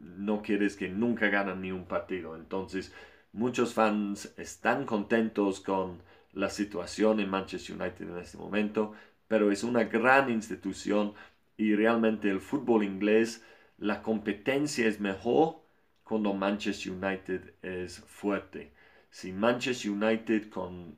no 0.00 0.42
quieres 0.42 0.76
que 0.76 0.88
nunca 0.88 1.28
ganen 1.28 1.60
ni 1.60 1.72
un 1.72 1.86
partido. 1.86 2.36
Entonces, 2.36 2.92
muchos 3.32 3.74
fans 3.74 4.34
están 4.36 4.86
contentos 4.86 5.60
con 5.60 6.02
la 6.32 6.50
situación 6.50 7.20
en 7.20 7.30
Manchester 7.30 7.80
United 7.80 8.08
en 8.08 8.18
este 8.18 8.38
momento, 8.38 8.92
pero 9.28 9.50
es 9.50 9.62
una 9.64 9.84
gran 9.84 10.30
institución 10.30 11.14
y 11.56 11.74
realmente 11.74 12.28
el 12.28 12.40
fútbol 12.40 12.82
inglés, 12.82 13.44
la 13.78 14.02
competencia 14.02 14.86
es 14.86 15.00
mejor 15.00 15.60
cuando 16.02 16.34
Manchester 16.34 16.92
United 16.92 17.54
es 17.62 18.00
fuerte. 18.00 18.72
Si 19.10 19.32
Manchester 19.32 19.92
United 19.92 20.50
con 20.50 20.96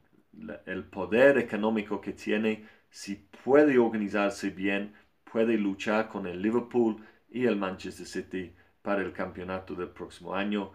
el 0.66 0.84
poder 0.84 1.38
económico 1.38 2.00
que 2.00 2.12
tiene, 2.12 2.66
si 2.90 3.16
puede 3.44 3.78
organizarse 3.78 4.50
bien, 4.50 4.94
puede 5.30 5.56
luchar 5.56 6.08
con 6.08 6.26
el 6.26 6.40
Liverpool 6.40 7.04
y 7.28 7.46
el 7.46 7.56
Manchester 7.56 8.06
City 8.06 8.54
para 8.82 9.02
el 9.02 9.12
campeonato 9.12 9.74
del 9.74 9.88
próximo 9.88 10.34
año, 10.34 10.72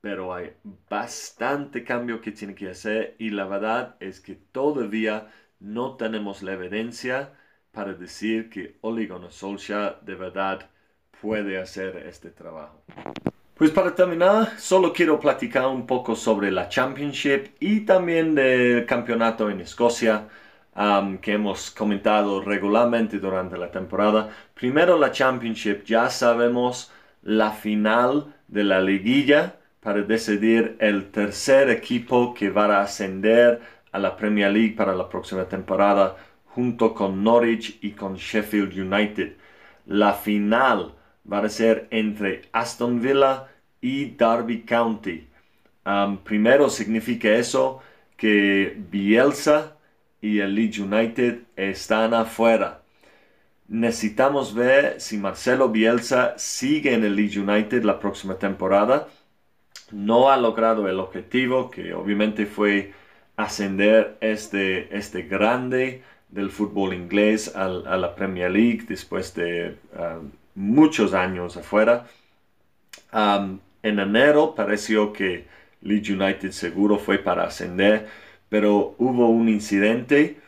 pero 0.00 0.32
hay 0.32 0.52
bastante 0.88 1.84
cambio 1.84 2.20
que 2.20 2.32
tiene 2.32 2.54
que 2.54 2.70
hacer 2.70 3.16
y 3.18 3.30
la 3.30 3.46
verdad 3.46 3.96
es 4.00 4.20
que 4.20 4.34
todavía 4.34 5.28
no 5.60 5.96
tenemos 5.96 6.42
la 6.42 6.52
evidencia 6.52 7.32
para 7.72 7.94
decir 7.94 8.48
que 8.48 8.78
Ole 8.80 9.08
Solskjaer 9.30 10.00
de 10.02 10.14
verdad 10.14 10.70
puede 11.20 11.58
hacer 11.58 11.96
este 11.96 12.30
trabajo. 12.30 12.82
Pues 13.58 13.72
para 13.72 13.92
terminar, 13.92 14.56
solo 14.56 14.92
quiero 14.92 15.18
platicar 15.18 15.66
un 15.66 15.84
poco 15.84 16.14
sobre 16.14 16.52
la 16.52 16.68
Championship 16.68 17.56
y 17.58 17.80
también 17.80 18.36
del 18.36 18.86
campeonato 18.86 19.50
en 19.50 19.60
Escocia 19.60 20.28
que 21.20 21.32
hemos 21.32 21.72
comentado 21.72 22.40
regularmente 22.40 23.18
durante 23.18 23.58
la 23.58 23.72
temporada. 23.72 24.28
Primero 24.54 24.96
la 24.96 25.10
Championship, 25.10 25.82
ya 25.84 26.08
sabemos 26.08 26.92
la 27.22 27.50
final 27.50 28.32
de 28.46 28.62
la 28.62 28.80
liguilla 28.80 29.56
para 29.80 30.02
decidir 30.02 30.76
el 30.78 31.10
tercer 31.10 31.68
equipo 31.68 32.34
que 32.34 32.50
va 32.50 32.66
a 32.66 32.82
ascender 32.82 33.60
a 33.90 33.98
la 33.98 34.16
Premier 34.16 34.52
League 34.52 34.76
para 34.76 34.94
la 34.94 35.08
próxima 35.08 35.46
temporada 35.46 36.16
junto 36.46 36.94
con 36.94 37.24
Norwich 37.24 37.78
y 37.82 37.90
con 37.90 38.14
Sheffield 38.14 38.72
United. 38.78 39.32
La 39.86 40.12
final 40.12 40.92
va 41.30 41.38
a 41.40 41.48
ser 41.48 41.88
entre 41.90 42.42
Aston 42.52 43.00
Villa 43.00 43.48
y 43.80 44.06
Derby 44.10 44.62
County. 44.62 45.26
primero 46.24 46.68
significa 46.70 47.30
eso 47.30 47.80
que 48.16 48.76
Bielsa 48.90 49.76
y 50.20 50.40
el 50.40 50.54
Leeds 50.54 50.78
United 50.78 51.42
están 51.56 52.14
afuera. 52.14 52.82
necesitamos 53.68 54.54
ver 54.54 55.00
si 55.00 55.18
Marcelo 55.18 55.68
Bielsa 55.68 56.34
sigue 56.38 56.94
en 56.94 57.04
el 57.04 57.14
Leeds 57.16 57.36
United 57.36 57.84
la 57.84 58.00
próxima 58.00 58.36
temporada. 58.36 59.08
No 59.92 60.30
ha 60.30 60.36
logrado 60.36 60.88
el 60.88 60.98
objetivo, 61.00 61.70
que 61.70 61.94
obviamente 61.94 62.46
fue 62.46 62.92
ascender 63.36 64.16
este, 64.20 64.96
este 64.96 65.22
grande 65.22 66.02
del 66.28 66.50
fútbol 66.50 66.92
inglés 66.94 67.54
a, 67.54 67.68
la 67.68 68.14
Premier 68.14 68.50
League 68.50 68.84
después 68.88 69.34
de 69.34 69.76
um, 69.98 70.30
muchos 70.58 71.14
años 71.14 71.56
afuera. 71.56 72.06
En 73.12 73.60
enero 73.82 74.54
pareció 74.56 75.12
que 75.12 75.46
Leeds 75.82 76.10
United 76.10 76.50
seguro 76.50 76.98
fue 76.98 77.18
para 77.18 77.44
ascender, 77.44 78.08
pero 78.48 78.96
hubo 78.98 79.28
un 79.28 79.48
incidente 79.48 80.40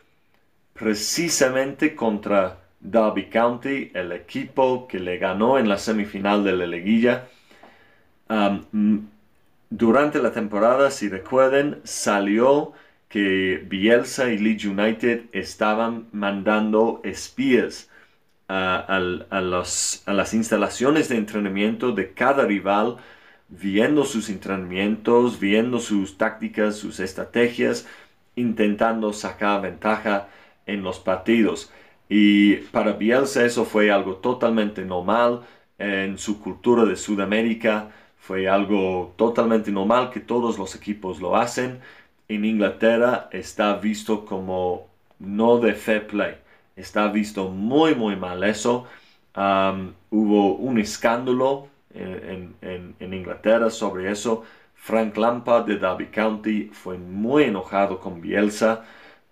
precisamente 0.73 1.95
contra 1.95 2.57
Derby 2.81 3.29
County, 3.29 3.91
el 3.93 4.11
equipo 4.11 4.87
que 4.87 4.99
le 4.99 5.17
ganó 5.17 5.57
en 5.57 5.69
la 5.69 5.77
semifinal 5.77 6.43
de 6.43 6.53
la 6.53 6.65
liguilla. 6.65 7.27
Durante 9.69 10.21
la 10.21 10.33
temporada, 10.33 10.91
si 10.91 11.07
recuerden, 11.07 11.79
salió 11.85 12.73
que 13.07 13.63
Bielsa 13.65 14.29
y 14.29 14.37
Leeds 14.37 14.65
United 14.65 15.21
estaban 15.31 16.07
mandando 16.11 16.99
espías 17.03 17.89
a, 18.51 18.99
las 19.39 20.33
instalaciones 20.33 21.09
de 21.09 21.17
entrenamiento 21.17 21.91
de 21.93 22.13
cada 22.13 22.45
rival, 22.45 22.97
viendo 23.47 24.03
sus 24.05 24.29
entrenamientos, 24.29 25.39
viendo 25.39 25.79
sus 25.79 26.17
tácticas, 26.17 26.75
sus 26.75 26.99
estrategias, 26.99 27.87
intentando 28.35 29.13
sacar 29.13 29.61
ventaja 29.61 30.27
en 30.65 30.83
los 30.83 30.99
partidos. 30.99 31.71
Y 32.09 32.55
para 32.71 32.93
Bielsa 32.93 33.45
eso 33.45 33.65
fue 33.65 33.91
algo 33.91 34.15
totalmente 34.17 34.83
normal 34.83 35.41
en 35.77 36.17
su 36.17 36.41
cultura 36.41 36.85
de 36.85 36.95
Sudamérica. 36.97 37.89
Fue 38.17 38.49
algo 38.49 39.13
totalmente 39.17 39.71
normal 39.71 40.09
que 40.11 40.19
todos 40.19 40.57
los 40.57 40.75
equipos 40.75 41.21
lo 41.21 41.35
hacen. 41.37 41.79
En 42.27 42.45
Inglaterra 42.45 43.29
está 43.31 43.75
visto 43.75 44.25
como 44.25 44.89
no 45.19 45.57
de 45.59 45.73
fair 45.73 46.07
play. 46.07 46.35
Está 46.75 47.07
visto 47.09 47.49
muy, 47.49 47.95
muy 47.95 48.15
mal 48.15 48.43
eso. 48.43 48.87
hubo 49.35 50.55
un 50.55 50.79
escándalo 50.79 51.67
en, 51.93 52.55
en, 52.99 53.13
Inglaterra 53.13 53.69
sobre 53.69 54.11
eso. 54.11 54.43
Frank 54.75 55.15
Lampard 55.17 55.65
de 55.65 55.77
Derby 55.77 56.07
County 56.07 56.69
fue 56.73 56.97
muy 56.97 57.43
enojado 57.43 57.99
con 57.99 58.21
Bielsa 58.21 58.83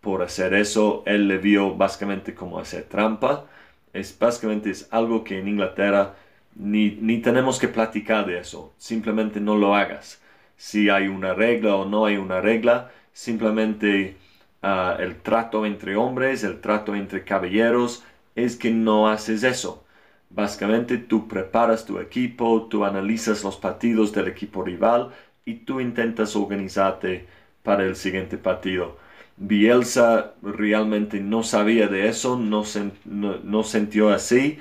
por 0.02 0.22
hacer 0.22 0.54
eso. 0.54 1.04
Él 1.06 1.28
le 1.28 1.38
vio 1.38 1.76
básicamente 1.76 2.36
como 2.36 2.60
hacer 2.60 2.84
trampa. 2.84 3.46
Es 3.94 4.18
básicamente 4.18 4.70
es 4.70 4.88
algo 4.92 5.24
que 5.24 5.40
en 5.40 5.48
Inglaterra 5.48 6.16
ni, 6.56 6.92
ni 7.02 7.20
tenemos 7.20 7.60
que 7.60 7.68
platicar 7.68 8.26
de 8.26 8.40
eso. 8.40 8.74
Simplemente 8.78 9.40
no 9.40 9.56
lo 9.58 9.76
hagas. 9.76 10.22
Si 10.58 10.90
hay 10.90 11.08
una 11.08 11.34
regla 11.34 11.76
o 11.76 11.86
no 11.86 12.06
hay 12.06 12.18
una 12.18 12.42
regla, 12.42 12.92
simplemente 13.14 14.18
ah, 14.62 14.97
el 14.99 15.22
trato 15.22 15.66
entre 15.66 15.95
hombres, 15.95 16.43
el 16.43 16.62
trato 16.62 16.95
entre 16.95 17.24
caballeros, 17.24 18.03
es 18.36 18.55
que 18.55 18.72
no 18.72 19.07
haces 19.10 19.43
eso. 19.43 19.86
Básicamente 20.30 20.97
tú 20.97 21.28
preparas 21.28 21.86
tu 21.86 21.99
equipo, 21.99 22.68
tú 22.70 22.86
analizas 22.86 23.43
los 23.43 23.57
partidos 23.57 24.12
del 24.14 24.28
equipo 24.28 24.64
rival 24.64 25.12
y 25.45 25.55
tú 25.55 25.80
intentas 25.80 26.36
organizarte 26.36 27.28
para 27.64 27.84
el 27.84 27.95
siguiente 27.95 28.38
partido. 28.38 28.97
Bielsa 29.38 30.34
realmente 30.43 31.20
no 31.20 31.43
sabía 31.43 31.88
de 31.88 32.10
eso, 32.10 32.38
no, 32.38 32.64
no, 33.05 33.64
sintió 33.64 34.10
así 34.10 34.60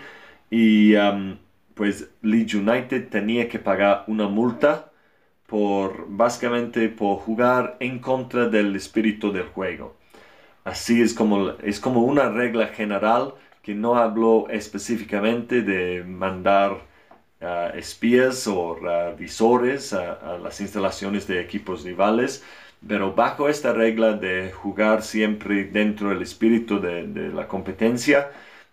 y 0.51 0.95
pues 1.75 2.11
Leeds 2.23 2.55
United 2.55 3.09
tenía 3.09 3.49
que 3.49 3.59
pagar 3.59 4.05
una 4.07 4.29
multa 4.29 4.88
por 5.49 6.05
básicamente 6.09 6.91
por 6.91 7.19
jugar 7.21 7.79
en 7.81 8.01
contra 8.01 8.49
del 8.49 8.77
espíritu 8.77 9.33
del 9.33 9.47
juego. 9.47 9.97
Así 10.65 11.01
es 11.01 11.15
como, 11.15 11.53
es 11.63 11.81
como 11.81 12.03
una 12.03 12.29
regla 12.29 12.67
general 12.69 13.35
que 13.63 13.75
no 13.75 13.97
habló 13.97 14.49
específicamente 14.51 15.63
de 15.63 16.05
mandar 16.05 16.73
uh, 17.41 17.75
espías 17.75 18.47
o 18.47 18.73
uh, 18.73 19.17
visores 19.17 19.95
a 19.95 20.39
las 20.43 20.61
instalaciones 20.61 21.27
de 21.27 21.41
equipos 21.41 21.83
rivales, 21.83 22.45
pero 22.87 23.15
bajo 23.15 23.49
esta 23.49 23.73
regla 23.73 24.13
de 24.13 24.53
jugar 24.53 25.03
siempre 25.03 25.65
dentro 25.65 26.11
del 26.11 26.21
espíritu 26.23 26.79
de, 26.79 27.31
la 27.35 27.49
competencia, 27.49 28.31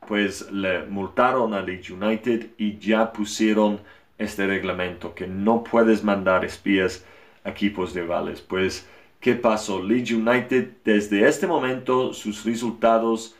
pues 0.07 0.51
le 0.51 0.85
multaron 0.85 1.53
a 1.53 1.61
Leeds 1.61 1.89
United 1.89 2.47
y 2.57 2.77
ya 2.79 3.13
pusieron 3.13 3.79
este 4.17 4.47
reglamento 4.47 5.13
que 5.13 5.27
no 5.27 5.63
puedes 5.63 6.03
mandar 6.03 6.45
espías 6.45 7.05
a 7.43 7.49
equipos 7.49 7.93
rivales. 7.93 8.41
Pues, 8.41 8.87
¿qué 9.19 9.35
pasó? 9.35 9.81
Leeds 9.81 10.11
United 10.11 10.69
desde 10.83 11.27
este 11.27 11.47
momento 11.47 12.13
sus 12.13 12.45
resultados 12.45 13.35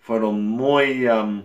fueron 0.00 0.46
muy, 0.46 1.06
um, 1.06 1.44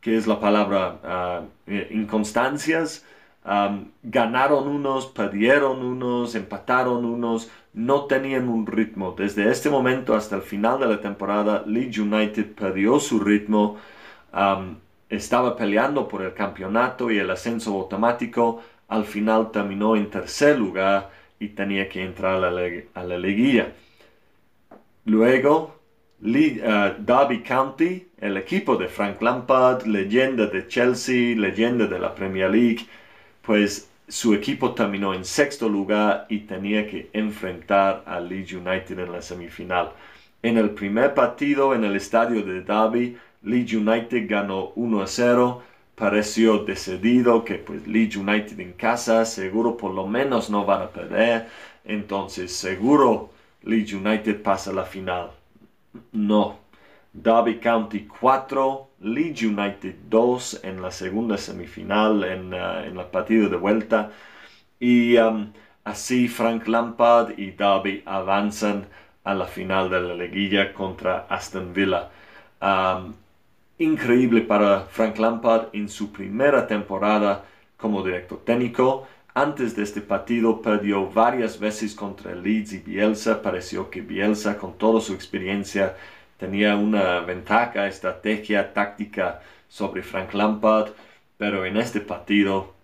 ¿qué 0.00 0.16
es 0.16 0.26
la 0.26 0.40
palabra? 0.40 1.48
Uh, 1.66 1.72
inconstancias. 1.90 3.04
Um, 3.44 3.92
ganaron 4.02 4.66
unos, 4.66 5.06
perdieron 5.06 5.84
unos, 5.84 6.34
empataron 6.34 7.04
unos, 7.04 7.48
no 7.72 8.06
tenían 8.06 8.48
un 8.48 8.66
ritmo. 8.66 9.12
Desde 9.12 9.50
este 9.50 9.70
momento 9.70 10.14
hasta 10.16 10.36
el 10.36 10.42
final 10.42 10.80
de 10.80 10.86
la 10.86 11.00
temporada, 11.00 11.62
Leeds 11.64 11.98
United 11.98 12.54
perdió 12.54 12.98
su 12.98 13.20
ritmo. 13.20 13.76
Estaba 15.08 15.56
peleando 15.56 16.08
por 16.08 16.22
el 16.22 16.34
campeonato 16.34 17.10
y 17.10 17.18
el 17.18 17.30
ascenso 17.30 17.72
automático. 17.74 18.62
Al 18.88 19.04
final 19.04 19.50
terminó 19.50 19.96
en 19.96 20.10
tercer 20.10 20.58
lugar 20.58 21.10
y 21.38 21.48
tenía 21.48 21.88
que 21.88 22.02
entrar 22.02 22.42
a 22.42 22.50
la, 22.50 22.70
a 22.94 23.04
la 23.04 23.18
liguilla. 23.18 23.72
Luego, 25.04 25.78
uh, 26.20 26.94
Derby 26.98 27.42
County, 27.42 28.08
el 28.20 28.36
equipo 28.36 28.76
de 28.76 28.88
Frank 28.88 29.22
Lampard, 29.22 29.86
leyenda 29.86 30.46
de 30.46 30.66
Chelsea, 30.66 31.36
leyenda 31.36 31.86
de 31.86 31.98
la 31.98 32.14
Premier 32.14 32.50
League, 32.50 32.86
pues 33.42 33.88
su 34.08 34.34
equipo 34.34 34.72
terminó 34.74 35.14
en 35.14 35.24
sexto 35.24 35.68
lugar 35.68 36.26
y 36.28 36.40
tenía 36.40 36.88
que 36.88 37.10
enfrentar 37.12 38.02
a 38.06 38.20
Leeds 38.20 38.52
United 38.52 38.98
en 38.98 39.12
la 39.12 39.22
semifinal. 39.22 39.90
En 40.42 40.58
el 40.58 40.70
primer 40.70 41.14
partido 41.14 41.74
en 41.74 41.84
el 41.84 41.96
estadio 41.96 42.42
de 42.42 42.60
Derby, 42.62 43.16
Leeds 43.42 43.74
United 43.74 44.28
ganó 44.28 44.72
1 44.76 45.02
a 45.02 45.06
0. 45.06 45.62
Pareció 45.94 46.58
decidido 46.58 47.44
que 47.44 47.54
pues 47.56 47.86
Leeds 47.86 48.16
United 48.16 48.60
en 48.60 48.72
casa 48.72 49.24
seguro 49.24 49.76
por 49.76 49.92
lo 49.94 50.06
menos 50.06 50.50
no 50.50 50.64
van 50.64 50.82
a 50.82 50.90
perder. 50.90 51.48
Entonces 51.84 52.54
seguro 52.54 53.30
Leeds 53.62 53.94
United 53.94 54.42
pasa 54.42 54.70
a 54.70 54.74
la 54.74 54.84
final. 54.84 55.30
No. 56.12 56.58
Derby 57.12 57.58
County 57.58 58.06
4, 58.06 58.90
Leeds 59.00 59.42
United 59.42 59.94
2 60.08 60.60
en 60.64 60.82
la 60.82 60.90
segunda 60.90 61.38
semifinal, 61.38 62.22
en, 62.24 62.52
uh, 62.52 62.84
en 62.84 62.98
el 62.98 63.06
partido 63.06 63.48
de 63.48 63.56
vuelta. 63.56 64.10
Y 64.78 65.16
um, 65.16 65.52
así 65.84 66.28
Frank 66.28 66.68
Lampard 66.68 67.38
y 67.38 67.52
Derby 67.52 68.02
avanzan 68.04 68.86
a 69.24 69.34
la 69.34 69.46
final 69.46 69.90
de 69.90 70.00
la 70.00 70.14
liguilla 70.14 70.72
contra 70.74 71.26
Aston 71.28 71.72
Villa. 71.72 72.10
Um, 72.60 73.14
increíble 73.78 74.40
para 74.40 74.80
Frank 74.80 75.18
Lampard 75.18 75.68
en 75.72 75.88
su 75.88 76.12
primera 76.12 76.66
temporada 76.66 77.44
como 77.76 78.02
director 78.02 78.40
técnico. 78.44 79.06
Antes 79.34 79.76
de 79.76 79.82
este 79.82 80.00
partido 80.00 80.62
perdió 80.62 81.10
varias 81.10 81.58
veces 81.58 81.94
contra 81.94 82.34
Leeds 82.34 82.72
y 82.72 82.78
Bielsa. 82.78 83.42
Pareció 83.42 83.90
que 83.90 84.00
Bielsa, 84.00 84.56
con 84.56 84.78
toda 84.78 85.00
su 85.00 85.12
experiencia, 85.12 85.94
tenía 86.38 86.76
una 86.76 87.20
ventaja, 87.20 87.86
estrategia, 87.86 88.72
táctica 88.72 89.42
sobre 89.68 90.02
Frank 90.02 90.32
Lampard, 90.32 90.92
pero 91.36 91.66
en 91.66 91.76
este 91.76 92.00
partido, 92.00 92.74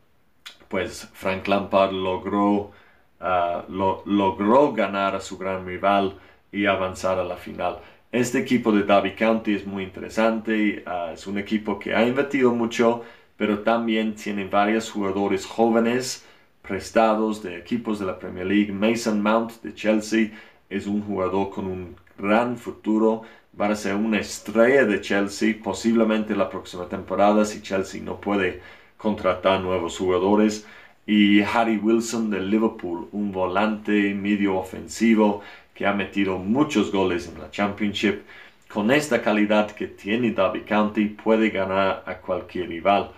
pues 0.69 1.09
Frank 1.15 1.49
Lampard 1.49 1.93
logró, 1.93 2.73
ah, 3.21 3.65
logró 3.69 4.73
ganar 4.73 5.17
a 5.17 5.21
su 5.21 5.39
gran 5.39 5.67
rival 5.67 6.19
y 6.51 6.67
avanzar 6.67 7.19
a 7.19 7.25
la 7.25 7.37
final. 7.37 7.79
Este 8.13 8.41
equipo 8.41 8.73
de 8.73 8.83
Derby 8.83 9.15
County 9.15 9.55
es 9.55 9.67
muy 9.67 9.85
interesante, 9.85 10.85
uh, 10.87 11.15
es 11.15 11.27
un 11.27 11.39
equipo 11.39 11.79
que 11.79 11.95
ha 11.95 12.07
invertido 12.07 12.55
mucho, 12.55 13.03
pero 13.39 13.61
también 13.61 14.15
tiene 14.15 14.45
varios 14.47 14.91
jugadores 14.91 15.47
jóvenes 15.47 16.23
prestados 16.61 17.43
de 17.43 17.57
equipos 17.57 17.99
de 17.99 18.05
la 18.05 18.19
Premier 18.19 18.45
League. 18.47 18.71
Mason 18.71 19.23
Mount 19.23 19.63
de 19.63 19.75
Chelsea 19.75 20.31
es 20.69 20.87
un 20.87 21.01
jugador 21.01 21.49
con 21.49 21.65
un 21.67 21.97
gran 22.19 22.59
futuro, 22.59 23.23
va 23.59 23.69
a 23.69 23.77
ser 23.77 23.95
una 23.95 24.21
estrella 24.21 24.85
de 24.85 25.01
Chelsea, 25.01 25.55
posiblemente 25.65 26.37
la 26.37 26.51
próxima 26.51 26.87
temporada 26.91 27.47
si 27.47 27.63
Chelsea 27.63 28.03
no 28.03 28.21
puede 28.21 28.61
contratar 28.99 29.63
nuevos 29.63 29.97
jugadores. 29.97 30.67
Y 31.05 31.41
Harry 31.41 31.79
Wilson 31.79 32.31
de 32.31 32.41
Liverpool, 32.41 33.09
un 33.11 33.33
volante 33.33 34.15
medio 34.15 34.57
ofensivo 34.57 35.43
que 35.83 35.89
ha 35.89 35.93
metido 35.93 36.39
muchos 36.39 36.93
goles 36.93 37.27
en 37.27 37.41
la 37.41 37.51
Championship 37.51 38.23
con 38.69 38.93
esta 38.93 39.21
calidad 39.21 39.69
que 39.73 39.89
tiene 39.89 40.31
Derby 40.31 40.61
County 40.61 41.07
puede 41.07 41.51
ganar 41.51 42.05
a 42.07 42.19
cualquier 42.19 42.69
rival. 42.69 43.11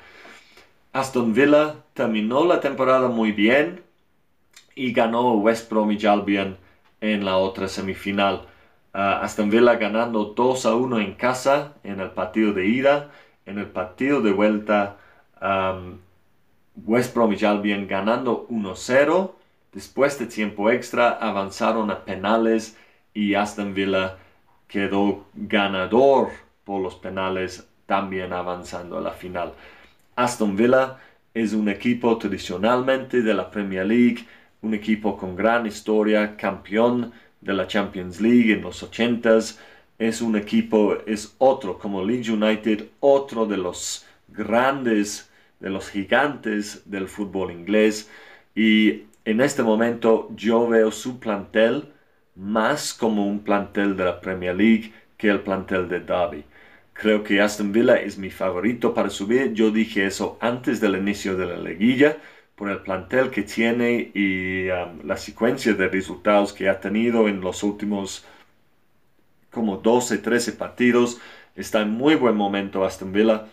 Aston 0.94 1.34
Villa 1.34 1.74
terminó 1.92 2.46
la 2.46 2.60
temporada 2.60 3.08
muy 3.08 3.32
bien 3.32 3.82
y 4.74 4.94
ganó 4.94 5.34
West 5.34 5.70
Bromwich 5.70 6.06
Albion 6.06 6.56
en 7.02 7.26
la 7.26 7.36
otra 7.36 7.68
semifinal. 7.68 8.46
Ah, 8.94 9.20
Aston 9.20 9.50
Villa 9.50 9.74
ganando 9.74 10.32
2 10.34 10.64
a 10.64 10.74
1 10.74 11.00
en 11.00 11.14
casa 11.16 11.74
en 11.84 12.00
el 12.00 12.12
partido 12.12 12.54
de 12.54 12.66
ida. 12.66 13.10
En 13.44 13.58
el 13.58 13.66
partido 13.66 14.22
de 14.22 14.32
vuelta, 14.32 14.96
West 16.76 17.14
Bromwich 17.14 17.44
Albion 17.44 17.86
ganando 17.86 18.46
1-0. 18.48 19.32
Después 19.74 20.16
de 20.20 20.26
tiempo 20.26 20.70
extra 20.70 21.10
avanzaron 21.10 21.90
a 21.90 22.04
penales 22.04 22.78
y 23.12 23.34
Aston 23.34 23.74
Villa 23.74 24.18
quedó 24.68 25.26
ganador 25.34 26.28
por 26.62 26.80
los 26.80 26.94
penales, 26.94 27.68
también 27.84 28.32
avanzando 28.32 28.98
a 28.98 29.00
la 29.00 29.10
final. 29.10 29.52
Aston 30.14 30.54
Villa 30.54 30.98
es 31.34 31.54
un 31.54 31.68
equipo 31.68 32.16
tradicionalmente 32.16 33.20
de 33.20 33.34
la 33.34 33.50
Premier 33.50 33.84
League, 33.84 34.24
un 34.62 34.74
equipo 34.74 35.16
con 35.16 35.34
gran 35.34 35.66
historia, 35.66 36.36
campeón 36.36 37.12
de 37.40 37.52
la 37.52 37.66
Champions 37.66 38.20
League 38.20 38.52
en 38.52 38.62
los 38.62 38.88
80s. 38.88 39.58
Es 39.98 40.22
un 40.22 40.36
equipo, 40.36 40.98
es 41.04 41.34
otro, 41.38 41.80
como 41.80 42.04
Leeds 42.04 42.28
United, 42.28 42.86
otro 43.00 43.44
de 43.44 43.56
los 43.56 44.06
grandes, 44.28 45.32
de 45.58 45.70
los 45.70 45.90
gigantes 45.90 46.88
del 46.88 47.08
fútbol 47.08 47.50
inglés. 47.50 48.08
Y 48.54 49.02
en 49.24 49.40
este 49.40 49.62
momento 49.62 50.28
yo 50.34 50.68
veo 50.68 50.90
su 50.90 51.18
plantel 51.18 51.92
más 52.34 52.92
como 52.92 53.26
un 53.26 53.40
plantel 53.40 53.96
de 53.96 54.04
la 54.04 54.20
Premier 54.20 54.54
League 54.56 54.92
que 55.16 55.28
el 55.30 55.40
plantel 55.40 55.88
de 55.88 56.00
Derby. 56.00 56.44
Creo 56.92 57.24
que 57.24 57.40
Aston 57.40 57.72
Villa 57.72 57.96
es 57.96 58.18
mi 58.18 58.30
favorito 58.30 58.94
para 58.94 59.10
subir. 59.10 59.52
Yo 59.52 59.70
dije 59.70 60.06
eso 60.06 60.38
antes 60.40 60.80
del 60.80 60.96
inicio 60.96 61.36
de 61.36 61.46
la 61.46 61.56
liguilla 61.56 62.16
por 62.54 62.70
el 62.70 62.80
plantel 62.80 63.30
que 63.30 63.42
tiene 63.42 64.12
y 64.14 64.68
um, 64.70 65.04
la 65.04 65.16
secuencia 65.16 65.74
de 65.74 65.88
resultados 65.88 66.52
que 66.52 66.68
ha 66.68 66.80
tenido 66.80 67.28
en 67.28 67.40
los 67.40 67.62
últimos 67.62 68.24
como 69.50 69.78
12, 69.78 70.18
13 70.18 70.52
partidos. 70.52 71.20
Está 71.56 71.82
en 71.82 71.90
muy 71.90 72.14
buen 72.14 72.36
momento 72.36 72.84
Aston 72.84 73.12
Villa. 73.12 73.46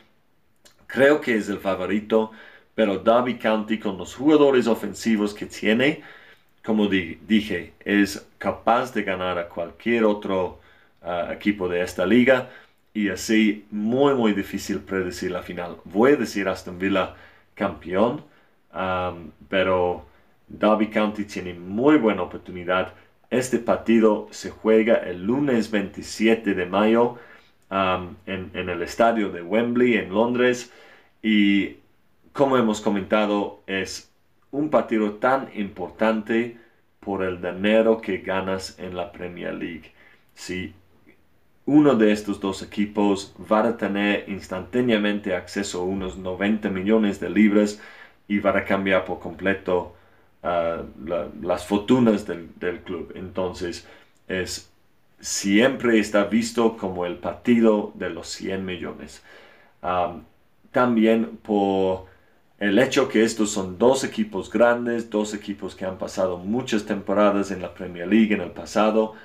Creo 0.87 1.21
que 1.21 1.35
es 1.35 1.49
el 1.49 1.59
favorito, 1.59 2.31
pero 2.75 2.97
Derby 2.99 3.35
County 3.37 3.79
con 3.79 3.97
los 3.97 4.15
jugadores 4.15 4.67
ofensivos 4.67 5.33
que 5.33 5.45
tiene, 5.45 6.01
como 6.63 6.87
dije, 6.87 7.73
es 7.83 8.25
capaz 8.37 8.93
de 8.93 9.03
ganar 9.03 9.37
a 9.37 9.49
cualquier 9.49 10.05
otro 10.05 10.59
uh, 11.01 11.31
equipo 11.31 11.67
de 11.67 11.81
esta 11.81 12.05
liga 12.05 12.49
y 12.93 13.09
así 13.09 13.65
muy 13.71 14.13
muy 14.15 14.33
difícil 14.33 14.79
predecir 14.79 15.31
la 15.31 15.41
final. 15.41 15.77
Voy 15.85 16.13
a 16.13 16.15
decir 16.17 16.47
Aston 16.47 16.77
Villa 16.77 17.15
campeón, 17.55 18.23
pero 19.49 20.05
Derby 20.47 20.87
County 20.87 21.25
tiene 21.25 21.53
muy 21.53 21.97
buena 21.97 22.23
oportunidad. 22.23 22.93
Este 23.29 23.59
partido 23.59 24.27
se 24.31 24.49
juega 24.49 24.95
el 24.95 25.23
lunes 25.23 25.71
27 25.71 26.53
de 26.53 26.65
mayo 26.65 27.17
en, 27.69 28.51
en 28.53 28.69
el 28.69 28.81
estadio 28.81 29.29
de 29.29 29.41
Wembley 29.41 29.95
en 29.95 30.13
Londres 30.13 30.71
y 31.23 31.77
como 32.33 32.57
hemos 32.57 32.81
comentado 32.81 33.61
es 33.67 34.11
un 34.51 34.69
partido 34.69 35.13
tan 35.13 35.49
importante 35.55 36.57
por 36.99 37.23
el 37.23 37.41
dinero 37.41 37.99
que 37.99 38.19
ganas 38.19 38.77
en 38.79 38.95
la 38.95 39.11
Premier 39.11 39.53
League. 39.53 39.91
Si 40.35 40.73
uno 41.65 41.95
de 41.95 42.11
estos 42.11 42.39
dos 42.39 42.61
equipos 42.63 43.33
va 43.51 43.67
a 43.67 43.77
tener 43.77 44.25
instantáneamente 44.29 45.35
acceso 45.35 45.81
a 45.81 45.85
unos 45.85 46.17
90 46.17 46.69
millones 46.69 47.19
de 47.19 47.29
libras 47.29 47.79
y 48.27 48.39
va 48.39 48.57
a 48.57 48.65
cambiar 48.65 49.05
por 49.05 49.19
completo 49.19 49.95
uh, 50.43 50.83
las 51.41 51.65
fortunas 51.65 52.25
del, 52.27 52.79
club. 52.83 53.11
Entonces, 53.15 53.87
es 54.27 54.71
siempre 55.19 55.99
está 55.99 56.23
visto 56.25 56.77
como 56.77 57.05
el 57.05 57.17
partido 57.17 57.91
de 57.95 58.09
los 58.09 58.27
100 58.27 58.65
millones. 58.65 59.23
Um, 59.83 60.23
también 60.71 61.37
por 61.37 62.10
el 62.61 62.77
hecho 62.77 63.09
que 63.09 63.23
estos 63.23 63.49
son 63.49 63.79
dos 63.79 64.03
equipos 64.03 64.51
grandes, 64.51 65.09
dos 65.09 65.33
equipos 65.33 65.73
que 65.75 65.83
han 65.83 65.97
pasado 65.97 66.37
muchas 66.37 66.85
temporadas 66.85 67.49
en 67.49 67.59
la 67.59 67.73
Premier 67.73 68.07
League 68.07 68.35
en 68.35 68.41
el 68.41 68.51
pasado, 68.51 69.15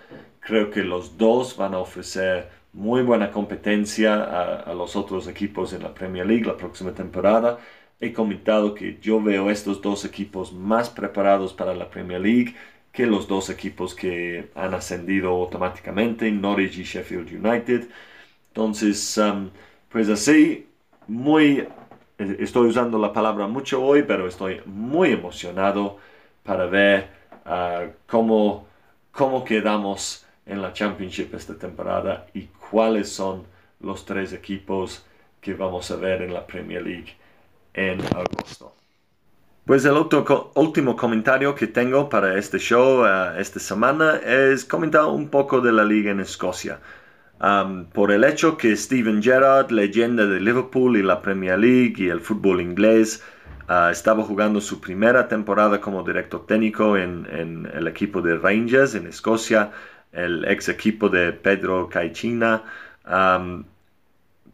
creo 0.40 0.70
que 0.70 0.82
los 0.82 1.18
dos 1.18 1.54
van 1.54 1.74
a 1.74 1.78
ofrecer 1.78 2.48
muy 2.72 3.02
buena 3.02 3.30
competencia 3.30 4.62
a, 4.62 4.72
los 4.72 4.96
otros 4.96 5.28
equipos 5.28 5.74
en 5.74 5.82
la 5.82 5.92
Premier 5.92 6.24
League 6.26 6.46
la 6.46 6.56
próxima 6.56 6.92
temporada. 6.92 7.58
He 8.00 8.14
comentado 8.14 8.74
que 8.74 8.98
yo 9.02 9.22
veo 9.22 9.50
estos 9.50 9.82
dos 9.82 10.06
equipos 10.06 10.54
más 10.54 10.88
preparados 10.88 11.52
para 11.52 11.74
la 11.74 11.90
Premier 11.90 12.22
League 12.22 12.54
que 12.90 13.04
los 13.04 13.28
dos 13.28 13.50
equipos 13.50 13.94
que 13.94 14.48
han 14.54 14.72
ascendido 14.72 15.28
automáticamente, 15.28 16.30
Norwich 16.30 16.78
y 16.78 16.84
Sheffield 16.84 17.30
United. 17.44 17.86
Entonces, 18.48 19.18
um, 19.18 19.50
pues 19.90 20.08
así, 20.08 20.66
muy 21.06 21.66
estoy 22.18 22.68
usando 22.68 22.98
la 22.98 23.12
palabra 23.12 23.46
mucho 23.46 23.82
hoy, 23.82 24.02
pero 24.02 24.26
estoy 24.26 24.60
muy 24.64 25.12
emocionado 25.12 25.98
para 26.42 26.66
ver 26.66 27.08
ah, 27.44 27.86
cómo, 28.06 28.66
cómo 29.12 29.44
quedamos 29.44 30.24
en 30.46 30.62
la 30.62 30.72
Championship 30.72 31.34
esta 31.34 31.54
temporada 31.54 32.26
y 32.32 32.48
cuáles 32.70 33.10
son 33.10 33.44
los 33.80 34.04
tres 34.04 34.32
equipos 34.32 35.04
que 35.40 35.54
vamos 35.54 35.90
a 35.90 35.96
ver 35.96 36.22
en 36.22 36.32
la 36.32 36.46
Premier 36.46 36.82
League 36.82 37.14
en 37.74 38.00
agosto. 38.00 38.72
Pues 39.64 39.84
el 39.84 39.96
otro 39.96 40.52
último 40.54 40.94
comentario 40.94 41.54
que 41.54 41.66
tengo 41.66 42.08
para 42.08 42.38
este 42.38 42.58
show 42.58 43.04
ah, 43.04 43.34
esta 43.38 43.58
semana 43.58 44.16
es 44.24 44.64
comentar 44.64 45.04
un 45.06 45.28
poco 45.28 45.60
de 45.60 45.72
la 45.72 45.84
liga 45.84 46.12
en 46.12 46.20
Escocia 46.20 46.78
por 47.38 48.12
el 48.12 48.24
hecho 48.24 48.56
que 48.56 48.76
Steven 48.76 49.22
Gerrard, 49.22 49.70
leyenda 49.70 50.26
de 50.26 50.40
Liverpool 50.40 50.96
y 50.96 51.02
la 51.02 51.20
Premier 51.20 51.58
League 51.58 51.94
y 51.98 52.08
el 52.08 52.20
fútbol 52.20 52.60
inglés, 52.60 53.22
ah, 53.68 53.90
estaba 53.92 54.22
jugando 54.22 54.60
su 54.60 54.80
primera 54.80 55.28
temporada 55.28 55.80
como 55.80 56.02
director 56.02 56.46
técnico 56.46 56.96
en, 56.96 57.68
el 57.74 57.86
equipo 57.88 58.22
de 58.22 58.36
Rangers 58.38 58.94
en 58.94 59.06
Escocia, 59.06 59.72
el 60.12 60.44
ex 60.46 60.68
equipo 60.68 61.08
de 61.08 61.32
Pedro 61.32 61.88
Caixinha. 61.88 62.62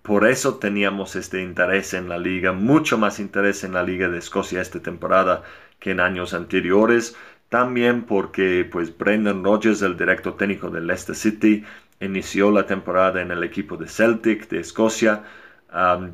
por 0.02 0.26
eso 0.26 0.56
teníamos 0.58 1.14
este 1.14 1.40
interés 1.42 1.94
en 1.94 2.08
la 2.08 2.18
liga, 2.18 2.52
mucho 2.52 2.98
más 2.98 3.20
interés 3.20 3.62
en 3.62 3.72
la 3.74 3.84
liga 3.84 4.08
de 4.08 4.18
Escocia 4.18 4.60
esta 4.60 4.80
temporada 4.80 5.42
que 5.78 5.92
en 5.92 6.00
años 6.00 6.34
anteriores. 6.34 7.16
También 7.48 8.04
porque 8.04 8.66
pues 8.72 8.96
Brendan 8.96 9.44
Rodgers, 9.44 9.82
el 9.82 9.96
director 9.98 10.36
técnico 10.38 10.70
de 10.70 10.80
Leicester 10.80 11.14
City, 11.14 11.64
inició 12.04 12.50
la 12.50 12.66
temporada 12.66 13.22
en 13.22 13.30
el 13.30 13.42
equipo 13.44 13.76
de 13.76 13.88
Celtic 13.88 14.48
de 14.48 14.60
Escocia, 14.60 15.22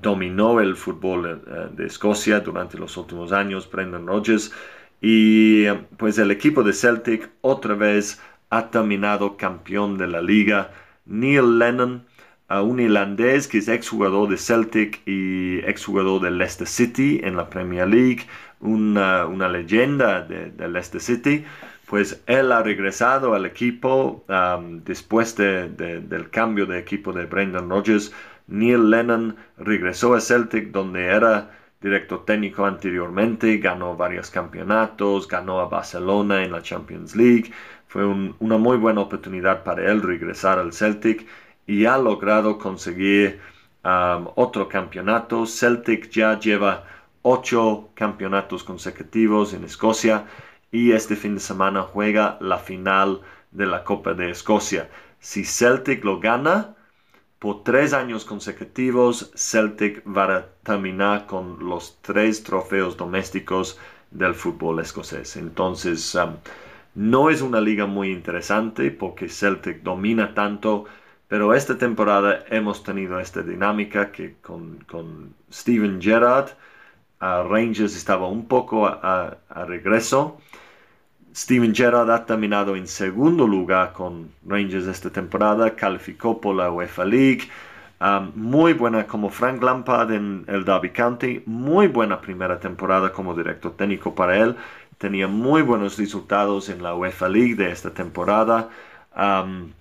dominó 0.01 0.61
el 0.61 0.77
fútbol 0.77 1.43
eh, 1.47 1.69
de 1.73 1.87
Escocia 1.87 2.41
durante 2.41 2.79
los 2.79 2.97
últimos 2.97 3.33
años, 3.33 3.69
Brendan 3.71 4.07
Rodgers, 4.07 4.53
y 5.01 5.67
pues 5.97 6.19
el 6.19 6.31
equipo 6.31 6.63
de 6.63 6.73
Celtic 6.73 7.31
otra 7.41 7.75
vez 7.75 8.21
ha 8.51 8.71
terminado 8.71 9.37
campeón 9.37 9.99
de 9.99 10.07
la 10.07 10.23
liga. 10.23 10.71
Neil 11.07 11.59
Lennon, 11.59 12.05
un 12.49 12.81
irlandés 12.81 13.47
que 13.49 13.59
es 13.59 13.69
exjugador 13.69 14.29
de 14.29 14.37
Celtic 14.37 15.03
y 15.07 15.59
exjugador 15.61 16.23
de 16.23 16.31
Leicester 16.31 16.67
City 16.67 17.21
en 17.23 17.37
la 17.37 17.49
Premier 17.51 17.89
League, 17.89 18.27
una, 18.61 19.27
leyenda 19.49 20.23
de, 20.23 20.51
de 20.51 20.69
Leicester 20.69 21.01
City, 21.01 21.45
pues 21.89 22.23
él 22.27 22.53
ha 22.53 22.63
regresado 22.63 23.35
al 23.35 23.47
equipo 23.47 24.25
después 24.85 25.35
del 25.37 26.29
cambio 26.31 26.67
de 26.67 26.79
equipo 26.79 27.13
de 27.15 27.25
Brendan 27.25 27.71
Rodgers. 27.71 28.13
Neil 28.47 28.91
Lennon 28.91 29.37
regresó 29.57 30.15
a 30.15 30.21
Celtic 30.21 30.71
donde 30.71 31.07
era 31.07 31.51
director 31.81 32.25
técnico 32.27 32.67
anteriormente, 32.67 33.57
ganó 33.59 33.97
varios 33.97 34.31
campeonatos, 34.31 35.29
ganó 35.29 35.61
a 35.61 35.69
Barcelona 35.69 36.45
en 36.45 36.53
la 36.53 36.61
Champions 36.61 37.17
League. 37.17 37.53
Fue 37.87 38.05
una 38.05 38.59
muy 38.59 38.77
buena 38.77 39.01
oportunidad 39.01 39.65
para 39.65 39.91
él 39.91 40.03
regresar 40.03 40.59
al 40.59 40.75
Celtic 40.75 41.27
y 41.67 41.87
ha 41.87 41.97
logrado 41.97 42.59
conseguir 42.59 43.41
otro 43.83 44.69
campeonato. 44.69 45.47
Celtic 45.47 46.11
ya 46.11 46.39
lleva 46.39 46.85
ocho 47.23 47.89
campeonatos 47.95 48.63
consecutivos 48.63 49.55
en 49.55 49.65
Escocia 49.65 50.27
y 50.71 50.93
este 50.93 51.17
fin 51.17 51.35
de 51.35 51.41
semana 51.41 51.83
juega 51.83 52.39
la 52.41 52.59
final 52.59 53.21
de 53.51 53.67
la 53.67 53.85
Copa 53.85 54.15
de 54.15 54.31
Escocia. 54.31 54.91
Si 55.21 55.45
Celtic 55.45 56.05
lo 56.05 56.21
gana, 56.21 56.77
por 57.39 57.63
tres 57.65 57.93
años 57.93 58.25
consecutivos, 58.25 59.31
Celtic 59.35 60.03
va 60.07 60.37
a 60.37 60.47
terminar 60.63 61.27
con 61.27 61.59
los 61.69 61.99
tres 62.03 62.43
trofeos 62.43 62.97
domésticos 62.97 63.79
del 64.11 64.35
fútbol 64.35 64.81
escocés. 64.81 65.37
Entonces, 65.37 66.15
um, 66.15 66.37
no 66.95 67.31
es 67.31 67.43
una 67.43 67.61
liga 67.61 67.87
muy 67.87 68.11
interesante 68.11 68.91
porque 68.91 69.29
Celtic 69.29 69.83
domina 69.83 70.35
tanto, 70.35 70.87
Pero 71.29 71.55
esta 71.55 71.77
temporada 71.77 72.45
hemos 72.49 72.83
tenido 72.83 73.21
esta 73.21 73.43
dinámica 73.43 74.11
que 74.13 74.37
con, 74.41 74.79
con 74.89 75.35
Steven 75.53 76.01
Gerrard, 76.01 76.51
Rangers 77.21 77.97
estaba 77.97 78.29
un 78.29 78.47
poco 78.47 78.87
a, 78.87 79.37
regreso. 79.67 80.39
Steven 81.35 81.75
Gerrard 81.75 82.11
ha 82.11 82.27
terminado 82.27 82.75
en 82.75 82.87
segundo 82.87 83.47
lugar 83.47 83.93
con 83.93 84.31
Rangers 84.47 84.87
esta 84.87 85.11
temporada, 85.11 85.77
calificó 85.77 86.41
por 86.41 86.57
la 86.57 86.71
UEFA 86.71 87.05
League. 87.05 87.49
Um, 88.01 88.31
muy 88.35 88.75
buena 88.75 89.07
como 89.07 89.29
Frank 89.29 89.63
Lampard 89.63 90.13
en 90.13 90.45
el 90.47 90.65
Derby 90.65 90.91
County, 90.91 91.43
muy 91.47 91.89
buena 91.89 92.21
primera 92.21 92.61
temporada 92.61 93.13
como 93.13 93.35
director 93.35 93.73
técnico 93.77 94.15
para 94.15 94.39
él, 94.39 94.55
tenía 94.99 95.27
muy 95.27 95.63
buenos 95.63 95.99
resultados 95.99 96.69
en 96.69 96.81
la 96.81 96.95
UEFA 96.95 97.29
League 97.29 97.57
de 97.57 97.73
esta 97.73 97.91
temporada. 97.91 98.69
Um, 99.17 99.73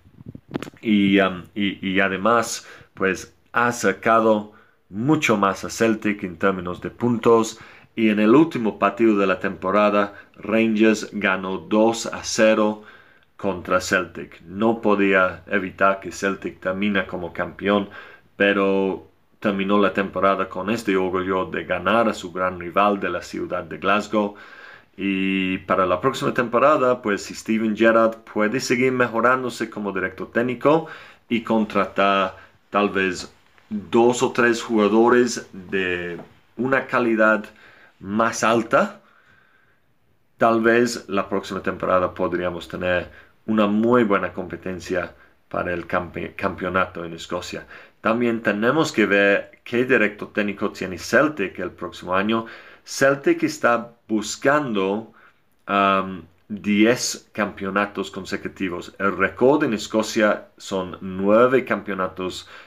Um, 0.82 1.44
y, 1.54 2.00
además, 2.00 2.66
pues 2.94 3.34
ha 3.52 3.72
sacado 3.72 4.54
mucho 4.90 5.38
más 5.38 5.64
a 5.66 5.70
Celtic 5.70 6.24
en 6.24 6.38
términos 6.38 6.82
de 6.82 6.90
puntos. 6.90 7.60
Y 7.96 8.10
en 8.10 8.20
el 8.20 8.36
último 8.36 8.78
partido 8.80 9.18
de 9.18 9.28
la 9.28 9.40
temporada, 9.40 10.14
Rangers 10.36 11.10
ganó 11.14 11.58
2 11.58 12.08
a 12.08 12.24
0 12.24 12.84
contra 13.38 13.82
Celtic. 13.82 14.42
No 14.42 14.82
podía 14.82 15.44
evitar 15.48 16.00
que 16.00 16.12
Celtic 16.12 16.60
termine 16.60 17.06
como 17.08 17.34
campeón, 17.34 17.90
pero 18.36 19.08
terminó 19.40 19.80
la 19.80 19.94
temporada 19.94 20.50
con 20.50 20.70
este 20.70 20.96
orgullo 20.98 21.46
de 21.46 21.64
ganar 21.64 22.10
a 22.10 22.14
su 22.14 22.32
gran 22.32 22.60
rival 22.60 23.00
de 23.00 23.10
la 23.10 23.22
ciudad 23.22 23.64
de 23.64 23.78
Glasgow. 23.78 24.36
Y 24.98 25.60
para 25.60 25.86
la 25.86 26.02
próxima 26.02 26.34
temporada, 26.34 27.02
pues 27.02 27.24
si 27.24 27.36
Steven 27.36 27.78
Gerrard 27.78 28.18
puede 28.34 28.60
seguir 28.60 28.92
mejorándose 28.92 29.70
como 29.70 29.92
director 29.92 30.32
técnico 30.32 30.88
y 31.30 31.44
contratar 31.44 32.36
tal 32.72 32.90
vez 32.90 33.32
dos 33.70 34.24
o 34.24 34.32
tres 34.32 34.61
jugadores 34.61 35.47
de 35.53 36.20
una 36.57 36.88
calidad 36.88 37.45
más 37.99 38.43
alta, 38.43 39.01
tal 40.38 40.61
vez 40.61 41.07
la 41.07 41.28
próxima 41.30 41.61
temporada 41.61 42.13
podríamos 42.13 42.68
tener 42.68 43.09
una 43.45 43.68
muy 43.68 44.03
buena 44.03 44.34
competencia 44.34 45.13
para 45.49 45.74
el 45.74 45.88
campeonato 45.88 47.05
en 47.05 47.13
Escocia. 47.13 47.65
También 48.01 48.41
tenemos 48.41 48.91
que 48.91 49.05
ver 49.05 49.59
qué 49.63 49.86
director 49.86 50.32
técnico 50.34 50.72
tiene 50.72 50.97
Celtic 50.97 51.57
el 51.59 51.72
próximo 51.72 52.13
año 52.13 52.45
Celtic 52.88 53.43
está 53.43 53.91
buscando 54.07 55.11
10 56.47 57.15
um, 57.15 57.34
campeonatos 57.34 58.09
consecutivos. 58.09 58.95
El 58.97 59.18
récord 59.18 59.65
en 59.65 59.74
Escocia 59.74 60.47
son 60.57 60.97
9 61.01 61.65
campeonatos 61.65 62.45
consecutivos. 62.45 62.57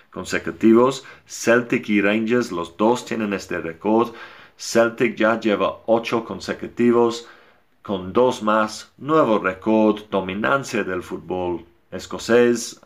Celtic 1.27 1.89
y 1.89 2.01
Rangers, 2.01 2.53
los 2.53 2.77
dos 2.77 3.05
tienen 3.05 3.33
este 3.33 3.59
récord. 3.59 4.13
Celtic 4.57 5.17
ya 5.17 5.39
lleva 5.39 5.79
8 5.87 6.25
consecutivos. 6.25 7.29
Con 7.83 8.13
dos 8.13 8.43
más, 8.43 8.93
nuevo 8.99 9.39
récord, 9.39 10.03
dominancia 10.11 10.85
del 10.85 11.03
fútbol 11.03 11.65
escocés. 11.91 12.81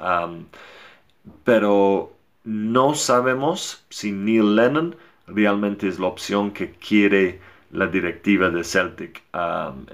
Pero 1.43 2.13
no 2.45 2.95
sabemos 2.95 3.85
si 3.89 4.13
Neil 4.13 4.55
Lennon 4.55 4.95
realmente 5.27 5.89
es 5.89 5.99
la 5.99 6.07
opción 6.07 6.53
que 6.53 6.73
quiere 6.73 7.41
la 7.73 7.87
directiva 7.89 8.51
de 8.51 8.63
Celtic. 8.63 9.23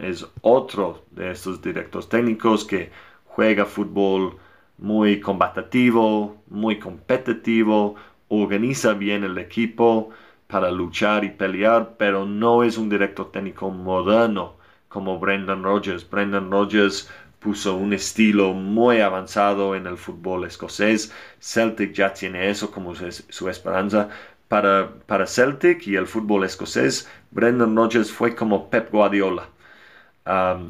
Es 0.03 0.27
otro 0.43 1.05
de 1.13 1.31
estos 1.31 1.63
directores 1.63 2.09
técnicos 2.09 2.65
que 2.65 2.91
juega 3.25 3.65
fútbol 3.65 4.37
muy 4.81 5.21
combativo, 5.21 6.43
muy 6.49 6.79
competitivo, 6.79 7.97
organiza 8.29 8.95
bien 8.95 9.25
el 9.25 9.39
equipo 9.39 10.11
para 10.47 10.71
luchar 10.71 11.25
y 11.25 11.31
pelear, 11.31 11.97
pero 11.99 12.27
no 12.27 12.65
es 12.65 12.79
un 12.79 12.89
director 12.89 13.31
técnico 13.31 13.71
moderno 13.71 14.57
como 14.89 15.19
Brendan 15.19 15.63
Rodgers. 15.63 16.09
Brendan 16.09 16.51
Rodgers 16.51 17.09
puso 17.39 17.77
un 17.77 17.93
estilo 17.93 18.53
muy 18.53 19.01
avanzado 19.01 19.75
en 19.75 19.87
el 19.87 19.97
fútbol 19.97 20.45
escocés. 20.45 21.13
Celtic 21.41 21.93
ya 21.93 22.13
tiene 22.13 22.51
eso 22.51 22.71
como 22.71 22.95
su 22.95 23.49
esperanza, 23.49 24.09
para, 24.51 25.27
Celtic 25.27 25.87
y 25.87 25.95
el 25.97 26.07
fútbol 26.09 26.45
escocés, 26.45 27.09
Brendan 27.31 27.77
Rodgers 27.77 28.11
fue 28.11 28.35
como 28.35 28.69
Pep 28.69 28.91
Guardiola. 28.91 29.49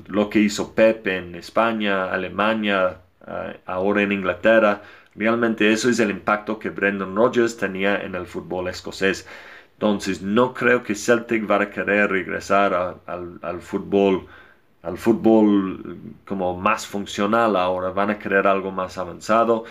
Lo 0.09 0.29
que 0.31 0.41
hizo 0.41 0.75
Pep 0.75 1.07
en 1.07 1.35
España, 1.35 2.13
Alemania, 2.13 3.01
uh, 3.27 3.59
ahora 3.67 4.03
en 4.03 4.13
Inglaterra, 4.13 4.83
realmente 5.15 5.73
eso 5.73 5.89
es 5.91 6.01
el 6.01 6.11
impacto 6.11 6.59
que 6.59 6.71
Brendan 6.71 7.15
Rodgers 7.17 7.57
tenía 7.57 7.97
en 8.03 8.15
el 8.15 8.27
fútbol 8.27 8.69
escocés. 8.69 9.27
Entonces 9.75 10.23
no 10.23 10.53
creo 10.55 10.83
que 10.83 10.95
Celtic 10.95 11.51
va 11.51 11.63
a 11.63 11.71
querer 11.71 12.11
regresar 12.11 13.01
al, 13.07 13.39
al, 13.43 13.61
fútbol 13.61 14.27
al 14.83 14.99
fútbol 14.99 15.99
como 16.27 16.57
más 16.59 16.87
funcional 16.87 17.57
ahora, 17.57 17.91
van 17.91 18.11
a 18.11 18.19
querer 18.19 18.47
algo 18.47 18.71
más 18.71 18.99
avanzado. 18.99 19.65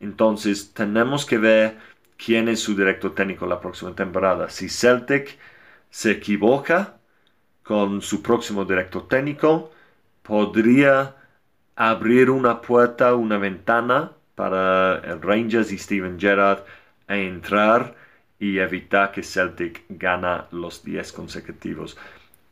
Entonces 0.00 0.72
tenemos 0.74 1.26
que 1.26 1.38
ver 1.38 1.78
quién 2.16 2.48
es 2.48 2.60
su 2.60 2.74
director 2.76 3.14
técnico 3.14 3.46
la 3.46 3.60
próxima 3.60 3.94
temporada. 3.94 4.50
Si 4.50 4.68
Celtic 4.68 5.38
se 5.90 6.12
equivoca 6.12 6.98
con 7.62 8.02
su 8.02 8.22
próximo 8.22 8.64
director 8.64 9.08
técnico, 9.08 9.72
podría 10.22 11.16
abrir 11.76 12.30
una 12.30 12.60
puerta, 12.60 13.14
una 13.14 13.38
ventana 13.38 14.12
para 14.34 14.98
el 14.98 15.20
Rangers 15.22 15.72
y 15.72 15.78
Steven 15.78 16.18
Gerrard 16.18 16.64
a 17.08 17.16
entrar 17.16 17.94
y 18.38 18.58
evitar 18.58 19.12
que 19.12 19.22
Celtic 19.22 19.84
gana 19.88 20.46
los 20.50 20.82
10 20.84 21.12
consecutivos. 21.12 21.96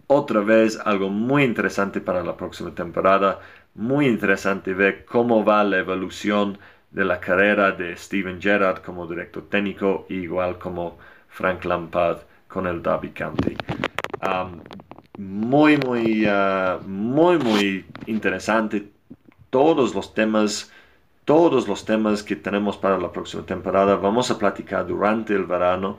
Otra 0.06 0.40
vez 0.40 0.78
algo 0.84 1.08
muy 1.10 1.44
interesante 1.44 2.00
para 2.00 2.22
la 2.22 2.36
próxima 2.36 2.74
temporada, 2.74 3.40
muy 3.74 4.06
interesante 4.06 4.74
ver 4.74 5.04
cómo 5.04 5.44
va 5.44 5.64
la 5.64 5.78
evolución 5.78 6.58
de 6.90 7.04
la 7.04 7.20
carrera 7.20 7.72
de 7.72 7.96
Steven 7.96 8.40
Gerrard 8.40 8.82
como 8.82 9.06
director 9.06 9.44
técnico, 9.48 10.06
igual 10.08 10.58
como 10.58 10.98
Frank 11.28 11.64
Lampard 11.64 12.18
con 12.48 12.66
el 12.66 12.82
Derby 12.82 13.10
County. 13.10 13.56
muy, 15.18 15.76
muy, 15.76 16.26
uh, 16.26 16.80
muy, 16.86 17.38
muy 17.38 17.86
interesante. 18.06 18.88
Todos 19.50 19.94
los 19.94 20.14
temas, 20.14 20.72
todos 21.24 21.68
los 21.68 21.84
temas 21.84 22.22
que 22.22 22.36
tenemos 22.36 22.76
para 22.76 22.98
la 22.98 23.12
próxima 23.12 23.44
temporada. 23.44 23.96
Vamos 23.96 24.30
a 24.30 24.38
platicar 24.38 24.86
durante 24.86 25.34
el 25.34 25.44
verano, 25.44 25.98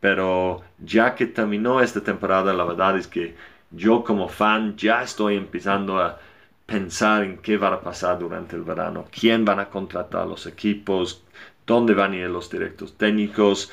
pero 0.00 0.62
ya 0.78 1.14
que 1.14 1.26
terminó 1.26 1.80
esta 1.80 2.02
temporada, 2.02 2.52
la 2.52 2.64
verdad 2.64 2.98
es 2.98 3.06
que 3.06 3.34
yo 3.70 4.02
como 4.04 4.28
fan 4.28 4.76
ya 4.76 5.02
estoy 5.02 5.36
empezando 5.36 5.98
a 6.00 6.18
pensar 6.66 7.24
en 7.24 7.38
qué 7.38 7.56
va 7.56 7.68
a 7.68 7.80
pasar 7.80 8.18
durante 8.18 8.56
el 8.56 8.62
verano, 8.62 9.06
quién 9.10 9.44
van 9.44 9.60
a 9.60 9.68
contratar 9.68 10.26
los 10.26 10.46
equipos, 10.46 11.22
dónde 11.66 11.94
van 11.94 12.12
a 12.12 12.16
ir 12.16 12.30
los 12.30 12.50
directos 12.50 12.96
técnicos, 12.96 13.70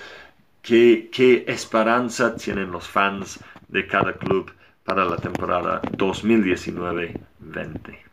qué, 0.62 1.10
qué 1.12 1.46
esperanza 1.48 2.36
tienen 2.36 2.72
los 2.72 2.88
fans 2.88 3.40
de 3.68 3.88
cada 3.88 4.14
club 4.14 4.52
para 4.84 5.06
la 5.06 5.18
temporada 5.18 5.82
2019-20. 5.82 8.07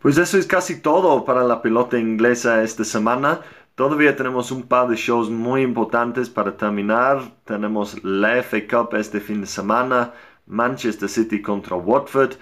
Pues 0.00 0.16
eso 0.18 0.38
es 0.38 0.46
casi 0.46 0.80
todo 0.80 1.24
para 1.24 1.44
la 1.44 1.60
pelota 1.62 1.98
inglesa 1.98 2.62
esta 2.62 2.84
semana. 2.84 3.40
Todavía 3.74 4.16
tenemos 4.16 4.50
un 4.50 4.62
par 4.62 4.88
de 4.88 4.96
shows 4.96 5.30
muy 5.30 5.62
importantes 5.62 6.30
para 6.30 6.56
terminar. 6.56 7.20
Tenemos 7.44 8.02
la 8.04 8.42
FA 8.42 8.58
Cup 8.68 8.94
este 8.96 9.20
fin 9.20 9.40
de 9.40 9.46
semana, 9.46 10.12
Manchester 10.46 11.08
City 11.08 11.42
contra 11.42 11.76
Watford 11.76 12.34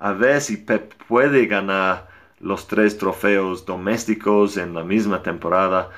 a 0.00 0.12
ver 0.12 0.40
si 0.40 0.56
Pep 0.56 0.94
puede 1.06 1.46
ganar 1.46 2.08
los 2.40 2.66
tres 2.66 2.96
trofeos 2.98 3.66
domésticos 3.66 4.56
en 4.56 4.74
la 4.74 4.82
misma 4.82 5.22
temporada. 5.22 5.90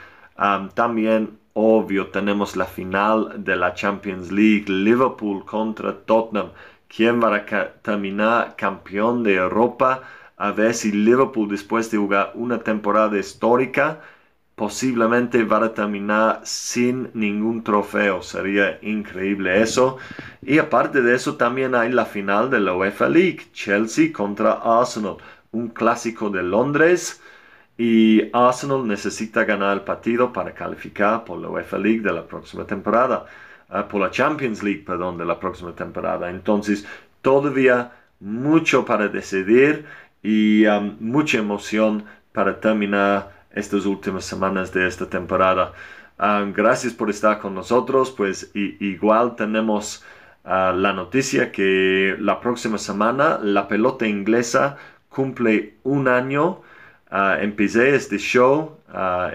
también, 0.74 1.38
obvio, 1.52 2.08
tenemos 2.08 2.56
la 2.56 2.64
final 2.66 3.44
de 3.44 3.56
la 3.56 3.74
Champions 3.74 4.32
League, 4.32 4.64
Liverpool 4.68 5.44
contra 5.44 5.96
Tottenham. 6.04 6.50
¿Quién 6.88 7.22
va 7.22 7.36
a 7.36 7.46
terminar 7.82 8.56
campeón 8.56 9.22
de 9.22 9.36
Europa? 9.36 10.02
A 10.42 10.50
ver 10.50 10.74
si 10.74 10.90
Liverpool, 10.90 11.48
después 11.48 11.88
de 11.92 11.98
jugar 11.98 12.32
una 12.34 12.58
temporada 12.58 13.16
histórica, 13.16 14.00
posiblemente 14.56 15.44
va 15.44 15.64
a 15.64 15.72
terminar 15.72 16.40
sin 16.42 17.10
ningún 17.14 17.62
trofeo. 17.62 18.22
Sería 18.22 18.76
increíble 18.82 19.62
eso. 19.62 19.98
Y 20.42 20.58
aparte 20.58 21.00
de 21.00 21.14
eso, 21.14 21.36
también 21.36 21.76
hay 21.76 21.92
la 21.92 22.06
final 22.06 22.50
de 22.50 22.58
la 22.58 22.74
UEFA 22.74 23.08
League, 23.08 23.52
Chelsea 23.52 24.12
contra 24.12 24.54
Arsenal, 24.54 25.18
un 25.52 25.68
clásico 25.68 26.28
de 26.28 26.42
Londres. 26.42 27.22
Y 27.78 28.28
Arsenal 28.32 28.84
necesita 28.84 29.44
ganar 29.44 29.74
el 29.74 29.82
partido 29.82 30.32
para 30.32 30.52
calificar 30.52 31.24
por 31.24 31.38
la 31.38 31.50
UEFA 31.50 31.78
League 31.78 32.00
de 32.00 32.12
la 32.14 32.26
próxima 32.26 32.66
temporada, 32.66 33.26
ah, 33.68 33.86
por 33.86 34.00
la 34.00 34.10
Champions 34.10 34.60
League, 34.64 34.82
perdón, 34.84 35.18
de 35.18 35.24
la 35.24 35.38
próxima 35.38 35.72
temporada. 35.72 36.28
Entonces, 36.30 36.84
todavía 37.20 37.92
mucho 38.18 38.84
para 38.84 39.08
decidir 39.08 39.84
y 40.22 40.64
mucha 41.00 41.38
emoción 41.38 42.04
para 42.32 42.60
terminar 42.60 43.32
estas 43.54 43.86
últimas 43.86 44.24
semanas 44.24 44.72
de 44.72 44.86
esta 44.86 45.06
temporada. 45.06 45.72
Ah, 46.18 46.44
gracias 46.54 46.92
por 46.92 47.10
estar 47.10 47.38
con 47.40 47.54
nosotros, 47.54 48.10
pues 48.10 48.50
igual 48.54 49.34
tenemos 49.36 50.04
ah, 50.44 50.72
la 50.74 50.92
noticia 50.92 51.50
que 51.52 52.16
la 52.18 52.40
próxima 52.40 52.78
semana 52.78 53.38
la 53.42 53.68
pelota 53.68 54.06
inglesa 54.06 54.76
cumple 55.08 55.76
un 55.82 56.08
año. 56.08 56.62
empecé 57.40 57.94
este 57.94 58.18
show 58.18 58.78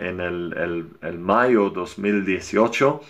en 0.01 0.19
el, 0.19 0.53
el, 0.57 0.87
el, 1.01 1.19
mayo 1.19 1.69
2018, 1.69 3.01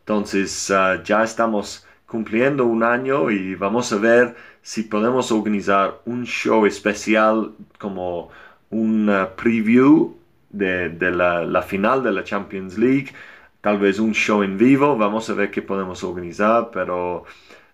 entonces 0.00 0.72
ya 1.04 1.24
estamos 1.24 1.86
cumpliendo 2.06 2.64
un 2.66 2.82
año 2.84 3.30
y 3.30 3.56
vamos 3.56 3.92
a 3.92 3.96
ver 3.96 4.36
si 4.64 4.82
podemos 4.84 5.30
organizar 5.30 6.00
un 6.06 6.24
show 6.24 6.64
especial 6.64 7.52
como 7.78 8.30
un 8.70 9.10
preview 9.36 10.16
de, 10.48 11.10
la, 11.10 11.62
final 11.62 12.02
de 12.02 12.12
la 12.12 12.24
Champions 12.24 12.78
League, 12.78 13.12
tal 13.60 13.78
vez 13.78 13.98
un 13.98 14.14
show 14.14 14.42
en 14.42 14.56
vivo, 14.56 14.96
vamos 14.96 15.28
a 15.28 15.34
ver 15.34 15.50
qué 15.50 15.60
podemos 15.60 16.02
organizar, 16.02 16.70
pero 16.72 17.24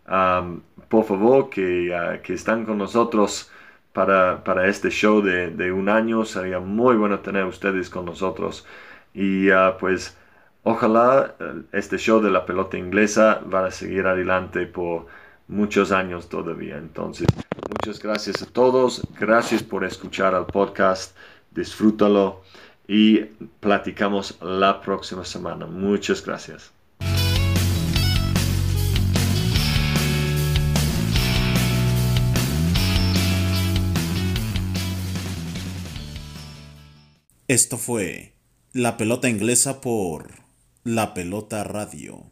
um, 0.08 0.60
por 0.88 1.04
favor 1.04 1.48
que, 1.48 1.92
uh, 1.94 2.20
que, 2.22 2.34
están 2.34 2.64
con 2.64 2.78
nosotros 2.78 3.52
para, 3.92 4.66
este 4.66 4.90
show 4.90 5.22
de, 5.22 5.70
un 5.72 5.88
año, 5.88 6.24
sería 6.24 6.58
muy 6.58 6.96
bueno 6.96 7.20
tener 7.20 7.44
ustedes 7.44 7.88
con 7.88 8.04
nosotros. 8.04 8.66
Y 9.14 9.48
uh, 9.52 9.76
pues 9.78 10.18
ojalá 10.64 11.36
uh, 11.38 11.62
este 11.72 11.98
show 11.98 12.20
de 12.20 12.32
la 12.32 12.44
pelota 12.46 12.76
inglesa 12.76 13.42
va 13.52 13.66
a 13.66 13.70
seguir 13.70 14.08
adelante 14.08 14.66
por 14.66 15.06
muchos 15.50 15.92
años 15.92 16.28
todavía. 16.28 16.78
Entonces, 16.78 17.26
muchas 17.68 18.00
gracias 18.00 18.42
a 18.42 18.46
todos. 18.46 19.02
Gracias 19.18 19.62
por 19.62 19.84
escuchar 19.84 20.34
al 20.34 20.46
podcast. 20.46 21.14
Disfrútalo 21.50 22.42
y 22.86 23.18
platicamos 23.60 24.38
la 24.40 24.80
próxima 24.80 25.24
semana. 25.24 25.66
Muchas 25.66 26.24
gracias. 26.24 26.72
Esto 37.48 37.76
fue 37.78 38.36
La 38.72 38.96
Pelota 38.96 39.28
Inglesa 39.28 39.80
por 39.80 40.30
La 40.84 41.14
Pelota 41.14 41.64
Radio. 41.64 42.30